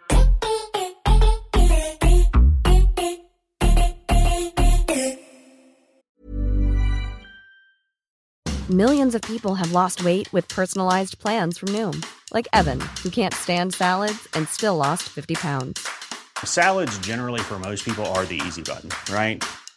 Millions 8.70 9.14
of 9.14 9.20
people 9.22 9.54
have 9.54 9.72
lost 9.72 10.02
weight 10.02 10.32
with 10.32 10.48
personalized 10.48 11.18
plans 11.18 11.58
from 11.58 11.68
Noom, 11.68 12.02
like 12.32 12.48
Evan, 12.52 12.80
who 13.02 13.10
can't 13.10 13.34
stand 13.34 13.74
salads 13.74 14.28
and 14.34 14.48
still 14.48 14.76
lost 14.76 15.02
50 15.02 15.34
pounds. 15.34 15.86
Salads, 16.44 16.98
generally, 17.00 17.40
for 17.40 17.58
most 17.58 17.84
people, 17.84 18.06
are 18.14 18.24
the 18.24 18.40
easy 18.46 18.62
button, 18.62 18.90
right? 19.12 19.44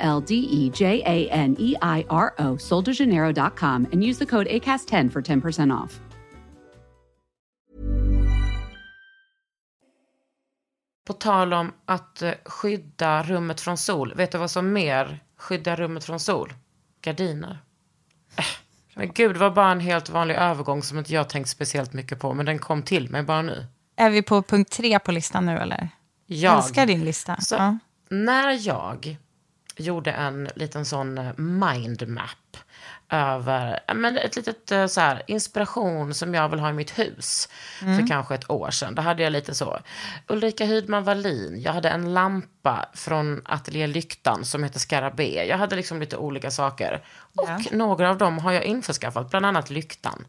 L 0.00 0.20
D 0.20 0.34
E 0.34 0.70
J 0.74 1.02
A 1.06 1.28
N 1.30 1.56
E 1.58 1.74
I 1.82 2.04
R 2.08 2.32
O, 2.38 2.56
soldejaneiro.com, 2.58 3.86
and 3.92 4.04
use 4.04 4.18
the 4.18 4.26
code 4.26 4.46
ACAST10 4.50 5.10
for 5.12 5.22
10% 5.22 5.84
off. 5.84 6.00
På 11.06 11.12
tal 11.12 11.52
om 11.52 11.72
att 11.84 12.22
eh, 12.22 12.32
skydda 12.44 13.22
rummet 13.22 13.60
från 13.60 13.76
sol. 13.78 14.14
Vet 14.16 14.32
du 14.32 14.38
vad 14.38 14.50
som 14.50 14.72
mer 14.72 15.20
skyddar 15.36 15.76
rummet 15.76 16.04
från 16.04 16.20
sol? 16.20 16.52
Gardiner. 17.02 17.58
Äh, 18.36 18.44
Men 18.94 19.12
gud, 19.12 19.34
det 19.34 19.38
var 19.38 19.50
bara 19.50 19.72
en 19.72 19.80
helt 19.80 20.08
vanlig 20.08 20.34
övergång 20.34 20.82
som 20.82 20.98
inte 20.98 21.12
jag 21.14 21.28
tänkt 21.28 21.48
speciellt 21.48 21.92
mycket 21.92 22.18
på. 22.20 22.34
Men 22.34 22.46
den 22.46 22.58
kom 22.58 22.82
till 22.82 23.10
mig 23.10 23.22
bara 23.22 23.42
nu. 23.42 23.66
Är 23.96 24.10
vi 24.10 24.22
på 24.22 24.42
punkt 24.42 24.72
tre 24.72 24.98
på 24.98 25.12
listan 25.12 25.46
nu 25.46 25.58
eller? 25.58 25.88
Jag, 26.26 26.38
Jag 26.52 26.56
älskar 26.56 26.86
din 26.86 27.04
lista. 27.04 27.36
Så, 27.40 27.54
Ja. 27.54 27.78
När 28.10 28.66
jag 28.66 29.16
gjorde 29.76 30.12
en 30.12 30.48
liten 30.56 30.84
sån 30.84 31.18
eh, 31.18 31.36
mindmap 31.38 32.28
över 33.10 33.80
men 33.94 34.18
ett 34.18 34.36
litet 34.36 34.72
eh, 34.72 34.86
så 34.86 35.00
här, 35.00 35.22
inspiration 35.26 36.14
som 36.14 36.34
jag 36.34 36.48
vill 36.48 36.60
ha 36.60 36.70
i 36.70 36.72
mitt 36.72 36.98
hus 36.98 37.48
för 37.78 38.08
kanske 38.08 38.34
ett 38.34 38.50
år 38.50 38.70
sedan. 38.70 38.94
Då 38.94 39.02
hade 39.02 39.22
jag 39.22 39.32
lite 39.32 39.54
så. 39.54 39.78
Ulrika 40.28 40.64
Hydman 40.64 41.04
Wallin, 41.04 41.62
jag 41.62 41.72
hade 41.72 41.88
en 41.88 42.14
lampa 42.14 42.88
från 42.94 43.42
Ateljé 43.44 43.86
Lyktan 43.86 44.44
som 44.44 44.64
heter 44.64 44.78
Skarabé. 44.80 45.44
Jag 45.48 45.58
hade 45.58 45.76
liksom 45.76 46.00
lite 46.00 46.16
olika 46.16 46.50
saker. 46.50 47.04
Och 47.36 47.48
Ja. 47.48 47.60
några 47.72 48.10
av 48.10 48.18
dem 48.18 48.38
har 48.38 48.52
jag 48.52 48.64
införskaffat, 48.64 49.30
bland 49.30 49.46
annat 49.46 49.70
lyktan. 49.70 50.26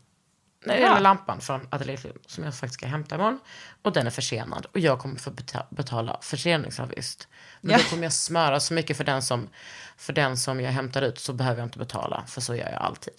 Nej, 0.66 0.82
Ja. 0.82 0.88
Eller 0.92 1.00
lampan 1.02 1.42
från 1.42 1.68
Ateljé 1.72 1.98
som 2.28 2.44
jag 2.44 2.56
faktiskt 2.56 2.74
ska 2.74 2.88
hämta 2.88 3.16
imorgon. 3.16 3.40
Och 3.82 3.94
den 3.94 4.08
är 4.08 4.12
försenad. 4.12 4.66
Och 4.74 4.80
jag 4.80 5.00
kommer 5.00 5.16
få 5.16 5.30
beta- 5.32 5.66
betala 5.70 6.18
förseningsavgift. 6.22 7.28
Men 7.66 7.72
Ja. 7.72 7.78
då 7.84 7.90
kommer 7.90 8.04
jag 8.04 8.14
smöra 8.14 8.60
så 8.60 8.74
mycket 8.74 8.98
för 8.98 9.04
den, 9.04 9.22
som, 9.22 9.50
för 9.98 10.14
den 10.14 10.38
som 10.38 10.62
jag 10.62 10.72
hämtar 10.72 11.02
ut 11.02 11.20
så 11.20 11.34
behöver 11.34 11.60
jag 11.60 11.66
inte 11.68 11.78
betala. 11.80 12.24
För 12.28 12.42
så 12.42 12.56
gör 12.56 12.70
jag 12.72 12.82
alltid. 12.82 13.14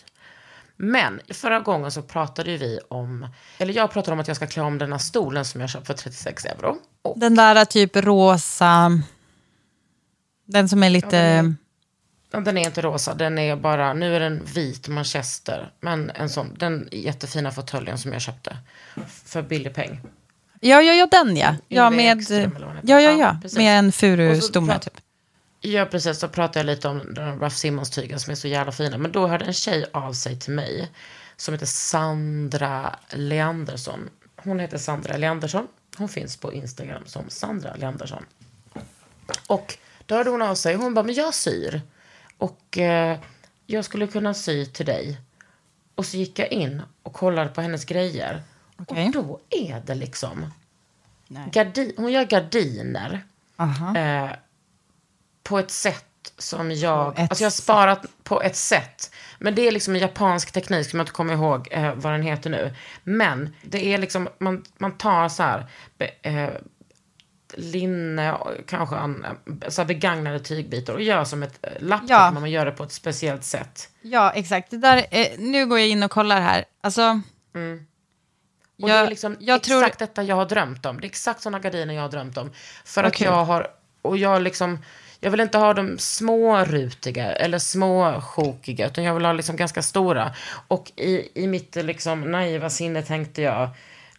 Men 0.76 1.20
förra 1.30 1.60
gången 1.60 1.92
så 1.92 2.02
pratade 2.02 2.50
ju 2.50 2.56
vi 2.56 2.78
om, 2.88 3.28
eller 3.58 3.74
jag 3.74 3.90
pratade 3.92 4.12
om 4.12 4.20
att 4.20 4.28
jag 4.28 4.36
ska 4.36 4.46
klä 4.46 4.62
om 4.62 4.78
den 4.78 4.92
här 4.92 4.98
stolen 4.98 5.44
som 5.44 5.60
jag 5.60 5.70
köpt 5.70 5.86
för 5.86 5.94
36 5.94 6.44
euro. 6.44 6.76
Och 7.02 7.18
Den 7.18 7.34
där 7.34 7.64
typ 7.64 7.96
rosa, 7.96 8.90
den 10.46 10.68
som 10.68 10.82
är 10.82 10.90
lite... 10.90 11.54
Ja, 12.30 12.40
Den 12.40 12.58
är 12.58 12.66
inte 12.66 12.82
rosa, 12.82 13.14
den 13.14 13.38
är 13.38 13.56
bara, 13.56 13.92
nu 13.92 14.16
är 14.16 14.20
den 14.20 14.44
vit 14.44 14.88
manchester. 14.88 15.72
Men 15.80 16.10
en 16.10 16.28
sån, 16.28 16.54
den 16.58 16.88
jättefina 16.92 17.50
fåtöljen 17.50 17.98
som 17.98 18.12
jag 18.12 18.22
köpte. 18.22 18.56
För 19.24 19.42
billig 19.42 19.74
peng. 19.74 20.00
Ja, 20.60 20.82
ja, 20.82 20.94
ja, 20.94 21.06
den 21.06 21.36
ja. 21.36 21.56
Ja, 21.68 21.90
med, 21.90 22.24
ja, 22.82 23.00
ja, 23.00 23.10
Ja, 23.10 23.38
med 23.56 23.78
en 23.78 23.92
furustomme 23.92 24.78
typ. 24.78 25.00
Ja, 25.60 25.86
precis. 25.86 26.18
Så 26.18 26.28
pratade 26.28 26.58
jag 26.58 26.66
lite 26.66 26.88
om 26.88 27.14
den 27.14 27.40
Ralph 27.40 27.56
Simmons-tygen 27.56 28.20
som 28.20 28.30
är 28.30 28.34
så 28.34 28.48
jävla 28.48 28.72
fina. 28.72 28.98
Men 28.98 29.12
då 29.12 29.26
hörde 29.26 29.44
en 29.44 29.52
tjej 29.52 29.86
av 29.92 30.12
sig 30.12 30.40
till 30.40 30.52
mig 30.52 30.90
som 31.36 31.54
heter 31.54 31.66
Sandra 31.66 32.96
Leandersson. 33.10 34.08
Hon 34.36 34.58
heter 34.58 34.78
Sandra 34.78 35.16
Leandersson. 35.16 35.66
Hon 35.96 36.08
finns 36.08 36.36
på 36.36 36.52
Instagram 36.52 37.02
som 37.06 37.24
Sandra 37.28 37.74
Leandersson. 37.76 38.24
Och 39.46 39.78
då 40.06 40.14
hörde 40.14 40.30
hon 40.30 40.42
av 40.42 40.54
sig. 40.54 40.74
Hon 40.74 40.94
bara, 40.94 41.02
men 41.04 41.14
jag 41.14 41.34
syr. 41.34 41.82
Och 42.38 42.78
eh, 42.78 43.18
jag 43.66 43.84
skulle 43.84 44.06
kunna 44.06 44.34
sy 44.34 44.66
till 44.66 44.86
dig. 44.86 45.20
Och 45.94 46.06
så 46.06 46.16
gick 46.16 46.38
jag 46.38 46.52
in 46.52 46.82
och 47.02 47.12
kollade 47.12 47.48
på 47.48 47.60
hennes 47.60 47.84
grejer. 47.84 48.42
Okej. 48.76 49.06
Och 49.06 49.12
då 49.12 49.40
är 49.50 49.82
det 49.86 49.94
liksom... 49.94 50.52
Gardi, 51.52 51.94
hon 51.96 52.12
gör 52.12 52.24
gardiner. 52.24 53.24
Eh, 53.96 54.30
på 55.42 55.58
ett 55.58 55.70
sätt 55.70 56.04
som 56.38 56.72
jag... 56.72 57.20
Alltså 57.20 57.42
jag 57.44 57.46
har 57.46 57.50
sparat 57.50 58.06
på 58.24 58.42
ett 58.42 58.56
sätt. 58.56 59.10
Men 59.38 59.54
det 59.54 59.62
är 59.62 59.72
liksom 59.72 59.94
en 59.94 60.00
japansk 60.00 60.52
teknik 60.52 60.90
som 60.90 60.98
jag 60.98 61.04
inte 61.04 61.12
kommer 61.12 61.34
ihåg 61.34 61.68
eh, 61.70 61.94
vad 61.94 62.12
den 62.12 62.22
heter 62.22 62.50
nu. 62.50 62.74
Men 63.04 63.54
det 63.62 63.86
är 63.94 63.98
liksom, 63.98 64.28
man, 64.38 64.64
man 64.78 64.92
tar 64.98 65.28
så 65.28 65.42
här... 65.42 65.66
Be, 65.98 66.10
eh, 66.22 66.50
linne, 67.54 68.36
kanske 68.66 68.96
an, 68.96 69.26
så 69.68 69.80
här 69.80 69.86
begagnade 69.86 70.40
tygbitar 70.40 70.92
och 70.94 71.02
gör 71.02 71.24
som 71.24 71.42
ett 71.42 71.58
eh, 71.62 71.70
lapptäcke, 71.80 72.12
Ja. 72.12 72.30
men 72.30 72.40
man 72.40 72.50
gör 72.50 72.64
det 72.66 72.70
på 72.72 72.84
ett 72.84 72.92
speciellt 72.92 73.44
sätt. 73.44 73.88
Ja, 74.02 74.30
exakt. 74.30 74.70
Det 74.70 74.78
där, 74.78 75.06
eh, 75.10 75.26
nu 75.38 75.66
går 75.66 75.78
jag 75.78 75.88
in 75.88 76.02
och 76.02 76.10
kollar 76.10 76.40
här. 76.40 76.64
Alltså, 76.80 77.20
Och 78.82 78.88
Jag- 78.90 78.96
det 79.02 79.06
är 79.06 79.10
liksom 79.10 79.36
jag 79.40 79.62
tror- 79.62 79.78
exakt 79.82 79.98
detta 79.98 80.22
jag 80.22 80.36
har 80.36 80.46
drömt 80.46 80.86
om. 80.86 81.00
Det 81.00 81.06
är 81.06 81.08
exakt 81.08 81.42
sådana 81.42 81.58
gardiner 81.58 81.94
jag 81.94 82.02
har 82.02 82.08
drömt 82.08 82.36
om. 82.38 82.50
För 82.84 83.04
att 83.04 83.20
jag 83.20 83.44
har, 83.44 83.68
och 84.02 84.16
jag 84.18 84.42
liksom, 84.42 84.78
jag 85.20 85.30
vill 85.30 85.40
inte 85.40 85.58
ha 85.58 85.74
de 85.74 85.98
små 85.98 86.64
rutiga 86.64 87.32
eller 87.32 87.58
små 87.58 88.20
chokiga, 88.20 88.86
utan 88.86 89.04
jag 89.04 89.14
vill 89.14 89.24
ha 89.24 89.32
liksom 89.32 89.56
ganska 89.56 89.82
stora. 89.82 90.34
Och 90.68 90.92
i, 90.96 91.28
i 91.42 91.46
mitt 91.46 91.74
liksom 91.76 92.20
naiva 92.20 92.70
sinne 92.70 93.02
tänkte 93.02 93.42
jag, 93.42 93.68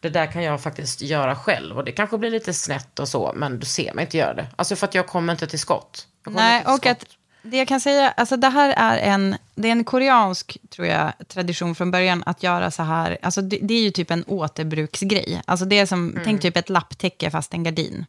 det 0.02 0.10
där 0.10 0.26
kan 0.32 0.44
jag 0.44 0.62
faktiskt 0.62 1.02
göra 1.02 1.36
själv. 1.36 1.78
Och 1.78 1.86
det 1.86 1.92
kanske 1.92 2.18
blir 2.18 2.32
lite 2.32 2.54
snett 2.54 3.00
och 3.00 3.08
så, 3.08 3.32
men 3.36 3.60
du 3.60 3.66
ser 3.66 3.94
mig 3.94 4.06
inte 4.06 4.18
göra 4.18 4.34
det. 4.34 4.48
Alltså 4.56 4.76
för 4.76 4.88
att 4.88 4.96
jag 4.96 5.08
kommer 5.08 5.34
inte 5.34 5.48
till 5.48 5.60
skott. 5.60 6.08
Nej, 6.28 6.62
till 6.64 6.72
och 6.72 6.78
skott. 6.78 6.92
att 6.92 7.06
det 7.52 7.58
jag 7.58 7.68
kan 7.68 7.80
säga, 7.80 8.10
alltså 8.10 8.38
det 8.38 8.50
här 8.50 8.70
är 8.78 8.98
en, 8.98 9.36
det 9.56 9.68
är 9.68 9.72
en 9.72 9.84
koreansk 9.84 10.58
tror 10.70 10.88
jag, 10.88 11.14
tradition 11.28 11.76
från 11.76 11.92
början 11.92 12.24
att 12.26 12.44
göra 12.44 12.72
så 12.72 12.84
här. 12.84 13.18
Alltså 13.22 13.42
det, 13.42 13.60
det 13.62 13.74
är 13.74 13.82
ju 13.82 13.92
typ 13.92 14.12
en 14.12 14.24
återbruksgrej. 14.28 15.42
Alltså 15.46 15.66
det 15.66 15.80
är 15.80 15.86
som, 15.86 16.10
Mm. 16.10 16.22
tänk 16.26 16.42
typ 16.42 16.58
ett 16.58 16.70
lapptäcke 16.70 17.32
fast 17.32 17.54
en 17.54 17.64
gardin. 17.64 18.06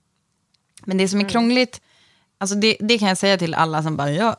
Men 0.84 0.98
det 0.98 1.08
som 1.08 1.18
är 1.18 1.22
Mm. 1.22 1.30
krångligt, 1.30 1.80
alltså 2.38 2.56
det, 2.56 2.76
det 2.80 2.98
kan 2.98 3.08
jag 3.08 3.18
säga 3.18 3.38
till 3.38 3.54
alla 3.54 3.82
som 3.82 3.96
bara, 3.96 4.10
ja, 4.10 4.36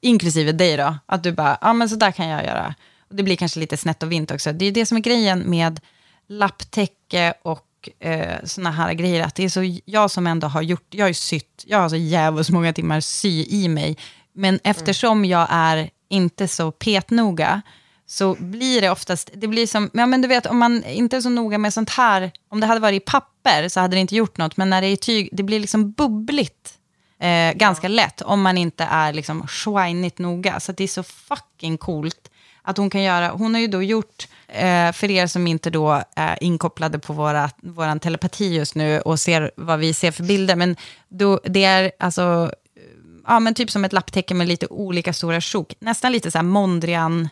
inklusive 0.00 0.52
dig 0.52 0.76
då, 0.76 0.94
att 1.06 1.22
du 1.22 1.32
bara, 1.32 1.58
ja 1.60 1.72
men 1.72 1.88
så 1.88 1.96
där 1.96 2.10
kan 2.12 2.28
jag 2.28 2.44
göra. 2.44 2.74
Och 3.08 3.14
det 3.16 3.22
blir 3.22 3.36
kanske 3.36 3.60
lite 3.60 3.76
snett 3.76 4.02
och 4.02 4.12
vint 4.12 4.30
också. 4.30 4.52
Det 4.52 4.64
är 4.64 4.72
det 4.72 4.86
som 4.86 4.96
är 4.96 5.00
grejen 5.02 5.38
med 5.50 5.80
lapptäcke 6.28 7.34
och 7.42 7.88
eh, 8.00 8.34
såna 8.44 8.70
här 8.70 8.92
grejer, 8.94 9.24
att 9.24 9.34
det 9.34 9.44
är 9.44 9.48
så, 9.48 9.78
jag 9.84 10.10
som 10.10 10.26
ändå 10.26 10.46
har 10.46 10.62
gjort, 10.62 10.86
jag 10.90 11.04
har 11.04 11.08
ju 11.08 11.14
sytt, 11.14 11.64
jag 11.66 11.78
har 11.78 11.88
så 11.88 11.96
jävligt 11.96 12.50
många 12.50 12.72
timmar 12.72 13.00
sy 13.00 13.44
i 13.48 13.68
mig, 13.68 13.96
men 14.36 14.60
eftersom 14.64 15.24
jag 15.24 15.46
är 15.50 15.90
inte 16.08 16.48
så 16.48 16.70
petnoga, 16.70 17.62
så 18.06 18.36
blir 18.38 18.80
det 18.80 18.90
oftast, 18.90 19.30
det 19.34 19.48
blir 19.48 19.66
som, 19.66 19.90
ja 19.92 20.06
men 20.06 20.22
du 20.22 20.28
vet 20.28 20.46
om 20.46 20.58
man 20.58 20.84
inte 20.84 21.16
är 21.16 21.20
så 21.20 21.28
noga 21.28 21.58
med 21.58 21.72
sånt 21.72 21.90
här, 21.90 22.32
om 22.48 22.60
det 22.60 22.66
hade 22.66 22.80
varit 22.80 23.02
i 23.02 23.04
papper 23.04 23.68
så 23.68 23.80
hade 23.80 23.96
det 23.96 24.00
inte 24.00 24.16
gjort 24.16 24.38
något, 24.38 24.56
men 24.56 24.70
när 24.70 24.80
det 24.80 24.86
är 24.86 24.92
i 24.92 24.96
tyg, 24.96 25.28
det 25.32 25.42
blir 25.42 25.60
liksom 25.60 25.92
bubbligt 25.92 26.74
eh, 27.20 27.52
ganska 27.52 27.88
lätt 27.88 28.22
om 28.22 28.42
man 28.42 28.58
inte 28.58 28.84
är 28.84 29.12
liksom 29.12 29.46
schweinigt 29.46 30.18
noga. 30.18 30.60
Så 30.60 30.72
det 30.72 30.84
är 30.84 30.88
så 30.88 31.02
fucking 31.02 31.78
coolt 31.78 32.30
att 32.62 32.76
hon 32.76 32.90
kan 32.90 33.02
göra, 33.02 33.28
hon 33.28 33.54
har 33.54 33.60
ju 33.60 33.68
då 33.68 33.82
gjort, 33.82 34.28
eh, 34.48 34.92
för 34.92 35.10
er 35.10 35.26
som 35.26 35.46
inte 35.46 35.70
då 35.70 36.02
är 36.16 36.42
inkopplade 36.42 36.98
på 36.98 37.12
våra, 37.12 37.50
våran 37.62 38.00
telepati 38.00 38.54
just 38.54 38.74
nu 38.74 39.00
och 39.00 39.20
ser 39.20 39.50
vad 39.56 39.78
vi 39.78 39.94
ser 39.94 40.10
för 40.10 40.22
bilder, 40.22 40.56
men 40.56 40.76
då, 41.08 41.40
det 41.44 41.64
är 41.64 41.92
alltså, 41.98 42.50
ja 43.26 43.40
men 43.40 43.54
typ 43.54 43.70
som 43.70 43.84
ett 43.84 43.92
lapptäcke 43.92 44.34
med 44.34 44.48
lite 44.48 44.66
olika 44.66 45.12
stora 45.12 45.40
sjok, 45.40 45.74
nästan 45.78 46.12
lite 46.12 46.30
så 46.30 46.38
här 46.38 46.42
Mondrian, 46.42 47.28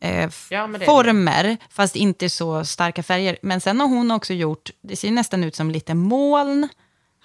eh, 0.00 0.30
Ja, 0.50 0.68
former, 0.86 1.56
fast 1.70 1.96
inte 1.96 2.30
så 2.30 2.64
starka 2.64 3.02
färger. 3.02 3.38
Men 3.42 3.60
sen 3.60 3.80
har 3.80 3.86
hon 3.88 4.10
också 4.10 4.32
gjort, 4.32 4.70
det 4.82 4.96
ser 4.96 5.10
nästan 5.10 5.44
ut 5.44 5.56
som 5.56 5.70
lite 5.70 5.94
moln 5.94 6.68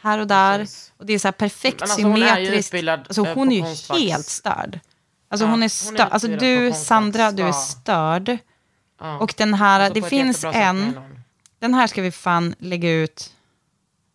här 0.01 0.19
och 0.19 0.27
där. 0.27 0.59
Precis. 0.59 0.93
Och 0.97 1.05
det 1.05 1.13
är 1.13 1.19
så 1.19 1.27
här 1.27 1.33
perfekt 1.33 1.81
alltså, 1.81 2.01
hon 2.01 2.23
är 2.23 2.39
ju 2.39 2.45
symmetriskt. 2.45 2.73
alltså, 3.07 3.25
eh, 3.25 3.33
hon 3.33 3.51
är 3.51 3.55
ju 3.55 3.61
Konstfacks. 3.61 4.01
helt 4.01 4.25
störd. 4.25 4.79
Alltså 5.29 5.45
Ja, 5.45 5.49
hon 5.51 5.51
är 5.51 5.51
hon 5.51 5.63
är 5.63 5.67
störd. 5.67 6.07
Alltså 6.11 6.27
du, 6.27 6.73
Sandra, 6.73 7.31
du 7.31 7.43
är 7.43 7.51
störd. 7.51 8.37
Ja. 8.99 9.17
Och 9.17 9.33
den 9.37 9.53
här, 9.53 9.79
Alltså, 9.79 10.01
det 10.01 10.09
finns 10.09 10.43
en, 10.43 10.99
den 11.59 11.73
här 11.73 11.87
ska 11.87 12.01
vi 12.01 12.11
fan 12.11 12.55
lägga 12.59 12.91
ut 12.91 13.33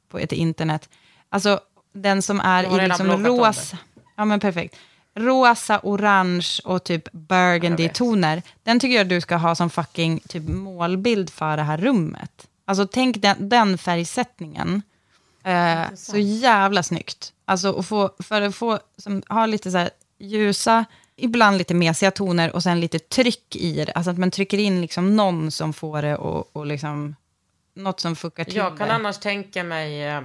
på 0.08 0.18
ett 0.18 0.32
internet. 0.32 0.88
Alltså 1.28 1.60
den 1.94 2.22
som 2.22 2.40
är 2.40 2.64
i 2.64 2.88
liksom 2.88 3.26
rosa, 3.26 3.78
ja 4.16 4.24
men 4.24 4.40
perfekt. 4.40 4.76
Rosa, 5.16 5.80
orange 5.82 6.48
och 6.64 6.84
typ 6.84 7.08
burgundy-toner. 7.12 8.42
Den 8.62 8.80
tycker 8.80 8.96
jag 8.96 9.08
du 9.08 9.20
ska 9.20 9.36
ha 9.36 9.54
som 9.54 9.70
fucking 9.70 10.20
typ 10.28 10.48
målbild 10.48 11.30
för 11.30 11.56
det 11.56 11.62
här 11.62 11.76
rummet. 11.78 12.48
Alltså 12.64 12.86
tänk 12.86 13.22
den, 13.22 13.48
den 13.48 13.78
färgsättningen. 13.78 14.82
Eh, 15.44 15.82
så 15.96 16.18
jävla 16.18 16.82
snyggt. 16.82 17.32
Alltså 17.44 17.78
att 17.78 17.86
få, 17.86 18.10
för 18.18 18.42
att 18.42 18.54
få, 18.54 18.78
som, 18.96 19.22
ha 19.28 19.46
lite 19.46 19.70
så 19.70 19.78
här 19.78 19.90
ljusa, 20.18 20.84
ibland 21.16 21.58
lite 21.58 21.74
mesiga 21.74 22.10
toner 22.10 22.54
och 22.54 22.62
sen 22.62 22.80
lite 22.80 22.98
tryck 22.98 23.56
i 23.56 23.84
det. 23.84 23.92
Alltså 23.92 24.10
att 24.10 24.18
man 24.18 24.30
trycker 24.30 24.58
in 24.58 24.80
liksom 24.80 25.16
någon 25.16 25.50
som 25.50 25.72
får 25.72 26.02
det 26.02 26.16
och, 26.16 26.56
och 26.56 26.66
liksom, 26.66 27.16
något 27.74 28.00
som 28.00 28.16
fuckar 28.16 28.44
till 28.44 28.56
Jag 28.56 28.78
kan 28.78 28.88
det. 28.88 28.94
annars 28.94 29.18
tänka 29.18 29.64
mig... 29.64 30.22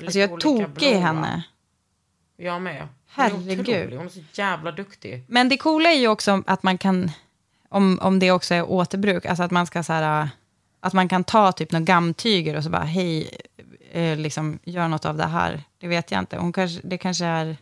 Lite 0.00 0.06
Alltså 0.06 0.18
jag 0.18 0.30
är 0.30 0.36
tokig 0.36 0.88
i 0.88 0.94
henne. 0.94 1.44
Jag 2.36 2.62
med. 2.62 2.88
Hon 3.14 3.50
är 3.50 3.60
otrolig. 3.60 3.96
Hon 3.96 4.06
är 4.06 4.10
så 4.10 4.20
jävla 4.32 4.72
duktig. 4.72 5.24
Men 5.26 5.48
det 5.48 5.56
coola 5.56 5.90
är 5.90 5.98
ju 5.98 6.08
också 6.08 6.42
att 6.46 6.62
man 6.62 6.78
kan, 6.78 7.10
om, 7.68 7.98
om 8.02 8.18
det 8.18 8.30
också 8.30 8.54
är 8.54 8.70
återbruk, 8.70 9.26
alltså 9.26 9.42
att 9.42 9.50
man 9.50 9.66
ska 9.66 9.82
så 9.82 9.92
här, 9.92 10.28
att 10.80 10.92
man 10.92 11.08
kan 11.08 11.24
ta 11.24 11.52
typ 11.52 11.72
några 11.72 11.84
gammtyger 11.84 12.56
och 12.56 12.64
så 12.64 12.70
bara, 12.70 12.84
hej, 12.84 13.30
eh, 13.92 14.18
liksom, 14.18 14.58
gör 14.64 14.88
något 14.88 15.04
av 15.04 15.16
det 15.16 15.26
här. 15.26 15.62
Det 15.78 15.88
vet 15.88 16.10
jag 16.10 16.18
inte. 16.18 16.36
Hon 16.36 16.52
kanske, 16.52 16.80
det 16.84 16.98
kanske 16.98 17.24
är, 17.24 17.56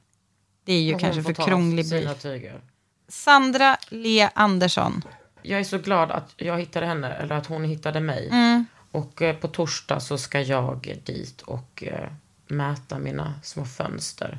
det 0.65 0.73
är 0.73 0.81
ju 0.81 0.93
hon 0.93 1.01
kanske 1.01 1.23
för 1.23 1.33
krånglig 1.33 1.91
tyger. 2.21 2.61
Sandra 3.09 3.77
Le 3.89 4.31
Andersson. 4.35 5.03
Jag 5.43 5.61
är 5.61 5.65
så 5.65 5.79
glad 5.79 6.11
att 6.11 6.35
jag 6.37 6.59
hittade 6.59 6.87
henne, 6.87 7.13
eller 7.13 7.35
att 7.35 7.47
hon 7.47 7.65
hittade 7.65 8.01
mig. 8.01 8.29
Mm. 8.29 8.67
Och 8.91 9.23
eh, 9.23 9.37
på 9.37 9.49
torsdag 9.49 10.01
så 10.01 10.19
ska 10.19 10.41
jag 10.41 10.99
dit 11.05 11.43
och 11.43 11.85
eh, 11.87 12.09
mäta 12.51 12.99
mina 12.99 13.35
små 13.43 13.65
fönster. 13.65 14.39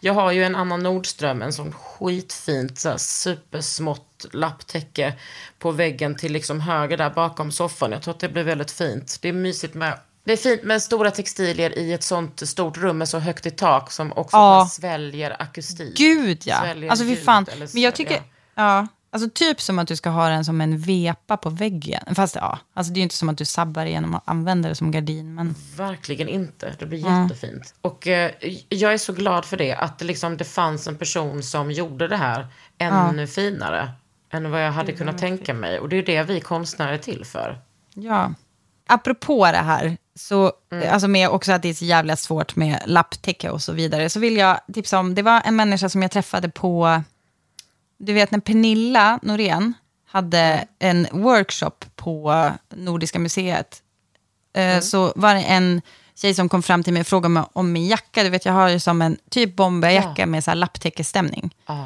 Jag 0.00 0.14
har 0.14 0.32
ju 0.32 0.44
en 0.44 0.56
Anna 0.56 0.76
Nordström, 0.76 1.42
en 1.42 1.52
sån 1.52 1.72
skitfint 1.72 2.78
så 2.78 2.88
här, 2.88 2.96
supersmått 2.96 4.26
lapptäcke 4.32 5.14
på 5.58 5.70
väggen 5.70 6.16
till 6.16 6.32
liksom 6.32 6.60
höger 6.60 6.96
där 6.96 7.10
bakom 7.10 7.52
soffan. 7.52 7.92
Jag 7.92 8.02
tror 8.02 8.14
att 8.14 8.20
det 8.20 8.28
blir 8.28 8.42
väldigt 8.44 8.70
fint. 8.70 9.18
Det 9.22 9.28
är 9.28 9.32
mysigt 9.32 9.74
med 9.74 9.98
det 10.24 10.32
är 10.32 10.36
fint 10.36 10.62
med 10.62 10.82
stora 10.82 11.10
textilier 11.10 11.78
i 11.78 11.92
ett 11.92 12.02
sånt 12.02 12.48
stort 12.48 12.76
rum 12.76 12.98
med 12.98 13.08
så 13.08 13.18
högt 13.18 13.46
i 13.46 13.50
tak 13.50 13.90
som 13.90 14.12
också 14.12 14.36
Ja. 14.36 14.68
sväljer 14.72 15.42
akustik. 15.42 15.96
Gud 15.96 16.42
ja. 16.44 16.60
Sväljer 16.60 16.90
Alltså 16.90 17.04
fy 17.04 17.16
fan. 17.16 17.46
Men 17.72 17.82
jag 17.82 17.94
tycker, 17.94 18.22
ja. 18.54 18.86
Alltså 19.10 19.30
typ 19.34 19.60
som 19.60 19.78
att 19.78 19.88
du 19.88 19.96
ska 19.96 20.10
ha 20.10 20.28
den 20.28 20.44
som 20.44 20.60
en 20.60 20.78
vepa 20.78 21.36
på 21.36 21.50
väggen. 21.50 22.14
Fast 22.14 22.34
ja, 22.34 22.58
alltså 22.74 22.92
det 22.92 22.96
är 22.98 23.00
ju 23.00 23.02
inte 23.02 23.14
som 23.14 23.28
att 23.28 23.38
du 23.38 23.44
sabbar 23.44 23.84
genom 23.84 24.14
att 24.14 24.22
använda 24.28 24.68
det 24.68 24.74
som 24.74 24.90
gardin. 24.90 25.34
Men 25.34 25.54
Verkligen 25.76 26.28
inte. 26.28 26.74
Det 26.78 26.86
blir 26.86 27.06
Mm. 27.06 27.22
jättefint. 27.22 27.74
Och 27.80 28.06
eh, 28.06 28.30
jag 28.68 28.92
är 28.92 28.98
så 28.98 29.12
glad 29.12 29.44
för 29.44 29.56
det. 29.56 29.74
Att 29.74 29.98
det, 29.98 30.04
liksom, 30.04 30.36
det 30.36 30.44
fanns 30.44 30.86
en 30.88 30.96
person 30.98 31.42
som 31.42 31.70
gjorde 31.70 32.08
det 32.08 32.16
här 32.16 32.46
ännu 32.78 33.26
finare. 33.26 33.90
Än 34.32 34.50
vad 34.50 34.64
jag 34.66 34.72
hade 34.72 34.92
kunnat 34.92 35.18
tänka 35.18 35.54
mig. 35.54 35.78
Och 35.80 35.88
det 35.88 35.96
är 35.96 36.02
det 36.02 36.22
vi 36.22 36.40
konstnärer 36.40 36.92
är 36.92 36.98
till 36.98 37.24
för. 37.24 37.58
Ja. 37.94 38.32
Apropå 38.86 39.46
det 39.46 39.58
här, 39.58 39.96
så, 40.14 40.52
Mm. 40.72 40.92
alltså 40.92 41.08
med 41.08 41.28
också 41.28 41.52
att 41.52 41.62
det 41.62 41.68
är 41.68 41.74
så 41.74 41.84
jävla 41.84 42.16
svårt 42.16 42.56
med 42.56 42.82
lapptäcke 42.86 43.50
och 43.50 43.62
så 43.62 43.72
vidare, 43.72 44.10
så 44.10 44.20
vill 44.20 44.36
jag 44.36 44.60
tipsa 44.74 44.98
om, 44.98 45.14
det 45.14 45.22
var 45.22 45.42
en 45.44 45.56
människa 45.56 45.88
som 45.88 46.02
jag 46.02 46.10
träffade 46.10 46.48
på, 46.48 47.02
du 47.98 48.12
vet 48.12 48.30
när 48.30 48.40
Pernilla 48.40 49.18
Norén 49.22 49.74
hade 50.06 50.66
en 50.78 51.06
workshop 51.12 51.70
på 51.96 52.50
Nordiska 52.74 53.18
museet, 53.18 53.82
eh, 54.52 54.62
Mm. 54.70 54.82
så 54.82 55.12
var 55.16 55.34
det 55.34 55.40
en 55.42 55.82
tjej 56.14 56.34
som 56.34 56.48
kom 56.48 56.62
fram 56.62 56.82
till 56.82 56.92
mig 56.92 57.00
och 57.00 57.06
frågade 57.06 57.28
mig 57.28 57.42
om 57.52 57.72
min 57.72 57.86
jacka, 57.86 58.22
du 58.22 58.30
vet 58.30 58.44
jag 58.44 58.52
har 58.52 58.68
ju 58.68 58.80
som 58.80 59.02
en 59.02 59.16
typ 59.30 59.56
bomberjacka 59.56 60.26
med 60.26 60.44
så 60.44 60.50
här 60.50 60.56
lapptäckestämning. 60.56 61.54
Ah, 61.64 61.84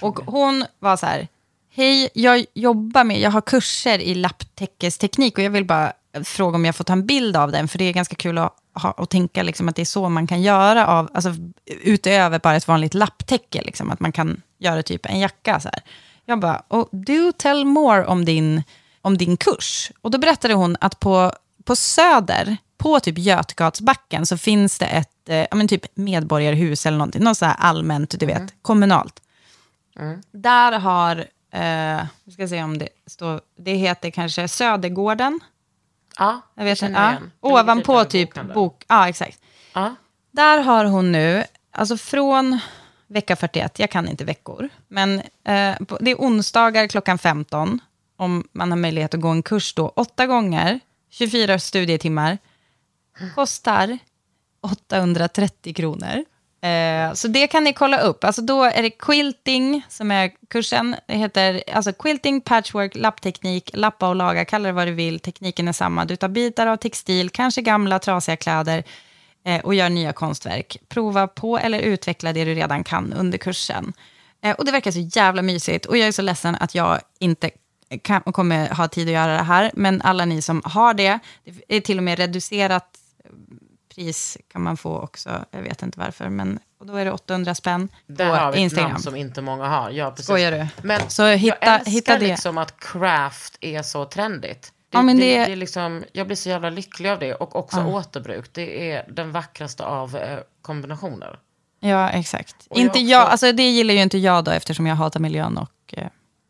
Och 0.00 0.18
hon 0.26 0.64
var 0.78 0.96
så 0.96 1.06
här, 1.06 1.28
hej, 1.70 2.10
jag 2.14 2.44
jobbar 2.54 3.04
med, 3.04 3.20
jag 3.20 3.30
har 3.30 3.40
kurser 3.40 3.98
i 3.98 4.14
lapptäckesteknik 4.14 5.38
och 5.38 5.44
jag 5.44 5.50
vill 5.50 5.64
bara 5.64 5.92
fråga 6.22 6.56
om 6.56 6.64
jag 6.64 6.76
får 6.76 6.84
ta 6.84 6.92
en 6.92 7.06
bild 7.06 7.36
av 7.36 7.52
den, 7.52 7.68
för 7.68 7.78
det 7.78 7.84
är 7.84 7.92
ganska 7.92 8.16
kul 8.16 8.38
att, 8.38 8.56
ha, 8.74 8.90
att 8.90 9.10
tänka 9.10 9.42
liksom 9.42 9.68
att 9.68 9.76
det 9.76 9.82
är 9.82 9.86
så 9.86 10.08
man 10.08 10.26
kan 10.26 10.42
göra 10.42 10.86
av, 10.86 11.10
alltså 11.14 11.34
utöver 11.66 12.38
bara 12.38 12.56
ett 12.56 12.68
vanligt 12.68 12.94
lapptäcke, 12.94 13.62
liksom, 13.62 13.90
att 13.90 14.00
man 14.00 14.12
kan 14.12 14.42
göra 14.58 14.82
typ 14.82 15.06
en 15.06 15.20
jacka 15.20 15.60
så 15.60 15.68
här. 15.68 15.82
Jag 16.24 16.40
bara, 16.40 16.62
oh, 16.68 16.86
do 16.92 17.32
tell 17.36 17.64
more 17.64 18.04
om 18.04 18.24
din, 18.24 18.62
om 19.02 19.18
din 19.18 19.36
kurs. 19.36 19.92
Och 20.00 20.10
då 20.10 20.18
berättade 20.18 20.54
hon 20.54 20.76
att 20.80 21.00
på, 21.00 21.32
på 21.64 21.76
Söder, 21.76 22.56
på 22.78 23.00
typ 23.00 23.18
Götgatsbacken, 23.18 24.26
så 24.26 24.38
finns 24.38 24.78
det 24.78 24.86
ett 24.86 25.28
eh, 25.28 25.36
ja, 25.36 25.54
men 25.54 25.68
typ 25.68 25.96
medborgarhus 25.96 26.86
eller 26.86 26.98
någonting, 26.98 27.22
något 27.24 27.38
så 27.38 27.44
här 27.46 27.56
allmänt, 27.58 28.20
du 28.20 28.26
vet, 28.26 28.54
kommunalt. 28.62 29.20
Där 30.32 30.72
har, 30.78 31.16
eh, 31.52 32.06
ska 32.32 32.48
se 32.48 32.62
om 32.62 32.78
det 32.78 32.88
står, 33.06 33.40
det 33.58 33.74
heter 33.74 34.10
kanske 34.10 34.48
Södergården. 34.48 35.40
Ja, 36.18 36.40
Jag 36.54 36.64
vet 36.64 36.82
inte. 36.82 37.00
Ja. 37.00 37.16
Ovanpå 37.40 38.04
typ 38.04 38.28
bokhandeln. 38.28 38.54
bok, 38.54 38.84
ja 38.88 39.08
exakt. 39.08 39.40
Ja. 39.72 39.94
Där 40.30 40.58
har 40.58 40.84
hon 40.84 41.12
nu, 41.12 41.44
alltså 41.70 41.96
från 41.96 42.58
vecka 43.06 43.36
41, 43.36 43.78
jag 43.78 43.90
kan 43.90 44.08
inte 44.08 44.24
veckor, 44.24 44.68
men 44.88 45.18
eh, 45.20 45.76
det 46.00 46.10
är 46.10 46.16
onsdagar 46.16 46.86
klockan 46.86 47.18
15, 47.18 47.80
om 48.16 48.48
man 48.52 48.70
har 48.70 48.78
möjlighet 48.78 49.14
att 49.14 49.20
gå 49.20 49.28
en 49.28 49.42
kurs 49.42 49.74
då, 49.74 49.88
åtta 49.88 50.26
gånger, 50.26 50.80
24 51.10 51.58
studietimmar, 51.58 52.38
kostar 53.34 53.98
830 54.60 55.74
kronor. 55.74 56.24
Eh, 56.64 57.12
så 57.12 57.28
det 57.28 57.46
kan 57.46 57.64
ni 57.64 57.72
kolla 57.72 58.00
upp. 58.00 58.24
Alltså 58.24 58.42
då 58.42 58.62
är 58.62 58.82
det 58.82 58.90
quilting 58.90 59.86
som 59.88 60.10
är 60.10 60.30
kursen. 60.48 60.96
Det 61.06 61.14
heter 61.14 61.62
alltså 61.72 61.92
quilting, 61.92 62.40
patchwork, 62.40 62.94
lappteknik, 62.94 63.70
lappa 63.74 64.08
och 64.08 64.16
laga, 64.16 64.44
kalla 64.44 64.66
det 64.66 64.72
vad 64.72 64.86
du 64.86 64.92
vill. 64.92 65.20
Tekniken 65.20 65.68
är 65.68 65.72
samma. 65.72 66.04
Du 66.04 66.16
tar 66.16 66.28
bitar 66.28 66.66
av 66.66 66.76
textil, 66.76 67.30
kanske 67.30 67.62
gamla 67.62 67.98
trasiga 67.98 68.36
kläder 68.36 68.84
eh, 69.44 69.60
och 69.60 69.74
gör 69.74 69.88
nya 69.88 70.12
konstverk. 70.12 70.76
Prova 70.88 71.26
på 71.26 71.58
eller 71.58 71.78
utveckla 71.78 72.32
det 72.32 72.44
du 72.44 72.54
redan 72.54 72.84
kan 72.84 73.12
under 73.12 73.38
kursen. 73.38 73.92
Eh, 74.42 74.54
och 74.54 74.64
det 74.64 74.72
verkar 74.72 74.90
så 74.90 75.08
jävla 75.12 75.42
mysigt. 75.42 75.86
Och 75.86 75.96
jag 75.96 76.08
är 76.08 76.12
så 76.12 76.22
ledsen 76.22 76.56
att 76.60 76.74
jag 76.74 77.00
inte 77.18 77.50
kan, 78.02 78.20
kommer 78.20 78.74
ha 78.74 78.88
tid 78.88 79.08
att 79.08 79.14
göra 79.14 79.36
det 79.36 79.42
här. 79.42 79.70
Men 79.74 80.02
alla 80.02 80.24
ni 80.24 80.42
som 80.42 80.62
har 80.64 80.94
det, 80.94 81.18
det 81.44 81.76
är 81.76 81.80
till 81.80 81.98
och 81.98 82.04
med 82.04 82.18
reducerat 82.18 82.98
pris 83.94 84.38
kan 84.52 84.62
man 84.62 84.76
få 84.76 84.98
också. 85.00 85.44
Jag 85.50 85.62
vet 85.62 85.82
inte 85.82 85.98
varför. 85.98 86.28
Men 86.28 86.58
Och 86.80 86.86
då 86.86 86.96
är 86.96 87.04
det 87.04 87.12
800 87.12 87.54
spänn 87.54 87.88
Där 88.06 88.26
har 88.26 88.46
på 88.46 88.50
vi 88.52 88.56
ett 88.58 88.62
Instagram. 88.62 88.90
namn 88.90 89.02
som 89.02 89.16
inte 89.16 89.42
många 89.42 89.68
har. 89.68 89.90
Ja, 89.90 90.10
precis. 90.10 90.24
Skojar 90.26 90.52
du? 90.52 90.66
Men 90.82 91.00
Så 91.10 91.26
hitta- 91.26 91.56
jag 91.60 91.74
älskar 91.74 91.90
hitta 91.92 92.18
det. 92.18 92.26
liksom 92.26 92.58
att 92.58 92.80
craft 92.80 93.58
är 93.60 93.82
så 93.82 94.04
trendigt. 94.04 94.72
Det, 94.90 94.98
Ja, 94.98 95.02
men 95.02 95.16
det, 95.16 95.38
det- 95.38 95.44
det 95.46 95.52
är 95.52 95.56
liksom, 95.56 96.04
jag 96.12 96.26
blir 96.26 96.36
så 96.36 96.48
jävla 96.48 96.70
lycklig 96.70 97.08
av 97.10 97.18
det. 97.18 97.34
Och 97.34 97.56
också 97.56 97.84
återbruk. 97.84 98.44
Det 98.52 98.90
är 98.92 99.04
den 99.12 99.32
vackraste 99.32 99.84
av 99.84 100.16
eh, 100.16 100.38
kombinationer. 100.62 101.38
Ja, 101.80 102.10
exakt. 102.10 102.56
Och 102.70 102.76
jag 102.78 102.82
inte 102.82 102.90
också- 102.90 103.00
jag, 103.00 103.28
alltså 103.28 103.52
det 103.52 103.62
gillar 103.70 103.94
ju 103.94 104.00
inte 104.02 104.18
jag 104.18 104.44
då 104.44 104.50
eftersom 104.50 104.86
jag 104.86 104.96
hatar 104.96 105.20
miljön 105.20 105.58
och 105.58 105.70
eh, 105.98 106.08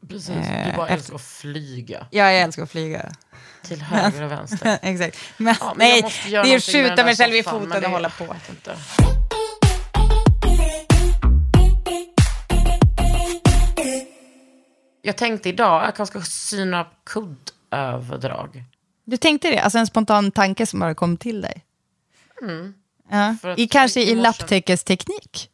Precis. 0.09 0.29
Eh, 0.31 0.67
du 0.71 0.77
bara 0.77 0.87
efter- 0.89 0.95
älskar 0.95 1.15
att 1.15 1.23
flyga. 1.23 2.07
ja, 2.11 2.25
jag 2.33 2.41
älskar 2.43 2.63
att 2.63 2.71
flyga. 2.71 3.13
Till 3.65 3.83
höger 3.83 4.23
och 4.23 4.31
vänster. 4.31 4.79
exakt. 4.83 5.19
Men, 5.37 5.55
Ja, 5.61 5.75
men 5.77 5.79
nej, 5.89 6.03
det 6.31 6.37
är 6.37 6.57
att 6.57 6.63
skjuta 6.65 7.05
mig 7.05 7.17
själv 7.17 7.35
i 7.35 7.43
foten 7.43 7.71
det- 7.71 7.87
och 7.87 7.93
hålla 7.93 8.11
på. 8.11 8.37
Inte. 8.51 8.77
Jag 15.03 15.17
tänkte 15.17 15.49
idag 15.49 15.81
att 15.81 15.87
jag 15.87 15.95
kanske 15.97 16.21
ska 16.21 16.31
syna 16.31 16.87
kuddöverdrag. 17.05 18.65
Du 19.05 19.17
tänkte 19.17 19.51
det? 19.51 19.59
Alltså 19.59 19.79
en 19.79 19.87
spontan 19.87 20.31
tanke 20.31 20.67
som 20.67 20.81
bara 20.81 20.95
kom 20.95 21.17
till 21.17 21.41
dig? 21.41 21.65
Ja. 23.11 23.37
För 23.43 23.49
att 23.51 23.59
I, 23.59 23.67
kanske 23.69 24.03
i 24.03 24.15
lapptäckesteknik? 24.15 25.51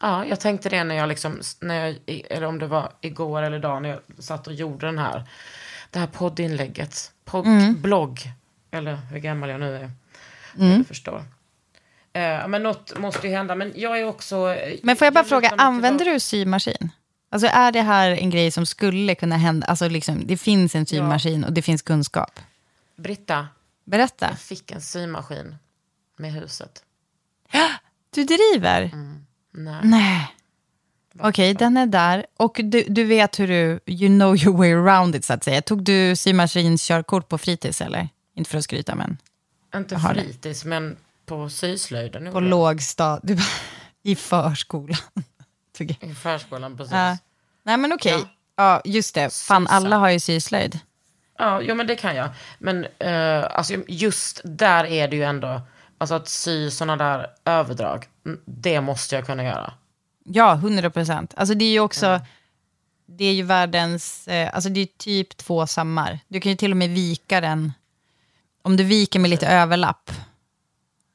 Ja, 0.00 0.24
jag 0.24 0.40
tänkte 0.40 0.68
det 0.68 0.84
när 0.84 0.94
jag 0.94 1.08
liksom, 1.08 1.40
när 1.60 1.86
jag, 1.86 1.96
eller 2.30 2.46
om 2.46 2.58
det 2.58 2.66
var 2.66 2.92
igår 3.00 3.42
eller 3.42 3.56
idag 3.56 3.82
när 3.82 3.88
jag 3.88 4.00
satt 4.18 4.46
och 4.46 4.52
gjorde 4.54 4.86
den 4.86 4.98
här, 4.98 5.24
det 5.90 5.98
här 5.98 6.06
poddinlägget, 6.06 7.12
podd, 7.24 7.46
Mm. 7.46 7.80
blogg, 7.82 8.20
eller 8.70 8.94
hur 8.96 9.18
gammal 9.18 9.48
jag 9.50 9.60
nu 9.60 9.76
är. 9.76 9.90
Du 10.54 10.84
förstår. 10.84 11.24
Eh, 12.12 12.48
men 12.48 12.62
något 12.62 12.98
måste 12.98 13.26
ju 13.28 13.32
hända, 13.34 13.54
men 13.54 13.72
jag 13.76 14.00
är 14.00 14.04
också... 14.04 14.54
eh, 14.54 14.78
Men 14.82 14.96
får 14.96 15.06
jag 15.06 15.14
bara 15.14 15.24
fråga, 15.24 15.46
lutar 15.50 15.56
mig 15.56 15.66
använder 15.66 16.04
du 16.04 16.20
symaskin? 16.20 16.90
Alltså 17.30 17.48
är 17.48 17.72
det 17.72 17.82
här 17.82 18.10
en 18.10 18.30
grej 18.30 18.50
som 18.50 18.66
skulle 18.66 19.14
kunna 19.14 19.36
hända? 19.36 19.66
Alltså 19.66 19.88
liksom, 19.88 20.26
det 20.26 20.36
finns 20.36 20.74
en 20.74 20.86
symaskin 20.86 21.44
och 21.44 21.52
det 21.52 21.62
finns 21.62 21.82
kunskap. 21.82 22.40
Britta, 22.96 23.48
Berätta. 23.84 24.26
jag 24.28 24.38
fick 24.38 24.70
en 24.70 24.80
symaskin 24.80 25.56
med 26.16 26.32
huset. 26.32 26.82
Du 28.10 28.24
driver? 28.24 28.82
Mm. 28.82 29.26
Nej. 29.52 29.80
Nej. 29.84 30.34
Okej, 31.20 31.54
den 31.54 31.76
är 31.76 31.86
där. 31.86 32.26
Och 32.36 32.60
du, 32.64 32.84
du 32.88 33.04
vet 33.04 33.38
hur 33.40 33.48
du, 33.48 33.80
you 33.86 34.08
know 34.08 34.36
your 34.36 34.56
way 34.56 34.72
around 34.72 35.14
it 35.16 35.24
så 35.24 35.32
att 35.32 35.44
säga. 35.44 35.62
Tog 35.62 35.82
du 35.82 36.16
symaskinskörkort 36.16 37.28
på 37.28 37.38
fritids 37.38 37.80
eller? 37.80 38.08
Inte 38.34 38.50
för 38.50 38.58
att 38.58 38.64
skryta 38.64 38.94
men 38.94 39.18
Inte 39.76 39.94
det. 39.94 40.00
fritids, 40.00 40.64
men 40.64 40.96
på 41.26 41.48
syslöjden. 41.48 42.32
på 42.32 42.40
lågstad, 42.40 43.20
du 43.22 43.38
i 44.02 44.16
förskolan. 44.16 44.98
I 46.00 46.14
förskolan, 46.14 46.76
precis. 46.76 46.92
Ja. 46.92 47.16
Nej 47.62 47.76
men 47.76 47.92
okej, 47.92 48.12
Ja. 48.12 48.24
ja. 48.56 48.82
just 48.84 49.14
det. 49.14 49.34
Fan 49.34 49.66
Sysa. 49.66 49.74
alla 49.76 49.96
har 49.96 50.08
ju 50.10 50.20
syslöjd. 50.20 50.78
Ja, 51.38 51.60
jo, 51.62 51.74
men 51.74 51.86
det 51.86 51.96
kan 51.96 52.16
jag. 52.16 52.28
Men 52.58 52.86
eh, 52.98 53.44
alltså, 53.50 53.74
just 53.88 54.40
där 54.44 54.84
är 54.84 55.08
det 55.08 55.16
ju 55.16 55.22
ändå, 55.24 55.60
alltså 55.98 56.14
att 56.14 56.28
sy 56.28 56.70
sådana 56.70 56.96
där 57.04 57.26
överdrag, 57.44 58.06
mm, 58.26 58.40
det 58.44 58.80
måste 58.80 59.14
jag 59.16 59.26
kunna 59.26 59.44
göra. 59.44 59.72
Ja, 60.32 60.52
100 60.54 60.90
procent. 60.90 61.34
Alltså 61.36 61.54
det 61.54 61.64
är 61.64 61.70
ju 61.72 61.80
också, 61.80 62.20
det 63.06 63.24
är 63.24 63.32
ju 63.32 63.42
världens, 63.42 64.28
eh, 64.28 64.50
alltså 64.54 64.68
det 64.70 64.80
är 64.80 64.86
typ 64.98 65.36
två 65.36 65.66
sammar. 65.66 66.18
Du 66.28 66.40
kan 66.40 66.52
ju 66.52 66.56
till 66.56 66.70
och 66.70 66.76
med 66.76 66.90
vika 66.90 67.40
den, 67.40 67.72
om 68.62 68.76
du 68.76 68.84
viker 68.84 69.18
med 69.18 69.30
lite 69.30 69.46
överlapp, 69.46 70.10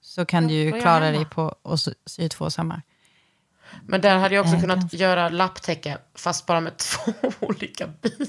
så 0.02 0.26
kan 0.26 0.48
du 0.48 0.54
ju 0.54 0.82
klara 0.82 1.12
dig 1.12 1.26
på 1.26 1.56
att 1.64 1.80
sy- 2.06 2.30
två 2.30 2.50
sammar. 2.50 2.82
Men 3.88 4.02
där 4.02 4.18
hade 4.18 4.36
jag 4.36 4.44
också 4.46 4.56
Eh, 4.56 4.62
kunnat 4.62 4.80
ganska. 4.80 4.98
göra 4.98 5.30
lapptäcke, 5.30 5.98
fast 6.16 6.46
bara 6.46 6.60
med 6.62 6.78
två 6.78 7.12
olika 7.40 7.88
bitar. 7.88 8.28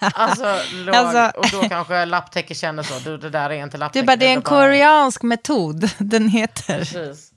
alltså, 0.00 0.56
låg, 0.74 0.94
Alltså- 0.94 1.38
och 1.38 1.62
då 1.62 1.68
kanske 1.68 2.04
lapptäcke 2.04 2.54
känner 2.54 2.82
så, 2.82 2.98
du 2.98 3.18
det 3.18 3.30
där 3.30 3.50
är 3.50 3.62
inte 3.62 3.76
lapptäcke. 3.78 4.02
Du 4.02 4.06
bara, 4.06 4.16
det 4.16 4.26
är 4.26 4.32
en 4.34 4.40
bara- 4.40 4.48
koreansk 4.48 5.22
metod, 5.22 5.90
den 5.98 6.28
heter. 6.28 6.78
Precis. 6.78 7.27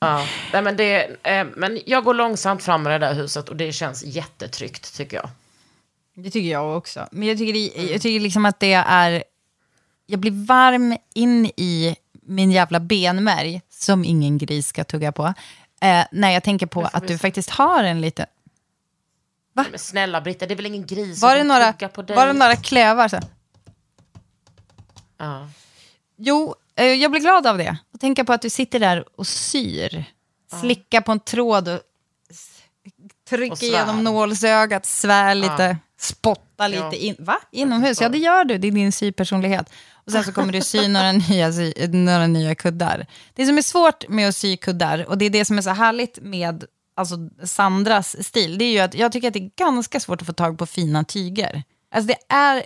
Ja, 0.00 0.26
nej, 0.52 0.62
men, 0.62 0.76
det, 0.76 1.16
eh, 1.22 1.46
men 1.56 1.80
jag 1.86 2.04
går 2.04 2.14
långsamt 2.14 2.62
fram 2.62 2.82
med 2.82 2.92
det 3.00 3.06
där 3.06 3.14
huset 3.14 3.48
och 3.48 3.56
det 3.56 3.72
känns 3.72 4.04
jättetryggt 4.04 4.96
tycker 4.96 5.16
jag. 5.16 5.28
Det 6.14 6.30
tycker 6.30 6.50
jag 6.50 6.76
också. 6.76 7.08
Men 7.12 7.28
jag 7.28 7.38
tycker, 7.38 7.52
det, 7.52 7.92
jag 7.92 8.02
tycker 8.02 8.20
liksom 8.20 8.46
att 8.46 8.60
det 8.60 8.72
är... 8.72 9.24
Jag 10.06 10.20
blir 10.20 10.46
varm 10.46 10.96
in 11.14 11.46
i 11.46 11.96
min 12.12 12.50
jävla 12.50 12.80
benmärg, 12.80 13.62
som 13.68 14.04
ingen 14.04 14.38
gris 14.38 14.66
ska 14.66 14.84
tugga 14.84 15.12
på, 15.12 15.34
eh, 15.80 16.04
när 16.12 16.30
jag 16.30 16.42
tänker 16.42 16.66
på 16.66 16.82
att 16.92 17.08
du 17.08 17.18
faktiskt 17.18 17.50
har 17.50 17.84
en 17.84 18.00
liten... 18.00 18.26
Men 19.52 19.78
snälla 19.78 20.20
Britta, 20.20 20.46
det 20.46 20.54
är 20.54 20.56
väl 20.56 20.66
ingen 20.66 20.86
gris 20.86 21.22
Var 21.22 21.30
som 21.30 21.38
det 21.38 21.44
några, 21.44 21.72
på 21.72 22.02
dig? 22.02 22.16
var 22.16 22.26
det 22.26 22.32
några 22.32 22.56
klövar? 22.56 23.08
Så? 23.08 23.20
Ja. 25.18 25.48
Jo, 26.16 26.54
jag 26.84 27.10
blir 27.10 27.20
glad 27.20 27.46
av 27.46 27.58
det. 27.58 27.76
Och 27.94 28.00
tänka 28.00 28.24
på 28.24 28.32
att 28.32 28.42
du 28.42 28.50
sitter 28.50 28.80
där 28.80 29.04
och 29.16 29.26
syr. 29.26 30.04
Slickar 30.60 31.00
på 31.00 31.12
en 31.12 31.20
tråd 31.20 31.68
och 31.68 31.80
trycker 33.28 33.66
igenom 33.66 34.04
nålsögat, 34.04 34.86
svär 34.86 35.34
lite, 35.34 35.76
spottar 35.98 36.68
lite. 36.68 36.82
Ja. 36.82 36.94
In, 36.94 37.16
va? 37.18 37.36
Inomhus? 37.52 38.00
Ja, 38.00 38.08
det 38.08 38.18
gör 38.18 38.44
du. 38.44 38.58
Det 38.58 38.68
är 38.68 38.72
din 38.72 38.92
sypersonlighet. 38.92 39.72
Och 40.06 40.12
sen 40.12 40.24
så 40.24 40.32
kommer 40.32 40.52
du 40.52 40.60
sy 40.60 40.88
några 40.88 41.12
nya, 41.12 41.52
sy, 41.52 41.72
några 41.88 42.26
nya 42.26 42.54
kuddar. 42.54 43.06
Det 43.34 43.46
som 43.46 43.58
är 43.58 43.62
svårt 43.62 44.08
med 44.08 44.28
att 44.28 44.36
sy 44.36 44.56
kuddar, 44.56 45.08
och 45.08 45.18
det 45.18 45.24
är 45.24 45.30
det 45.30 45.44
som 45.44 45.58
är 45.58 45.62
så 45.62 45.70
härligt 45.70 46.18
med 46.22 46.64
alltså, 46.96 47.16
Sandras 47.44 48.26
stil, 48.26 48.58
det 48.58 48.64
är 48.64 48.72
ju 48.72 48.78
att 48.78 48.94
jag 48.94 49.12
tycker 49.12 49.28
att 49.28 49.34
det 49.34 49.40
är 49.40 49.50
ganska 49.56 50.00
svårt 50.00 50.20
att 50.20 50.26
få 50.26 50.32
tag 50.32 50.58
på 50.58 50.66
fina 50.66 51.04
tyger. 51.04 51.62
Alltså 51.90 52.06
det 52.08 52.34
är, 52.34 52.64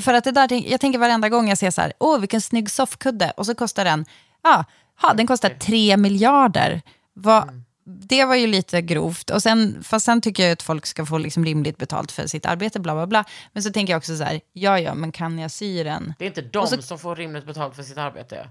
för 0.00 0.14
att 0.14 0.24
det 0.24 0.30
där, 0.32 0.70
jag 0.70 0.80
tänker 0.80 0.98
varenda 0.98 1.28
gång 1.28 1.48
jag 1.48 1.58
ser 1.58 1.70
så 1.70 1.80
här, 1.80 1.92
åh 2.00 2.18
vilken 2.20 2.40
snygg 2.40 2.70
soffkudde, 2.70 3.32
och 3.36 3.46
så 3.46 3.54
kostar 3.54 3.84
den, 3.84 4.04
ja, 4.42 4.64
ha, 5.02 5.14
den 5.14 5.26
kostar 5.26 5.48
tre 5.50 5.96
miljarder. 5.96 6.82
Vad, 7.12 7.62
Det 7.86 8.24
var 8.24 8.34
ju 8.34 8.46
lite 8.46 8.82
grovt, 8.82 9.30
och 9.30 9.42
sen, 9.42 9.82
fast 9.84 10.06
sen 10.06 10.20
tycker 10.20 10.42
jag 10.42 10.52
att 10.52 10.62
folk 10.62 10.86
ska 10.86 11.06
få 11.06 11.18
liksom 11.18 11.44
rimligt 11.44 11.76
betalt 11.78 12.12
för 12.12 12.26
sitt 12.26 12.46
arbete, 12.46 12.80
bla 12.80 12.94
bla 12.94 13.06
bla. 13.06 13.24
Men 13.52 13.62
så 13.62 13.70
tänker 13.70 13.92
jag 13.92 13.98
också 13.98 14.16
så 14.16 14.24
här, 14.24 14.40
ja 14.52 14.78
ja, 14.80 14.94
men 14.94 15.12
kan 15.12 15.38
jag 15.38 15.50
sy 15.50 15.84
den? 15.84 16.14
Det 16.18 16.24
är 16.24 16.28
inte 16.28 16.42
de 16.42 16.66
så- 16.66 16.82
som 16.82 16.98
får 16.98 17.16
rimligt 17.16 17.46
betalt 17.46 17.76
för 17.76 17.82
sitt 17.82 17.98
arbete. 17.98 18.48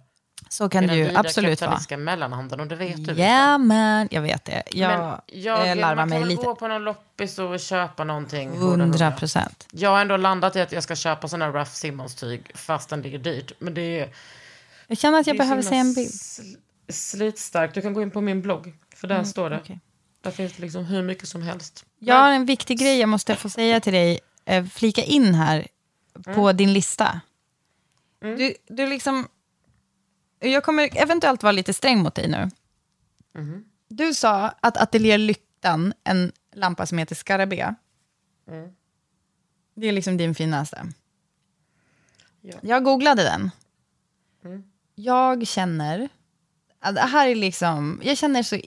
Så 0.53 0.69
kan 0.69 0.83
det 0.87 0.93
den 0.95 0.97
ju 0.97 1.15
absolut 1.15 1.35
vara. 1.35 1.55
kapitalistiska 1.55 1.97
mellanhanden 1.97 2.59
och 2.59 2.67
det 2.67 2.75
vet 2.75 3.05
du. 3.05 3.13
Ja, 3.13 3.57
men 3.57 4.07
jag 4.11 4.21
vet 4.21 4.45
det. 4.45 4.63
Jag, 4.71 5.21
jag, 5.27 5.69
eh, 5.69 5.75
larvar 5.75 5.95
man 5.95 6.09
mig 6.09 6.15
kan 6.19 6.21
väl 6.21 6.29
lite. 6.29 6.43
gå 6.43 6.55
på 6.55 6.67
någon 6.67 6.83
loppis 6.83 7.39
och 7.39 7.59
köpa 7.59 8.03
någonting. 8.03 8.49
hurra, 8.49 8.59
hurra. 8.59 8.69
Hundra 8.83 9.11
procent. 9.11 9.67
Jag 9.71 9.89
har 9.89 10.01
ändå 10.01 10.17
landat 10.17 10.55
i 10.55 10.61
att 10.61 10.71
jag 10.71 10.83
ska 10.83 10.95
köpa 10.95 11.27
här 11.41 11.51
Ralph 11.51 11.71
Simmons-tyg 11.71 12.51
fastän 12.55 13.01
det 13.01 13.13
är 13.13 13.17
dyrt. 13.17 13.51
Men 13.59 13.73
det 13.73 13.99
är, 13.99 14.09
Jag 14.87 14.97
känner 14.97 15.19
att 15.19 15.27
jag 15.27 15.37
behöver 15.37 15.61
se 15.61 15.75
en 15.75 15.93
bild. 15.93 16.09
sl- 16.11 16.55
Slitstarkt. 16.89 17.73
Du 17.75 17.81
kan 17.81 17.93
gå 17.93 18.01
in 18.01 18.11
på 18.11 18.21
min 18.21 18.41
blogg. 18.41 18.73
För 18.95 19.07
där 19.07 19.23
står 19.23 19.49
det. 19.49 19.55
Mm, 19.55 19.63
okej. 19.63 19.79
Där 20.21 20.31
finns 20.31 20.53
det 20.53 20.61
liksom 20.61 20.85
hur 20.85 21.03
mycket 21.03 21.27
som 21.27 21.41
helst. 21.41 21.85
Jag 21.99 22.15
har 22.15 22.31
en 22.31 22.45
viktig 22.45 22.79
grej 22.79 22.99
jag 22.99 23.09
måste 23.09 23.35
få 23.35 23.49
säga 23.49 23.79
till 23.79 23.93
dig. 23.93 24.19
Eh, 24.45 24.65
flika 24.65 25.03
in 25.03 25.35
här 25.35 25.67
på 26.23 26.41
Mm. 26.41 26.57
din 26.57 26.73
lista. 26.73 27.21
Du, 28.21 28.53
du 28.67 28.87
liksom... 28.87 29.27
Jag 30.49 30.63
kommer 30.63 30.89
eventuellt 30.97 31.43
vara 31.43 31.51
lite 31.51 31.73
sträng 31.73 31.99
mot 31.99 32.15
dig 32.15 32.27
nu. 32.27 32.49
Mm-hmm. 33.33 33.63
Du 33.87 34.13
sa 34.13 34.53
att 34.59 34.77
Atelier 34.77 35.17
Lyktan, 35.17 35.93
en 36.03 36.31
lampa 36.55 36.85
som 36.85 36.97
heter 36.97 37.15
Scarabée, 37.15 37.75
Mm. 38.47 38.69
det 39.75 39.87
är 39.87 39.91
liksom 39.91 40.17
din 40.17 40.35
finaste. 40.35 40.85
Ja. 42.41 42.55
Jag 42.61 42.83
googlade 42.83 43.23
den. 43.23 43.51
Mm. 44.45 44.63
Jag 44.95 45.47
känner... 45.47 46.09
Det 46.93 46.99
här 46.99 47.27
är 47.27 47.35
liksom... 47.35 48.01
Jag 48.03 48.17
känner 48.17 48.43
så... 48.43 48.59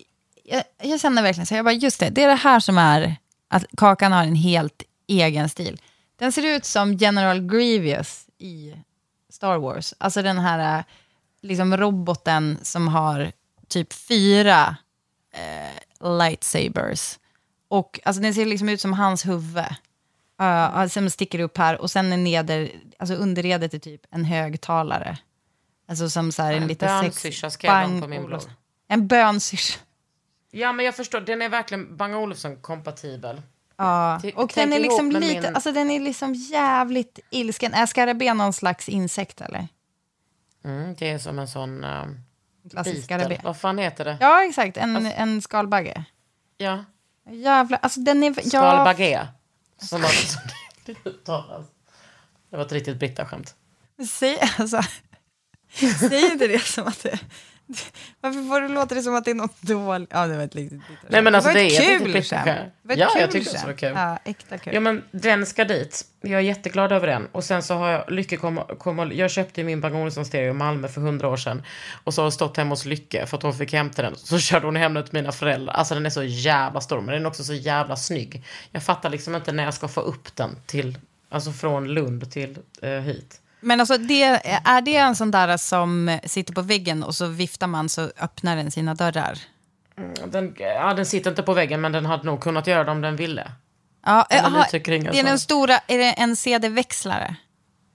Jag, 0.45 0.63
jag 0.83 1.01
känner 1.01 1.23
verkligen 1.23 1.47
så. 1.47 1.55
Jag 1.55 1.65
bara, 1.65 1.75
just 1.75 2.01
det, 2.01 2.11
det 2.11 2.23
är 2.23 2.29
det 2.29 2.35
här 2.35 2.61
som 2.61 2.79
är 2.79 3.17
att 3.49 3.65
Kakan 3.77 4.13
har 4.13 4.23
en 4.23 4.35
helt 4.35 4.83
egen 5.07 5.49
stil. 5.49 5.81
Den 6.17 6.33
ser 6.33 6.57
ut 6.57 6.65
som 6.65 6.95
General 6.95 7.41
Grievous 7.41 8.27
i 8.39 8.75
Star 9.29 9.59
Wars. 9.59 9.95
Alltså 9.99 10.23
den 10.23 10.39
här 10.39 10.85
liksom 11.43 11.77
roboten 11.77 12.59
som 12.63 12.89
har 12.89 13.33
typ 13.69 13.93
fyra 13.93 14.77
eh, 15.35 16.09
lightsabers. 16.19 17.19
Och 17.69 18.01
alltså 18.05 18.23
den 18.23 18.35
ser 18.35 18.47
liksom 18.47 18.69
ut 18.69 18.81
som 18.81 18.93
hans 18.93 19.27
huvud. 19.27 19.65
Uh, 20.43 20.87
som 20.87 21.11
sticker 21.11 21.41
upp 21.41 21.59
här 21.59 21.81
och 21.81 21.91
sen 21.91 22.13
är 22.13 22.17
neder, 22.17 22.71
alltså 22.99 23.15
underredet 23.15 23.75
är 23.75 23.79
typ 23.79 24.01
en 24.11 24.25
högtalare. 24.25 25.19
Alltså 25.89 26.11
som 26.11 26.33
så 26.33 26.43
här 26.43 26.53
en, 26.53 26.63
En 26.63 26.69
liten 26.69 27.03
bönsyrsa 27.03 27.51
skrev 27.51 27.73
de 27.73 28.01
på 28.01 28.09
min 28.09 28.27
blogg. 28.27 28.43
En 28.89 29.07
bönsyrsa. 29.07 29.79
Ja, 30.51 30.73
men 30.73 30.85
jag 30.85 30.97
förstår. 30.97 31.21
Den 31.21 31.43
är 31.43 31.49
verkligen 31.49 31.97
Bang 31.97 32.15
Olufsen-kompatibel. 32.17 33.43
Ja, 33.77 34.19
T- 34.23 34.33
och 34.37 34.53
den 34.55 34.73
är 34.73 34.79
liksom 34.79 35.11
lite, 35.11 35.41
min- 35.41 35.55
alltså 35.55 35.73
den 35.73 35.91
är 35.91 36.01
liksom 36.01 36.35
jävligt 36.35 37.19
ilsken. 37.31 37.75
Är 37.75 37.87
skarabé 37.87 38.35
någon 38.35 38.53
slags 38.53 38.89
insekt 38.89 39.41
eller? 39.41 39.69
Mm, 40.67 40.95
det 40.99 41.11
är 41.11 41.19
som 41.19 41.39
en 41.39 41.49
sån... 41.49 41.87
Klassisk 42.71 43.05
skarabé. 43.05 43.41
Vad 43.45 43.57
fan 43.57 43.79
heter 43.79 44.05
det? 44.05 44.17
Ja, 44.21 44.45
exakt. 44.45 44.77
En, 44.77 45.07
en 45.07 45.43
skalbagge. 45.43 46.05
Ja. 46.59 46.85
Jävlar, 47.31 47.79
alltså 47.83 48.01
den 48.01 48.23
är... 48.23 48.35
Ja, 48.37 48.43
Skalbagge. 48.43 49.29
Som 49.79 50.03
var, 50.03 50.09
som 50.09 50.43
det 50.85 51.11
uttalas. 51.11 51.67
Det 52.51 52.57
var 52.57 52.65
ett 52.65 52.73
riktigt 52.73 52.97
Britta-skämt. 52.99 53.55
säg, 54.09 54.39
alltså, 54.59 54.83
säg 55.99 56.33
inte 56.33 56.47
det 56.47 56.59
som 56.65 56.87
att 56.87 57.03
det... 57.03 57.21
Varför 58.21 58.49
får 58.49 58.61
du 58.61 58.69
låta 58.69 58.95
det 58.95 59.03
som 59.03 59.15
att 59.15 59.25
det 59.25 59.31
är 59.31 59.35
något 59.35 59.63
dåligt? 59.63 60.11
Ja, 60.13 60.27
det 60.27 60.37
var 60.37 60.45
ett 60.45 60.55
riktigt 60.55 60.81
Nej, 61.09 61.23
men 61.23 61.35
alltså, 61.35 61.51
det 61.51 61.55
var 61.55 61.61
det 61.61 61.77
ett 61.77 61.83
är 61.83 61.97
ett 61.97 62.13
kul 62.13 62.23
skämt. 62.23 62.73
Det 62.83 62.95
Ja, 62.95 63.09
kul 63.13 63.21
jag 63.21 63.31
tyckte 63.31 63.59
det 63.61 63.67
var 63.67 63.73
kul. 63.73 63.93
Ja, 63.95 64.19
äkta 64.25 64.59
kul. 64.59 64.75
Ja, 64.75 64.81
men 64.81 65.03
den 65.11 65.47
ska 65.47 65.65
dit. 65.65 66.05
Jag 66.21 66.33
är 66.33 66.41
jätteglad 66.41 66.93
över 66.93 67.07
den. 67.07 67.27
Och 67.33 67.45
sen 67.45 67.63
så 67.63 67.75
har 67.75 67.89
jag, 67.89 68.11
Lycke 68.13 68.37
kom, 68.37 68.61
kom, 68.79 69.13
jag 69.15 69.31
köpte 69.31 69.65
min 69.65 69.81
Bang 69.81 69.97
Olufsen 69.97 70.25
stereo 70.25 70.51
i 70.51 70.53
Malmö 70.53 70.89
för 70.89 71.01
hundra 71.01 71.29
år 71.29 71.37
sedan. 71.37 71.63
Och 72.05 72.15
så 72.15 72.23
har 72.23 72.27
jag 72.27 72.33
stått 72.33 72.57
hemma 72.57 72.71
hos 72.71 72.85
Lycke 72.85 73.27
för 73.27 73.37
att 73.37 73.43
hon 73.43 73.55
fick 73.55 73.73
hämta 73.73 74.03
den. 74.03 74.17
Så 74.17 74.39
körde 74.39 74.67
hon 74.67 74.77
hem 74.77 74.95
den 74.95 75.05
till 75.05 75.15
mina 75.15 75.33
föräldrar. 75.33 75.75
Alltså 75.75 75.95
den 75.95 76.07
är 76.07 76.11
så 76.11 76.23
jävla 76.23 76.81
stor, 76.81 77.01
men 77.01 77.15
den 77.15 77.23
är 77.23 77.29
också 77.29 77.45
så 77.45 77.55
jävla 77.55 77.97
snygg. 77.97 78.45
Jag 78.71 78.83
fattar 78.83 79.11
liksom 79.11 79.35
inte 79.35 79.53
när 79.53 79.65
jag 79.65 79.75
ska 79.75 79.89
få 79.89 80.01
upp 80.01 80.37
den 80.37 80.57
till, 80.67 80.99
alltså 81.29 81.53
från 81.53 81.89
Lund 81.95 82.33
till 82.33 82.59
eh, 82.83 82.91
hit. 82.91 83.41
Men 83.61 83.81
alltså, 83.81 83.99
det, 83.99 84.23
är 84.65 84.81
det 84.81 84.97
en 84.97 85.17
sån 85.17 85.31
där 85.31 85.57
som 85.57 86.19
sitter 86.25 86.55
på 86.55 86.63
väggen 86.63 87.03
och 87.03 87.15
så 87.15 87.27
viftar 87.27 87.67
man 87.67 87.89
så 87.89 88.11
öppnar 88.21 88.57
den 88.57 88.71
sina 88.71 88.95
dörrar? 88.95 89.39
Den, 90.27 90.55
ja, 90.59 90.95
den 90.95 91.07
sitter 91.07 91.31
inte 91.31 91.43
på 91.43 91.55
väggen, 91.55 91.81
men 91.81 91.93
den 91.93 92.07
hade 92.07 92.27
nog 92.27 92.41
kunnat 92.41 92.67
göra 92.67 92.85
det 92.85 92.91
om 92.91 93.01
den 93.01 93.17
ville. 93.17 93.53
Ja, 94.07 94.27
Eller 94.31 94.49
aha, 94.49 94.67
det 94.73 94.89
är 94.89 95.25
den 95.25 95.39
stora, 95.39 95.79
är 95.87 95.99
det 95.99 96.13
en 96.13 96.37
CD-växlare? 96.37 97.37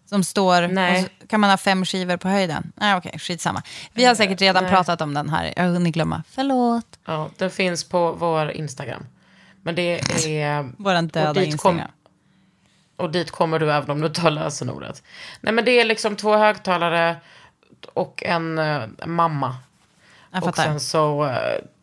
Som 0.09 0.23
står, 0.23 0.67
Nej. 0.67 1.03
så 1.03 1.27
kan 1.27 1.39
man 1.39 1.49
ha 1.49 1.57
fem 1.57 1.85
skivor 1.85 2.17
på 2.17 2.27
höjden? 2.27 2.71
Nej, 2.75 2.95
okej, 2.95 3.19
skitsamma. 3.19 3.61
Vi 3.93 4.05
har 4.05 4.15
säkert 4.15 4.41
redan 4.41 4.63
nej. 4.63 4.73
pratat 4.73 5.01
om 5.01 5.13
den 5.13 5.29
här, 5.29 5.53
jag 5.55 5.63
har 5.63 5.69
hunnit 5.69 5.93
glömma. 5.93 6.23
Förlåt. 6.29 6.85
Ja, 7.05 7.29
den 7.37 7.49
finns 7.49 7.83
på 7.83 8.11
vår 8.11 8.51
Instagram. 8.51 9.05
Men 9.61 9.75
det 9.75 9.99
är... 10.41 10.59
Och 10.83 11.03
döda 11.03 11.43
Instagram. 11.43 11.79
Kom, 11.79 11.87
och 13.01 13.11
dit 13.11 13.31
kommer 13.31 13.59
du 13.59 13.71
även 13.71 13.89
om 13.91 14.01
du 14.01 14.09
tar 14.09 14.31
lösenordet. 14.31 15.03
Nej 15.41 15.53
men 15.53 15.65
det 15.65 15.71
är 15.71 15.85
liksom 15.85 16.15
två 16.15 16.35
högtalare 16.37 17.15
och 17.93 18.23
en 18.25 18.59
eh, 18.59 18.81
mamma. 19.05 19.55
Jag 20.31 20.43
och 20.43 20.55
fattar. 20.55 20.63
sen 20.63 20.79
så... 20.79 21.25
eh, 21.25 21.31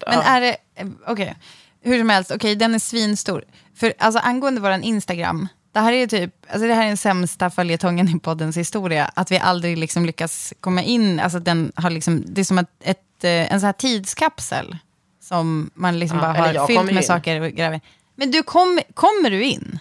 Men 0.07 0.14
ja. 0.14 0.23
är 0.23 0.41
det, 0.41 0.57
eh, 0.75 0.87
okej, 1.07 1.37
hur 1.81 1.99
som 1.99 2.09
helst, 2.09 2.31
okej, 2.31 2.55
den 2.57 2.75
är 2.75 2.79
svinstor. 2.79 3.45
För 3.77 3.95
alltså 3.99 4.21
angående 4.21 4.61
vår 4.61 4.71
Instagram, 4.73 5.49
det 5.73 5.81
här 5.81 5.93
är 5.93 6.07
typ, 6.07 6.35
alltså 6.51 6.66
det 6.69 6.75
här 6.75 6.83
är 6.83 6.87
den 6.89 6.97
sämsta 6.97 7.51
följetongen 7.51 8.09
i 8.09 8.19
poddens 8.19 8.57
historia, 8.57 9.11
att 9.14 9.31
vi 9.31 9.39
aldrig 9.39 9.79
liksom 9.79 10.07
lyckas 10.07 10.55
komma 10.61 10.83
in, 10.83 11.21
alltså 11.21 11.39
den 11.39 11.73
har 11.77 11.91
liksom, 11.91 12.25
det 12.27 12.41
är 12.41 12.45
som 12.45 12.59
ett, 12.59 12.71
ett, 12.81 13.25
eh, 13.25 13.53
en 13.53 13.61
sån 13.61 13.66
här 13.66 13.73
tidskapsel, 13.73 14.77
som 15.23 15.71
man 15.75 15.99
liksom 15.99 16.19
Ja, 16.19 16.23
bara 16.25 16.35
eller 16.35 16.47
har 16.47 16.55
jag 16.55 16.66
fyllt 16.66 16.79
kommer 16.79 16.93
med 16.93 17.03
in. 17.03 17.07
saker 17.07 17.41
och 17.41 17.51
grejer. 17.51 17.81
Men 18.14 18.31
du, 18.31 18.43
kom, 18.43 18.81
kommer 18.95 19.31
du 19.31 19.45
in? 19.45 19.79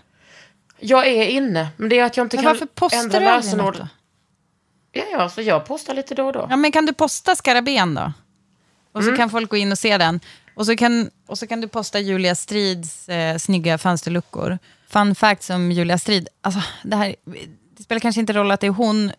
Jag 0.80 1.08
är 1.08 1.24
inne, 1.24 1.68
men 1.78 1.90
det 1.90 2.00
är 2.00 2.04
att 2.06 2.18
jag 2.18 2.26
inte 2.26 2.36
Men 2.38 2.44
kan 2.44 2.52
varför 2.54 2.66
postar 2.66 2.98
ändra 3.00 3.20
du 3.20 3.26
något 3.26 3.36
lösenord. 3.46 3.78
då? 3.78 3.88
Ja, 4.92 5.04
ja, 5.12 5.30
så 5.30 5.42
jag 5.42 5.66
postar 5.66 5.94
lite 5.94 6.16
då 6.16 6.26
och 6.26 6.34
då. 6.34 6.48
Ja, 6.50 6.56
men 6.56 6.72
kan 6.72 6.86
du 6.86 6.94
posta 6.94 7.36
skarabén 7.36 7.96
då? 7.96 8.14
Och 8.92 9.02
Mm. 9.02 9.14
så 9.14 9.18
kan 9.18 9.30
folk 9.30 9.50
gå 9.50 9.58
in 9.58 9.72
och 9.72 9.78
se 9.78 9.98
den. 9.98 10.20
Och 10.56 10.66
så 10.66 10.76
kan, 10.76 11.10
och 11.28 11.38
så 11.38 11.48
kan 11.48 11.62
du 11.62 11.68
posta 11.68 12.00
Julia 12.00 12.36
Strids 12.36 13.10
eh, 13.10 13.38
snygga 13.38 13.78
fönsterluckor. 13.78 14.60
Fun 14.90 15.16
fact 15.16 15.50
om 15.50 15.72
Julia 15.72 15.98
Strid. 15.98 16.28
Alltså, 16.42 16.62
det, 16.84 16.96
här, 16.96 17.16
det 17.78 17.84
spelar 17.84 18.00
kanske 18.00 18.22
inte 18.22 18.34
roll 18.34 18.52
att 18.52 18.60
det 18.60 18.68
är 18.68 18.72
hon. 18.72 19.12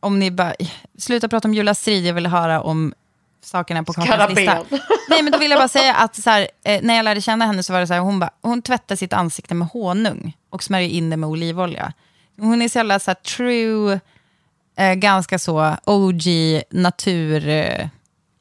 Om 0.00 0.18
ni 0.18 0.30
bara... 0.30 0.54
Sluta 0.98 1.28
prata 1.28 1.48
om 1.48 1.54
Julia 1.54 1.74
Strid, 1.74 2.06
jag 2.06 2.14
vill 2.14 2.26
höra 2.26 2.60
om 2.62 2.94
sakerna 3.46 3.84
på 3.84 3.92
Kakans 3.92 4.36
lista. 4.36 4.64
Nej, 5.08 5.22
men 5.22 5.32
då 5.32 5.38
vill 5.38 5.50
jag 5.50 5.60
bara 5.60 5.68
säga 5.68 5.94
att 5.94 6.16
så 6.16 6.30
här, 6.30 6.48
eh, 6.64 6.82
när 6.82 6.94
jag 6.94 7.04
lärde 7.04 7.20
känna 7.20 7.46
henne 7.46 7.62
så 7.62 7.72
var 7.72 7.80
det 7.80 7.86
så 7.86 7.94
här, 7.94 8.00
hon, 8.00 8.18
bara, 8.18 8.30
hon 8.42 8.62
tvättar 8.62 8.96
sitt 8.96 9.12
ansikte 9.12 9.54
med 9.54 9.68
honung 9.68 10.36
och 10.50 10.62
smörjer 10.62 10.88
in 10.88 11.10
det 11.10 11.16
med 11.16 11.28
olivolja. 11.28 11.92
Hon 12.38 12.62
är 12.62 12.68
så 12.68 12.78
jävla 12.78 12.98
så 12.98 13.10
här, 13.10 13.14
true, 13.14 14.00
eh, 14.76 14.94
ganska 14.94 15.38
så 15.38 15.76
OG 15.84 16.22
natur... 16.70 17.48
Eh, 17.48 17.88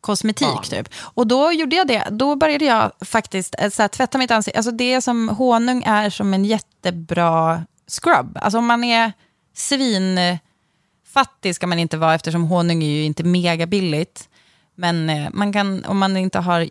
kosmetik 0.05 0.69
typ. 0.69 0.89
Och 0.97 1.27
då 1.27 1.51
gjorde 1.51 1.75
jag 1.75 1.87
det. 1.87 2.07
Då 2.11 2.35
började 2.35 2.65
jag 2.65 2.91
faktiskt 3.01 3.55
eh, 3.59 3.69
så 3.69 3.81
här, 3.81 3.87
tvätta 3.87 4.17
mitt 4.17 4.31
ansikte. 4.31 4.59
Alltså 4.59 4.71
det 4.71 5.01
som 5.01 5.29
honung 5.29 5.83
är 5.83 6.09
som 6.09 6.33
en 6.33 6.45
jättebra 6.45 7.65
scrub. 7.87 8.37
Alltså 8.41 8.57
om 8.57 8.65
man 8.65 8.83
är 8.83 9.13
svinfattig 9.53 11.55
ska 11.55 11.67
man 11.67 11.79
inte 11.79 11.97
vara 11.97 12.15
eftersom 12.15 12.43
honung 12.43 12.83
är 12.83 12.87
ju 12.87 13.03
inte 13.03 13.23
mega 13.23 13.65
billigt. 13.65 14.29
Men 14.75 15.09
eh, 15.09 15.29
man 15.33 15.53
kan, 15.53 15.85
om 15.85 15.97
man 15.97 16.17
inte 16.17 16.39
har 16.39 16.67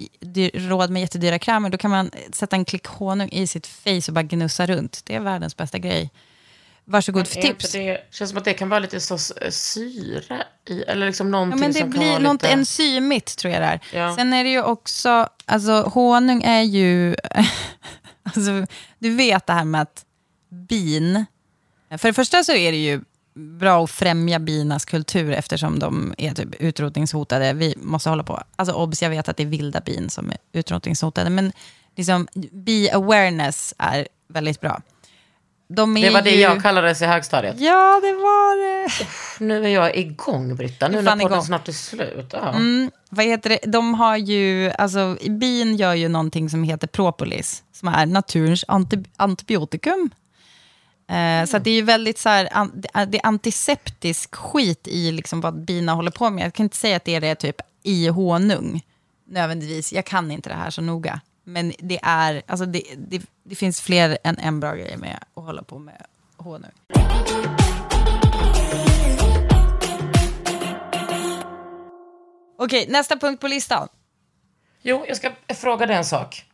råd 0.68 0.90
med 0.90 1.02
jättedyra 1.02 1.38
krämer 1.38 1.68
då 1.70 1.78
kan 1.78 1.90
man 1.90 2.10
sätta 2.32 2.56
en 2.56 2.64
klick 2.64 2.86
honung 2.86 3.28
i 3.28 3.46
sitt 3.46 3.66
face 3.66 4.02
och 4.08 4.12
bara 4.12 4.22
gnussa 4.22 4.66
runt. 4.66 5.00
Det 5.04 5.14
är 5.14 5.20
världens 5.20 5.56
bästa 5.56 5.78
grej. 5.78 6.10
Varsågod 6.84 7.28
för 7.28 7.42
tips. 7.42 7.72
Det 7.72 8.00
känns 8.10 8.30
som 8.30 8.38
att 8.38 8.44
det 8.44 8.54
kan 8.54 8.68
vara 8.68 8.80
lite 8.80 9.00
så 9.00 9.14
eh, 9.14 9.50
syre 9.50 10.44
i, 10.68 10.82
eller 10.82 11.06
liksom 11.06 11.26
Ja, 11.26 11.30
någonting 11.30 11.60
men 11.60 11.72
det 11.72 11.78
som 11.78 11.92
kan 11.92 12.00
blir 12.00 12.10
vara 12.10 12.18
något 12.18 12.42
lite... 12.42 12.52
enzymigt 12.52 13.38
tror 13.38 13.52
jag 13.52 13.62
det 13.62 13.66
är. 13.66 13.80
Ja. 13.92 14.16
Sen 14.16 14.32
är 14.32 14.44
det 14.44 14.50
ju 14.50 14.62
också, 14.62 15.28
alltså 15.44 15.72
honung 15.82 16.42
är 16.42 16.62
ju, 16.62 17.16
alltså, 18.22 18.66
du 18.98 19.14
vet 19.16 19.46
det 19.46 19.52
här 19.52 19.64
med 19.64 19.82
att 19.82 20.04
bin, 20.48 21.26
för 21.98 22.08
det 22.08 22.14
första 22.14 22.44
så 22.44 22.52
är 22.52 22.72
det 22.72 22.78
ju 22.84 23.00
bra 23.34 23.84
att 23.84 23.90
främja 23.90 24.38
binas 24.38 24.84
kultur 24.84 25.32
eftersom 25.32 25.78
de 25.78 26.14
är 26.18 26.34
typ 26.34 26.54
utrotningshotade. 26.60 27.52
Vi 27.52 27.74
måste 27.76 28.10
hålla 28.10 28.22
på, 28.22 28.42
alltså 28.56 28.74
obs, 28.74 29.02
jag 29.02 29.10
vet 29.10 29.28
att 29.28 29.36
det 29.36 29.42
är 29.42 29.46
vilda 29.46 29.80
bin 29.80 30.10
som 30.10 30.30
är 30.30 30.36
utrotningshotade, 30.52 31.30
men 31.30 31.52
liksom 31.96 32.28
bee 32.52 32.94
awareness 32.94 33.74
är 33.78 34.08
väldigt 34.28 34.60
bra. 34.60 34.80
De 35.68 35.96
är 35.96 36.02
Det 36.02 36.10
var 36.10 36.22
det 36.22 36.30
ju... 36.30 36.40
jag 36.40 36.62
kallades 36.62 37.02
i 37.02 37.04
högstadiet. 37.04 37.60
Ja, 37.60 38.00
det 38.02 38.12
var 38.12 38.84
det. 38.84 38.90
Nu 39.44 39.64
är 39.64 39.68
jag 39.68 39.96
igång, 39.96 40.56
Britta. 40.56 40.88
Nu 40.88 41.02
när 41.02 41.16
podden 41.16 41.42
snart 41.42 41.68
är 41.68 41.72
slut. 41.72 42.30
Ja. 42.32 42.48
Mm, 42.48 42.90
vad 43.10 43.24
heter 43.24 43.50
det? 43.50 43.58
De 43.66 43.94
har 43.94 44.16
ju, 44.16 44.70
alltså 44.70 45.16
bin 45.28 45.76
gör 45.76 45.94
ju 45.94 46.08
någonting 46.08 46.50
som 46.50 46.64
heter 46.64 46.86
propolis, 46.86 47.62
som 47.72 47.88
är 47.88 48.06
naturens 48.06 48.64
anti, 48.68 49.04
antibiotikum. 49.16 50.10
Eh, 51.08 51.44
Så 51.46 51.56
att 51.56 51.64
det 51.64 51.70
är 51.70 51.74
ju 51.74 51.82
väldigt 51.82 52.18
så 52.18 52.28
här, 52.28 52.48
det 53.06 53.18
är 53.18 53.26
antiseptisk 53.26 54.34
skit 54.34 54.88
i 54.88 55.12
liksom 55.12 55.40
vad 55.40 55.64
bina 55.64 55.92
håller 55.94 56.10
på 56.10 56.30
med. 56.30 56.44
Jag 56.44 56.54
kan 56.54 56.64
inte 56.64 56.76
säga 56.76 56.96
att 56.96 57.04
det 57.04 57.14
är 57.14 57.20
det 57.20 57.34
typ 57.34 57.56
i 57.82 58.08
honung, 58.08 58.82
nödvändigtvis. 59.26 59.92
Jag 59.92 60.04
kan 60.04 60.30
inte 60.30 60.48
det 60.48 60.54
här 60.54 60.70
så 60.70 60.82
noga. 60.82 61.20
Men 61.44 61.72
det 61.78 61.98
är, 62.02 62.42
alltså 62.46 62.66
det, 62.66 62.82
det, 62.96 63.22
det 63.42 63.54
finns 63.54 63.80
fler 63.80 64.18
än 64.24 64.38
en 64.38 64.60
bra 64.60 64.74
grej 64.74 64.96
med 64.96 65.24
att 65.34 65.44
hålla 65.44 65.62
på 65.62 65.78
med 65.78 66.06
honung. 66.36 66.70
Okej, 72.58 72.86
nästa 72.88 73.16
punkt 73.16 73.40
på 73.40 73.48
listan. 73.48 73.88
Jo, 74.82 75.04
jag 75.08 75.16
ska 75.16 75.30
fråga 75.54 75.86
dig 75.86 75.96
en 75.96 76.04
sak. 76.04 76.44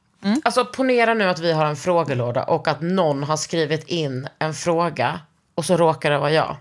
Alltså 0.42 0.64
ponera 0.64 1.14
nu 1.14 1.24
att 1.24 1.38
vi 1.38 1.52
har 1.52 1.66
en 1.66 1.76
frågelåda 1.76 2.44
och 2.44 2.68
att 2.68 2.80
någon 2.80 3.22
har 3.22 3.36
skrivit 3.36 3.88
in 3.88 4.28
en 4.38 4.54
fråga 4.54 5.20
och 5.54 5.64
så 5.64 5.76
råkar 5.76 6.10
det 6.10 6.18
vara 6.18 6.32
jag. 6.32 6.56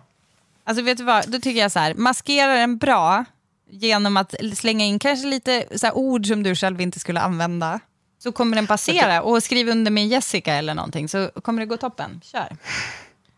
Alltså 0.63 0.83
vet 0.83 0.97
du 0.97 1.03
vad, 1.03 1.31
då 1.31 1.39
tycker 1.39 1.61
jag 1.61 1.71
så 1.71 1.79
här, 1.79 1.93
maskera 1.93 2.55
den 2.55 2.77
bra 2.77 3.25
genom 3.69 4.17
att 4.17 4.35
slänga 4.55 4.85
in 4.85 4.99
kanske 4.99 5.27
lite 5.27 5.65
så 5.75 5.91
ord 5.91 6.25
som 6.25 6.43
du 6.43 6.55
själv 6.55 6.81
inte 6.81 6.99
skulle 6.99 7.21
använda. 7.21 7.79
Så 8.19 8.31
kommer 8.31 8.55
den 8.55 8.67
passera 8.67 9.21
och 9.21 9.43
skriv 9.43 9.69
under 9.69 9.91
med 9.91 10.07
Jessica 10.07 10.53
eller 10.53 10.73
någonting 10.73 11.09
så 11.09 11.29
kommer 11.41 11.59
det 11.59 11.65
gå 11.65 11.77
toppen. 11.77 12.21
Kör. 12.23 12.57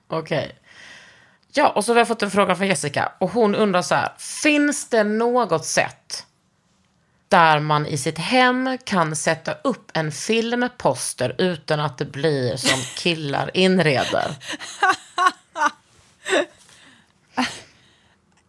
Okej. 0.08 0.56
Ja, 1.54 1.70
och 1.70 1.86
så 1.86 1.92
har 1.92 2.00
vi 2.00 2.06
fått 2.06 2.24
en 2.24 2.32
fråga 2.32 2.56
från 2.56 2.68
Jessica 2.68 3.12
och 3.20 3.32
hon 3.32 3.56
undrar 3.56 3.82
så 3.82 3.96
här. 3.96 4.12
Finns 4.18 4.90
det 4.90 5.04
något 5.04 5.66
sätt 5.66 6.26
där 7.32 7.60
man 7.60 7.86
i 7.86 7.98
sitt 7.98 8.18
hem 8.18 8.78
kan 8.84 9.16
sätta 9.16 9.54
upp 9.54 9.92
en 9.94 10.12
filmposter 10.12 11.36
utan 11.38 11.80
att 11.80 11.98
det 11.98 12.06
blir 12.06 12.56
som 12.56 12.80
killar 12.98 13.52
inreder? 13.54 14.36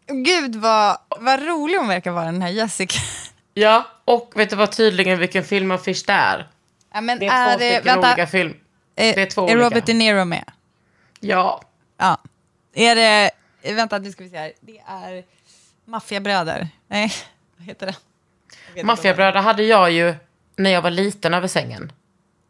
Gud 0.07 0.57
vad, 0.57 0.99
vad 1.21 1.43
rolig 1.47 1.79
hon 1.79 1.89
verkar 1.89 2.11
vara 2.11 2.25
den 2.25 2.43
här 2.43 2.49
Jessica. 2.49 2.99
Ja, 3.55 3.87
och 4.05 4.33
vet 4.35 4.51
du 4.51 4.57
vad 4.57 4.73
tydligen 4.73 5.19
vilken 5.19 5.45
filmaffisch 5.45 6.05
det 6.07 6.13
är? 6.13 6.49
Ja, 6.93 7.01
men 7.01 7.19
Det 7.19 7.27
är 7.27 7.53
två 7.53 7.59
stycken 7.59 7.99
olika 7.99 8.27
film. 8.27 8.57
är, 8.97 9.15
det 9.15 9.23
är 9.23 9.27
två 9.27 9.41
är 9.41 9.45
olika. 9.45 9.67
Robert 9.67 9.87
De 9.87 9.95
Niro 9.95 10.25
med? 10.25 10.51
Ja. 11.21 11.63
Ja. 11.99 12.19
Är 12.75 12.97
det, 12.97 13.31
vänta 13.75 13.99
nu 13.99 14.13
ska 14.13 14.25
vi 14.25 14.31
se 14.31 14.37
här. 14.39 14.53
Det 14.61 14.79
är 14.87 15.25
Maffiabröder. 15.85 16.69
Nej, 16.89 17.13
vad 17.57 17.67
heter 17.67 17.87
det? 17.87 17.97
Maffiabröder 18.83 19.41
hade 19.41 19.63
jag 19.63 19.91
ju 19.91 20.15
när 20.57 20.71
jag 20.71 20.83
var 20.83 20.91
liten 20.91 21.35
över 21.35 21.49
sängen. 21.49 21.93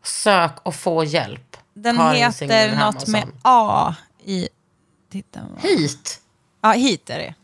Sök 0.03 0.53
och 0.63 0.75
få 0.75 1.05
hjälp. 1.05 1.57
Den 1.75 2.01
heter 2.01 2.77
något 2.77 3.09
med 3.09 3.29
A 3.43 3.95
i 4.25 4.49
titeln. 5.13 5.47
Hit. 5.59 6.21
Ja, 6.61 6.71
hit 6.71 7.11
är 7.11 7.19
det. 7.19 7.35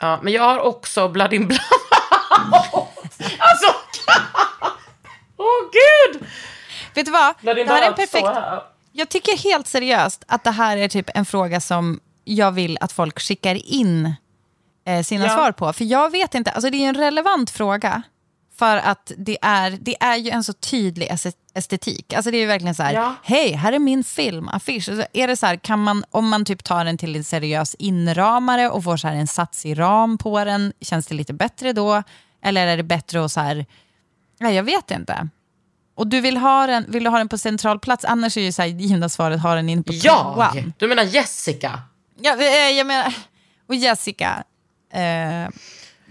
Ja, 0.00 0.20
men 0.22 0.32
jag 0.32 0.42
har 0.42 0.58
också 0.58 1.08
Bladin 1.08 1.46
Blood. 1.46 1.60
alltså, 3.38 3.66
åh 5.36 5.46
oh, 5.46 5.70
gud! 5.72 6.26
Vet 6.94 7.06
du 7.06 7.12
vad? 7.12 7.34
Det 7.40 7.68
här 7.68 7.82
är 7.82 7.86
en 7.86 7.94
perfekt... 7.94 8.28
Jag 8.92 9.08
tycker 9.08 9.36
helt 9.36 9.66
seriöst 9.66 10.24
att 10.26 10.44
det 10.44 10.50
här 10.50 10.76
är 10.76 10.88
typ 10.88 11.10
en 11.14 11.24
fråga 11.24 11.60
som 11.60 12.00
jag 12.24 12.52
vill 12.52 12.78
att 12.80 12.92
folk 12.92 13.20
skickar 13.20 13.54
in 13.72 14.14
eh, 14.86 15.02
sina 15.02 15.24
ja. 15.24 15.34
svar 15.34 15.52
på. 15.52 15.72
För 15.72 15.84
jag 15.84 16.10
vet 16.10 16.34
inte, 16.34 16.50
alltså 16.50 16.70
det 16.70 16.76
är 16.76 16.88
en 16.88 16.94
relevant 16.94 17.50
fråga. 17.50 18.02
För 18.58 18.76
att 18.76 19.12
det 19.16 19.38
är, 19.42 19.70
det 19.70 19.96
är 20.02 20.16
ju 20.16 20.30
en 20.30 20.44
så 20.44 20.52
tydlig 20.52 21.08
es- 21.10 21.36
estetik. 21.54 22.12
Alltså 22.12 22.30
det 22.30 22.36
är 22.36 22.40
ju 22.40 22.46
verkligen 22.46 22.74
så 22.74 22.82
här, 22.82 22.92
Ja. 22.94 23.14
hej, 23.22 23.52
här 23.52 23.72
är 23.72 23.78
min 23.78 24.04
filmaffisch. 24.04 24.88
Och 24.88 24.96
så 24.96 25.04
är 25.12 25.28
det 25.28 25.36
så 25.36 25.46
här, 25.46 25.56
kan 25.56 25.78
man, 25.82 26.04
om 26.10 26.28
man 26.28 26.44
typ 26.44 26.64
tar 26.64 26.84
den 26.84 26.98
till 26.98 27.16
en 27.16 27.24
seriös 27.24 27.74
inramare 27.78 28.68
och 28.70 28.84
får 28.84 28.96
så 28.96 29.08
här 29.08 29.14
en 29.14 29.26
satsig 29.26 29.78
ram 29.78 30.18
på 30.18 30.44
den, 30.44 30.72
känns 30.80 31.06
det 31.06 31.14
lite 31.14 31.32
bättre 31.32 31.72
då? 31.72 32.02
Eller 32.42 32.66
är 32.66 32.76
det 32.76 32.82
bättre 32.82 33.24
att 33.24 33.32
så 33.32 33.40
här, 33.40 33.66
ja, 34.38 34.50
jag 34.50 34.62
vet 34.62 34.90
inte. 34.90 35.28
Och 35.96 36.06
du 36.06 36.20
vill 36.20 36.36
ha 36.36 36.66
den, 36.66 36.84
vill 36.88 37.04
du 37.04 37.10
ha 37.10 37.18
den 37.18 37.28
på 37.28 37.38
central 37.38 37.78
plats? 37.78 38.04
Annars 38.04 38.36
är 38.36 38.40
ju 38.40 38.52
så 38.52 38.62
här, 38.62 38.68
givna 38.68 39.08
svaret, 39.08 39.40
ha 39.40 39.54
den 39.54 39.68
inne 39.68 39.82
på 39.82 39.92
Jag? 39.92 40.34
toan. 40.34 40.72
Du 40.78 40.88
menar 40.88 41.02
Jessica? 41.02 41.82
Ja, 42.20 42.36
eh, 42.40 42.70
jag 42.70 42.86
menar, 42.86 43.14
och 43.68 43.74
Jessica, 43.74 44.44
eh, 44.92 45.48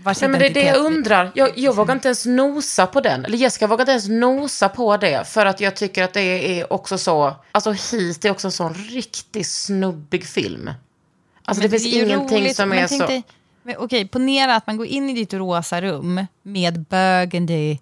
vars 0.04 0.22
Nej, 0.22 0.30
men 0.30 0.39
det 0.39 0.45
är 0.47 0.54
det 0.54 0.64
jag 0.64 0.78
undrar. 0.78 1.32
Jag, 1.36 1.58
jag 1.58 1.76
vågar 1.76 1.93
inte 1.95 2.08
ens 2.08 2.26
nosa 2.26 2.88
på 2.88 3.01
den. 3.01 3.26
Eller 3.26 3.38
Jessica 3.38 3.68
vågar 3.68 3.82
inte 3.82 3.91
ens 3.91 4.08
nosa 4.10 4.70
på 4.70 4.97
det. 4.97 5.28
För 5.28 5.45
att 5.45 5.60
jag 5.60 5.76
tycker 5.76 6.04
att 6.04 6.14
det 6.14 6.60
är 6.60 6.74
också 6.74 6.97
så... 6.97 7.36
Alltså 7.51 7.72
Heat 7.72 8.26
är 8.26 8.32
också 8.32 8.47
en 8.47 8.51
sån 8.51 8.74
riktigt 8.74 9.47
snubbig 9.47 10.26
film. 10.26 10.70
Alltså 11.45 11.64
Men 11.64 11.72
det 11.72 11.80
finns 11.80 11.93
ju 11.95 12.06
ingenting 12.06 12.41
roligt, 12.41 12.56
som 12.56 12.74
är 12.74 12.88
så... 12.88 13.08
Dig, 13.08 13.24
men, 13.64 13.76
okej, 13.80 14.08
ponera 14.08 14.56
att 14.56 14.68
man 14.68 14.78
går 14.78 14.88
in 14.88 15.10
i 15.10 15.14
ditt 15.14 15.34
rosa 15.34 15.82
rum 15.82 16.26
med 16.43 16.80
burgundy 16.80 17.78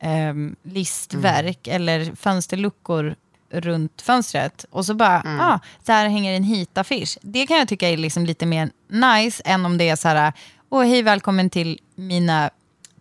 ehm, 0.00 0.56
listverk 0.62 1.68
Mm. 1.68 1.76
eller 1.76 2.16
fönsterluckor 2.16 3.14
runt 3.50 4.02
fönstret 4.02 4.64
och 4.70 4.86
så 4.86 4.94
bara, 4.94 5.20
Mm. 5.20 5.40
ah, 5.40 5.58
där 5.84 6.08
hänger 6.08 6.36
en 6.36 6.44
hit-affisch. 6.44 7.18
Det 7.22 7.46
kan 7.46 7.58
jag 7.58 7.68
tycka 7.68 7.88
är 7.88 7.96
liksom 7.96 8.26
lite 8.26 8.46
mer 8.46 8.70
nice 8.88 9.42
än 9.46 9.66
om 9.66 9.78
det 9.78 9.88
är 9.88 9.96
så 9.96 10.08
här, 10.08 10.32
åh 10.74 10.84
hej 10.84 11.02
välkommen 11.02 11.50
till 11.50 11.80
mina 11.94 12.50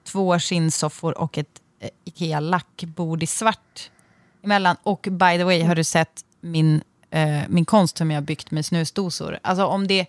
två 0.04 0.40
skinnsoffor 0.40 1.18
och 1.18 1.38
ett 1.38 1.62
eh, 1.80 1.90
Ikea-lackbord 2.06 3.24
i 3.24 3.28
svart 3.28 3.90
emellan. 4.44 4.76
Och 4.84 5.08
by 5.12 5.38
the 5.38 5.44
way, 5.44 5.62
har 5.64 5.76
du 5.76 5.84
sett 5.84 6.26
min, 6.42 6.82
eh, 7.10 7.40
min 7.48 7.66
konst 7.66 7.98
som 7.98 8.12
jag 8.12 8.18
har 8.18 8.26
byggt 8.26 8.52
med 8.52 8.66
snusdosor? 8.66 9.40
Alltså 9.42 9.66
om 9.66 9.88
det, 9.88 10.06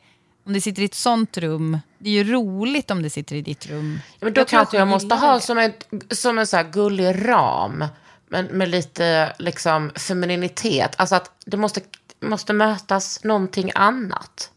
om 0.47 0.53
det 0.53 0.61
sitter 0.61 0.83
i 0.83 0.85
ett 0.85 0.95
sånt 0.95 1.39
rum, 1.39 1.79
det 1.99 2.09
är 2.11 2.25
ju 2.25 2.33
roligt 2.33 2.91
om 2.91 3.03
det 3.03 3.11
sitter 3.11 3.37
i 3.37 3.43
ditt 3.43 3.67
rum. 3.67 4.01
Ja, 4.19 4.25
men 4.25 4.33
då 4.33 4.41
Jag 4.41 4.49
kanske 4.49 4.77
jag 4.77 4.89
måste 4.89 5.15
ha 5.15 5.35
det. 5.35 5.41
som, 5.41 5.59
ett, 5.59 5.87
som 6.11 6.39
en 6.39 6.47
så 6.47 6.57
här 6.57 6.65
gullig 6.65 7.29
ram. 7.29 7.85
Men 8.29 8.47
med 8.47 8.69
lite 8.69 9.33
liksom 9.39 9.91
femininitet. 9.95 10.95
Alltså 10.97 11.15
att 11.15 11.31
det 11.47 11.57
måste, 11.57 11.81
måste 12.21 12.53
mötas 12.53 13.25
någonting 13.25 13.71
annat. 13.75 14.52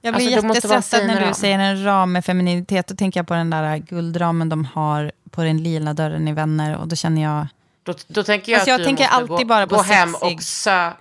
Jag 0.00 0.14
blir 0.14 0.36
Alltså, 0.36 0.46
jättestressad 0.46 1.06
när 1.06 1.28
du 1.28 1.34
säger 1.34 1.58
en 1.58 1.84
ram 1.84 2.12
med 2.12 2.24
femininitet. 2.24 2.86
Då 2.86 2.94
tänker 2.96 3.20
jag 3.20 3.26
på 3.26 3.34
den 3.34 3.50
där 3.50 3.76
guldramen 3.76 4.48
de 4.48 4.64
har 4.64 5.12
på 5.30 5.42
den 5.42 5.62
lila 5.62 5.94
dörren 5.94 6.28
i 6.28 6.32
Vänner. 6.32 6.76
Och 6.76 6.88
då 6.88 6.96
känner 6.96 7.22
jag... 7.22 7.46
Då, 7.82 7.94
då 8.06 8.22
tänker 8.22 8.52
jag 8.52 8.58
Alltså, 8.58 8.70
jag 8.70 8.74
att 8.74 8.78
du 8.78 8.84
tänker 8.84 9.04
måste 9.04 9.16
alltid 9.16 9.46
gå, 9.46 9.54
bara 9.54 9.66
på 9.66 9.76
gå 9.76 9.82
hem 9.82 10.12
sexig. 10.12 10.36
och 10.36 10.42
sö... 10.42 10.92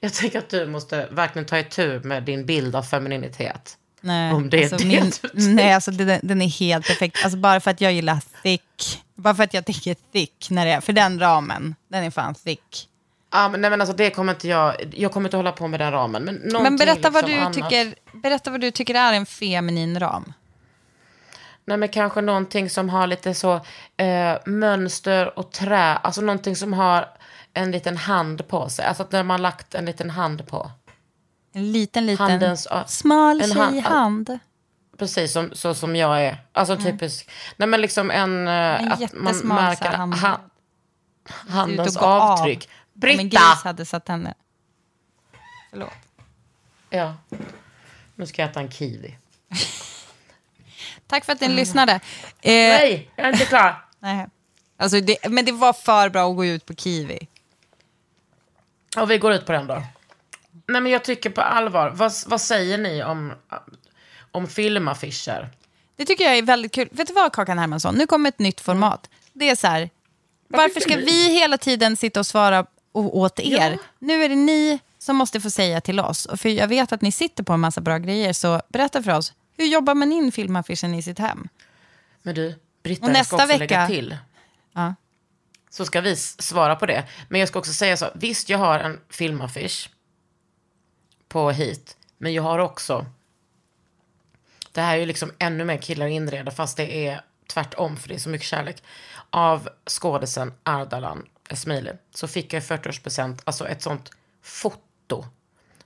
Jag 0.00 0.12
tänker 0.14 0.38
att 0.38 0.48
du 0.48 0.66
måste 0.66 1.08
verkligen 1.10 1.46
ta 1.46 1.58
itu 1.58 2.00
med 2.04 2.22
din 2.22 2.46
bild 2.46 2.76
av 2.76 2.82
femininitet. 2.82 3.76
Nej, 4.00 4.32
Om 4.32 4.50
det 4.50 4.58
är 4.58 4.62
alltså, 4.62 4.76
det 4.76 4.84
min, 4.84 5.12
du 5.32 5.48
nej 5.54 5.72
alltså, 5.72 5.90
den, 5.90 6.20
den 6.22 6.42
är 6.42 6.48
helt 6.48 6.86
perfekt. 6.86 7.24
Alltså, 7.24 7.38
bara 7.38 7.60
för 7.60 7.70
att 7.70 7.80
jag 7.80 7.92
gillar 7.92 8.20
thick. 8.42 9.02
Bara 9.14 9.34
för 9.34 9.44
att 9.44 9.54
jag 9.54 9.66
tänker 9.66 9.96
thick. 10.12 10.46
När 10.50 10.66
det 10.66 10.72
är, 10.72 10.80
för 10.80 10.92
den 10.92 11.20
ramen, 11.20 11.74
den 11.88 12.04
är 12.04 12.10
fan 12.10 12.34
thick. 12.34 12.88
Ja, 13.30 13.48
men, 13.48 13.60
nej, 13.60 13.70
men 13.70 13.80
alltså 13.80 13.96
det 13.96 14.10
kommer 14.10 14.32
inte 14.32 14.48
jag... 14.48 14.74
Jag 14.96 15.12
kommer 15.12 15.28
inte 15.28 15.36
hålla 15.36 15.52
på 15.52 15.68
med 15.68 15.80
den 15.80 15.92
ramen. 15.92 16.24
Men, 16.24 16.62
Men 16.62 16.76
berätta 16.76 17.10
vad, 17.10 17.24
liksom 17.24 17.52
du 17.52 17.60
annat. 17.60 17.70
tycker, 17.70 17.94
berätta 18.22 18.50
vad 18.50 18.60
du 18.60 18.70
tycker 18.70 18.94
är 18.94 19.12
en 19.12 19.26
feminin 19.26 20.00
ram. 20.00 20.32
Nej, 21.64 21.76
men 21.76 21.88
kanske 21.88 22.20
någonting 22.20 22.70
som 22.70 22.88
har 22.88 23.06
lite 23.06 23.34
så 23.34 23.54
eh, 23.96 24.36
mönster 24.46 25.38
och 25.38 25.50
trä. 25.52 25.96
Alltså 25.96 26.20
någonting 26.20 26.56
som 26.56 26.72
har 26.72 27.08
en 27.54 27.70
liten 27.70 27.96
hand 27.96 28.48
på 28.48 28.68
sig. 28.68 28.84
Alltså 28.84 29.02
att 29.02 29.12
när 29.12 29.22
man 29.22 29.42
lagt 29.42 29.74
en 29.74 29.84
liten 29.84 30.10
hand 30.10 30.46
på. 30.48 30.70
En 31.52 31.72
liten, 31.72 32.06
liten, 32.06 32.30
Handens, 32.30 32.68
smal 32.86 33.40
en 33.40 33.52
hand- 33.52 33.72
tjejhand. 33.72 34.38
Precis 34.98 35.32
som, 35.32 35.50
så 35.52 35.74
som 35.74 35.96
jag 35.96 36.22
är. 36.22 36.36
Alltså 36.52 36.76
typisk. 36.76 37.30
Nej 37.56 37.68
men 37.68 37.80
liksom 37.80 38.10
en... 38.10 38.48
eh, 38.48 38.52
En 38.54 38.92
att 38.92 39.14
man 39.14 39.36
märker 39.36 39.90
hand. 39.92 40.14
handens 41.48 41.96
gå 41.96 42.06
av. 42.06 42.56
avtryck. 42.98 43.14
Om 43.14 43.20
en 43.20 43.28
Britta! 43.28 43.50
gris 43.50 43.64
hade 43.64 43.84
satt 43.84 44.08
henne. 44.08 44.34
Förlåt. 45.70 45.92
Ja. 46.90 47.14
Nu 48.14 48.26
ska 48.26 48.42
jag 48.42 48.50
äta 48.50 48.60
en 48.60 48.70
kiwi. 48.70 49.16
Tack 51.06 51.24
för 51.24 51.32
att 51.32 51.40
ni 51.40 51.48
lyssnade. 51.48 51.92
Eh, 51.92 52.00
Nej, 52.52 53.10
jag 53.16 53.26
är 53.26 53.32
inte 53.32 53.44
klar. 53.44 53.84
nej. 53.98 54.26
Alltså 54.76 55.00
det, 55.00 55.28
men 55.28 55.44
det 55.44 55.52
var 55.52 55.72
för 55.72 56.08
bra 56.08 56.30
att 56.30 56.36
gå 56.36 56.44
ut 56.44 56.66
på 56.66 56.74
kiwi. 56.74 57.28
Och 58.96 59.10
vi 59.10 59.18
går 59.18 59.32
ut 59.32 59.46
på 59.46 59.52
den 59.52 59.66
då. 59.66 59.82
Nej 60.66 60.80
men 60.80 60.92
jag 60.92 61.04
tycker 61.04 61.30
på 61.30 61.40
allvar. 61.40 61.90
Vad, 61.90 62.12
vad 62.26 62.40
säger 62.40 62.78
ni 62.78 63.02
om, 63.02 63.32
om 64.30 64.46
filmaffischer? 64.46 65.48
Det 65.96 66.04
tycker 66.04 66.24
jag 66.24 66.38
är 66.38 66.42
väldigt 66.42 66.72
kul. 66.72 66.88
Vet 66.92 67.08
du 67.08 67.14
vad, 67.14 67.32
Kakan 67.32 67.58
Hermansson? 67.58 67.94
Nu 67.94 68.06
kommer 68.06 68.28
ett 68.28 68.38
nytt 68.38 68.60
format. 68.60 69.10
Det 69.32 69.50
är 69.50 69.56
så 69.56 69.66
här, 69.66 69.90
varför 70.48 70.80
ska 70.80 70.96
vi 70.96 71.30
hela 71.32 71.58
tiden 71.58 71.96
sitta 71.96 72.20
och 72.20 72.26
svara 72.26 72.66
o- 72.98 73.10
åt 73.20 73.40
er? 73.40 73.70
Ja. 73.70 73.78
Nu 73.98 74.24
är 74.24 74.28
det 74.28 74.34
ni 74.34 74.78
som 74.98 75.16
måste 75.16 75.40
få 75.40 75.50
säga 75.50 75.80
till 75.80 76.00
oss. 76.00 76.26
Och 76.26 76.40
För 76.40 76.48
jag 76.48 76.68
vet 76.68 76.92
att 76.92 77.02
ni 77.02 77.12
sitter 77.12 77.42
på 77.44 77.52
en 77.52 77.60
massa 77.60 77.80
bra 77.80 77.98
grejer, 77.98 78.32
så 78.32 78.62
berätta 78.68 79.02
för 79.02 79.14
oss. 79.16 79.32
Hur 79.56 79.66
jobbar 79.66 79.94
man 79.94 80.12
in 80.12 80.32
filmaffischen 80.32 80.94
i 80.94 81.02
sitt 81.02 81.18
hem? 81.18 81.48
Men 82.22 82.34
du, 82.34 82.54
Britta, 82.82 83.06
Och 83.06 83.10
jag 83.12 83.26
ska 83.26 83.36
nästa 83.36 83.36
också 83.36 83.46
lägga 83.46 83.58
vecka- 83.58 83.86
till. 83.86 84.16
Ja. 84.72 84.94
Så 85.70 85.84
ska 85.84 86.00
vi 86.00 86.16
svara 86.16 86.76
på 86.76 86.86
det. 86.86 87.04
Men 87.28 87.40
jag 87.40 87.48
ska 87.48 87.58
också 87.58 87.72
säga 87.72 87.96
så. 87.96 88.06
Visst, 88.14 88.48
jag 88.48 88.58
har 88.58 88.78
en 88.78 89.00
filmaffisch 89.10 89.90
på 91.28 91.50
hit. 91.50 91.96
Men 92.18 92.34
jag 92.34 92.42
har 92.42 92.58
också... 92.58 93.06
Det 94.72 94.80
här 94.80 94.94
är 94.96 95.00
ju 95.00 95.06
liksom 95.06 95.32
ännu 95.38 95.64
mer 95.64 95.76
killar 95.76 96.06
inreda 96.06 96.50
fast 96.50 96.76
det 96.76 97.06
är 97.06 97.20
tvärtom 97.46 97.96
för 97.96 98.08
det 98.08 98.14
är 98.14 98.18
så 98.18 98.28
mycket 98.28 98.46
kärlek. 98.46 98.82
Av 99.30 99.68
skådisen 99.90 100.52
Ardalan 100.62 101.26
Esmaili 101.48 101.90
så 102.14 102.28
fick 102.28 102.52
jag 102.52 102.62
i 102.62 102.66
40-årspresent 102.66 103.40
alltså 103.44 103.68
ett 103.68 103.82
sånt 103.82 104.10
foto 104.42 105.26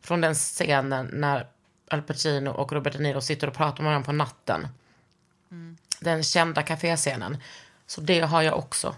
från 0.00 0.20
den 0.20 0.34
scenen 0.34 1.08
när 1.12 1.46
Al 1.90 2.02
Pacino 2.02 2.50
och 2.50 2.72
Robert 2.72 2.92
De 2.92 2.98
Niro 2.98 3.20
sitter 3.20 3.46
och 3.46 3.54
pratar 3.54 3.82
med 3.82 3.90
varandra 3.90 4.06
på 4.06 4.12
natten. 4.12 4.68
Den 6.00 6.22
kända 6.22 6.62
kaféscenen. 6.62 7.36
Så 7.86 8.00
det 8.00 8.20
har 8.20 8.42
jag 8.42 8.58
också. 8.58 8.94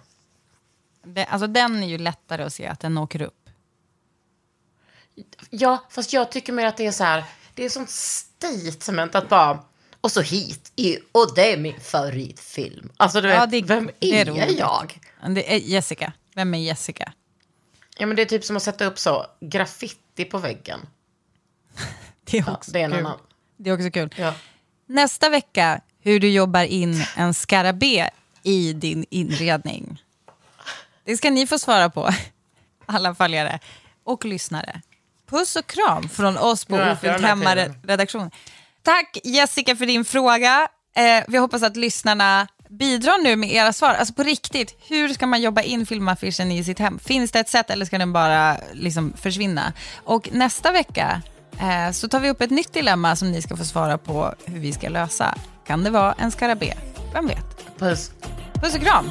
Det, 1.03 1.25
alltså 1.25 1.47
den 1.47 1.83
är 1.83 1.87
ju 1.87 1.99
lättare 1.99 2.43
att 2.43 2.53
se 2.53 2.67
att 2.67 2.81
den 2.81 2.99
åker 2.99 3.23
upp. 3.23 3.49
Ja, 5.51 5.85
fast 5.91 6.13
jag 6.13 6.33
tycker 6.33 6.53
mer 6.53 6.67
att 6.67 6.77
det 6.77 6.87
är 6.87 6.93
så 6.93 7.05
här, 7.05 7.25
det 7.55 7.65
är 7.65 7.69
sånt 7.69 7.91
statement 7.91 9.15
att 9.15 9.29
bara, 9.29 9.59
och 10.01 10.13
så 10.13 10.21
hit, 10.21 10.73
i, 10.77 10.99
och 11.13 11.33
det 11.35 11.53
är 11.53 11.57
min 11.57 11.81
favoritfilm. 11.81 12.93
Alltså 12.97 13.21
du 13.21 13.29
vet, 13.29 13.37
Ja, 13.37 13.47
det- 13.47 13.63
vem 13.63 13.91
är 14.01 14.29
är, 14.29 14.59
jag? 14.59 15.01
Det 15.29 15.55
är 15.55 15.59
Jessica. 15.59 16.13
Vem 16.35 16.55
är 16.55 16.59
Jessica? 16.59 17.13
Ja 17.99 18.07
men 18.07 18.17
det 18.17 18.23
är 18.23 18.27
typ 18.27 18.45
som 18.45 18.57
att 18.57 18.63
sätta 18.63 18.85
upp 18.85 18.99
så, 18.99 19.27
graffiti 19.41 20.25
på 20.25 20.39
väggen. 20.39 20.81
Det 22.25 22.39
är 22.39 22.45
Ja, 22.47 22.53
också 22.55 22.71
det 22.71 22.81
är 22.83 22.89
kul. 22.91 22.99
annan. 22.99 23.19
Det 23.57 23.71
är 23.71 23.75
också 23.75 23.91
kul. 23.91 24.15
Ja. 24.17 24.35
Nästa 24.87 25.29
vecka, 25.29 25.81
hur 26.01 26.21
du 26.21 26.31
jobbar 26.31 26.65
in 26.65 27.05
en 27.17 27.35
skarabé 27.35 28.11
i 28.43 28.73
din 28.73 29.05
inredning. 29.11 30.03
Det 31.05 31.17
ska 31.17 31.31
ni 31.31 31.47
få 31.47 31.59
svara 31.59 31.91
på, 31.91 32.11
alla 32.87 33.15
följare 33.15 33.59
och 34.05 34.25
lyssnare. 34.25 34.81
Puss 35.27 35.57
och 35.57 35.67
kram 35.67 36.09
från 36.09 36.39
oss 36.39 36.65
på 36.65 36.77
Ja, 36.77 36.93
Ofyllt 36.93 37.01
för 37.01 37.07
den 37.09 37.21
här 37.25 37.29
Hemma 37.29 37.51
tiden. 37.55 37.81
redaktion. 37.87 38.31
Tack 38.83 39.19
Jessica 39.25 39.77
för 39.77 39.87
din 39.87 40.05
fråga. 40.05 40.69
Eh, 40.97 41.25
vi 41.29 41.39
hoppas 41.39 41.63
att 41.63 41.77
lyssnarna 41.77 42.49
bidrar 42.79 43.23
nu 43.23 43.37
med 43.37 43.53
era 43.53 43.73
svar. 43.73 43.95
Alltså 43.95 44.15
på 44.15 44.23
riktigt, 44.23 44.77
hur 44.89 45.09
ska 45.09 45.27
man 45.27 45.43
jobba 45.43 45.63
in 45.63 45.87
filmaffischen 45.87 46.53
i 46.53 46.65
sitt 46.65 46.79
hem? 46.79 46.99
Finns 46.99 47.31
det 47.31 47.41
ett 47.41 47.49
sätt 47.49 47.71
eller 47.71 47.85
ska 47.85 47.99
den 47.99 48.13
bara 48.13 48.57
liksom 48.73 49.13
försvinna? 49.17 49.73
Och 50.05 50.29
nästa 50.33 50.73
vecka 50.73 51.23
eh, 51.61 51.93
så 51.93 52.09
tar 52.09 52.21
vi 52.21 52.31
upp 52.31 52.41
ett 52.41 52.51
nytt 52.51 52.73
dilemma 52.73 53.17
som 53.17 53.33
ni 53.33 53.43
ska 53.43 53.57
få 53.57 53.65
svara 53.65 53.99
på 53.99 54.35
hur 54.45 54.59
vi 54.59 54.73
ska 54.73 54.89
lösa. 54.89 55.35
Kan 55.67 55.85
det 55.85 55.91
vara 55.91 56.13
en 56.13 56.31
skarabé? 56.31 56.75
Vem 57.13 57.27
vet? 57.27 57.79
Puss. 57.79 58.11
Puss 58.55 58.75
och 58.75 58.81
kram! 58.81 59.11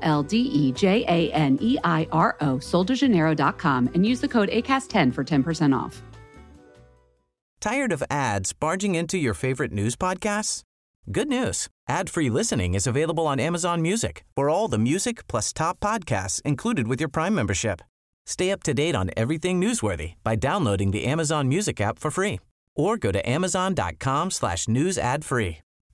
L 0.01 0.23
D 0.23 0.37
E 0.37 0.71
J 0.71 1.03
A 1.07 1.31
N 1.31 1.57
E 1.61 1.77
I 1.83 2.07
R 2.11 2.35
O, 2.41 2.57
soldejaneiro.com, 2.57 3.89
and 3.93 4.05
use 4.05 4.21
the 4.21 4.27
code 4.27 4.49
ACAST10 4.49 5.13
for 5.13 5.23
10% 5.23 5.75
off. 5.77 6.01
Tired 7.59 7.91
of 7.91 8.03
ads 8.09 8.53
barging 8.53 8.95
into 8.95 9.17
your 9.17 9.35
favorite 9.35 9.71
news 9.71 9.95
podcasts? 9.95 10.63
Good 11.11 11.27
news. 11.27 11.67
Ad-free 11.87 12.29
listening 12.29 12.73
is 12.73 12.87
available 12.87 13.27
on 13.27 13.39
Amazon 13.39 13.81
Music 13.81 14.23
for 14.35 14.49
all 14.49 14.67
the 14.67 14.79
music 14.79 15.27
plus 15.27 15.53
top 15.53 15.79
podcasts 15.79 16.41
included 16.43 16.87
with 16.87 16.99
your 16.99 17.09
Prime 17.09 17.35
membership. 17.35 17.81
Stay 18.25 18.51
up 18.51 18.63
to 18.63 18.73
date 18.73 18.95
on 18.95 19.11
everything 19.17 19.59
newsworthy 19.59 20.13
by 20.23 20.35
downloading 20.35 20.91
the 20.91 21.05
Amazon 21.05 21.47
Music 21.49 21.81
app 21.81 21.99
for 21.99 22.11
free 22.11 22.39
or 22.75 22.97
go 22.97 23.11
to 23.11 23.29
amazon.com 23.29 24.31
slash 24.31 24.67
news 24.67 24.97
ad 24.97 25.25
free. 25.25 25.59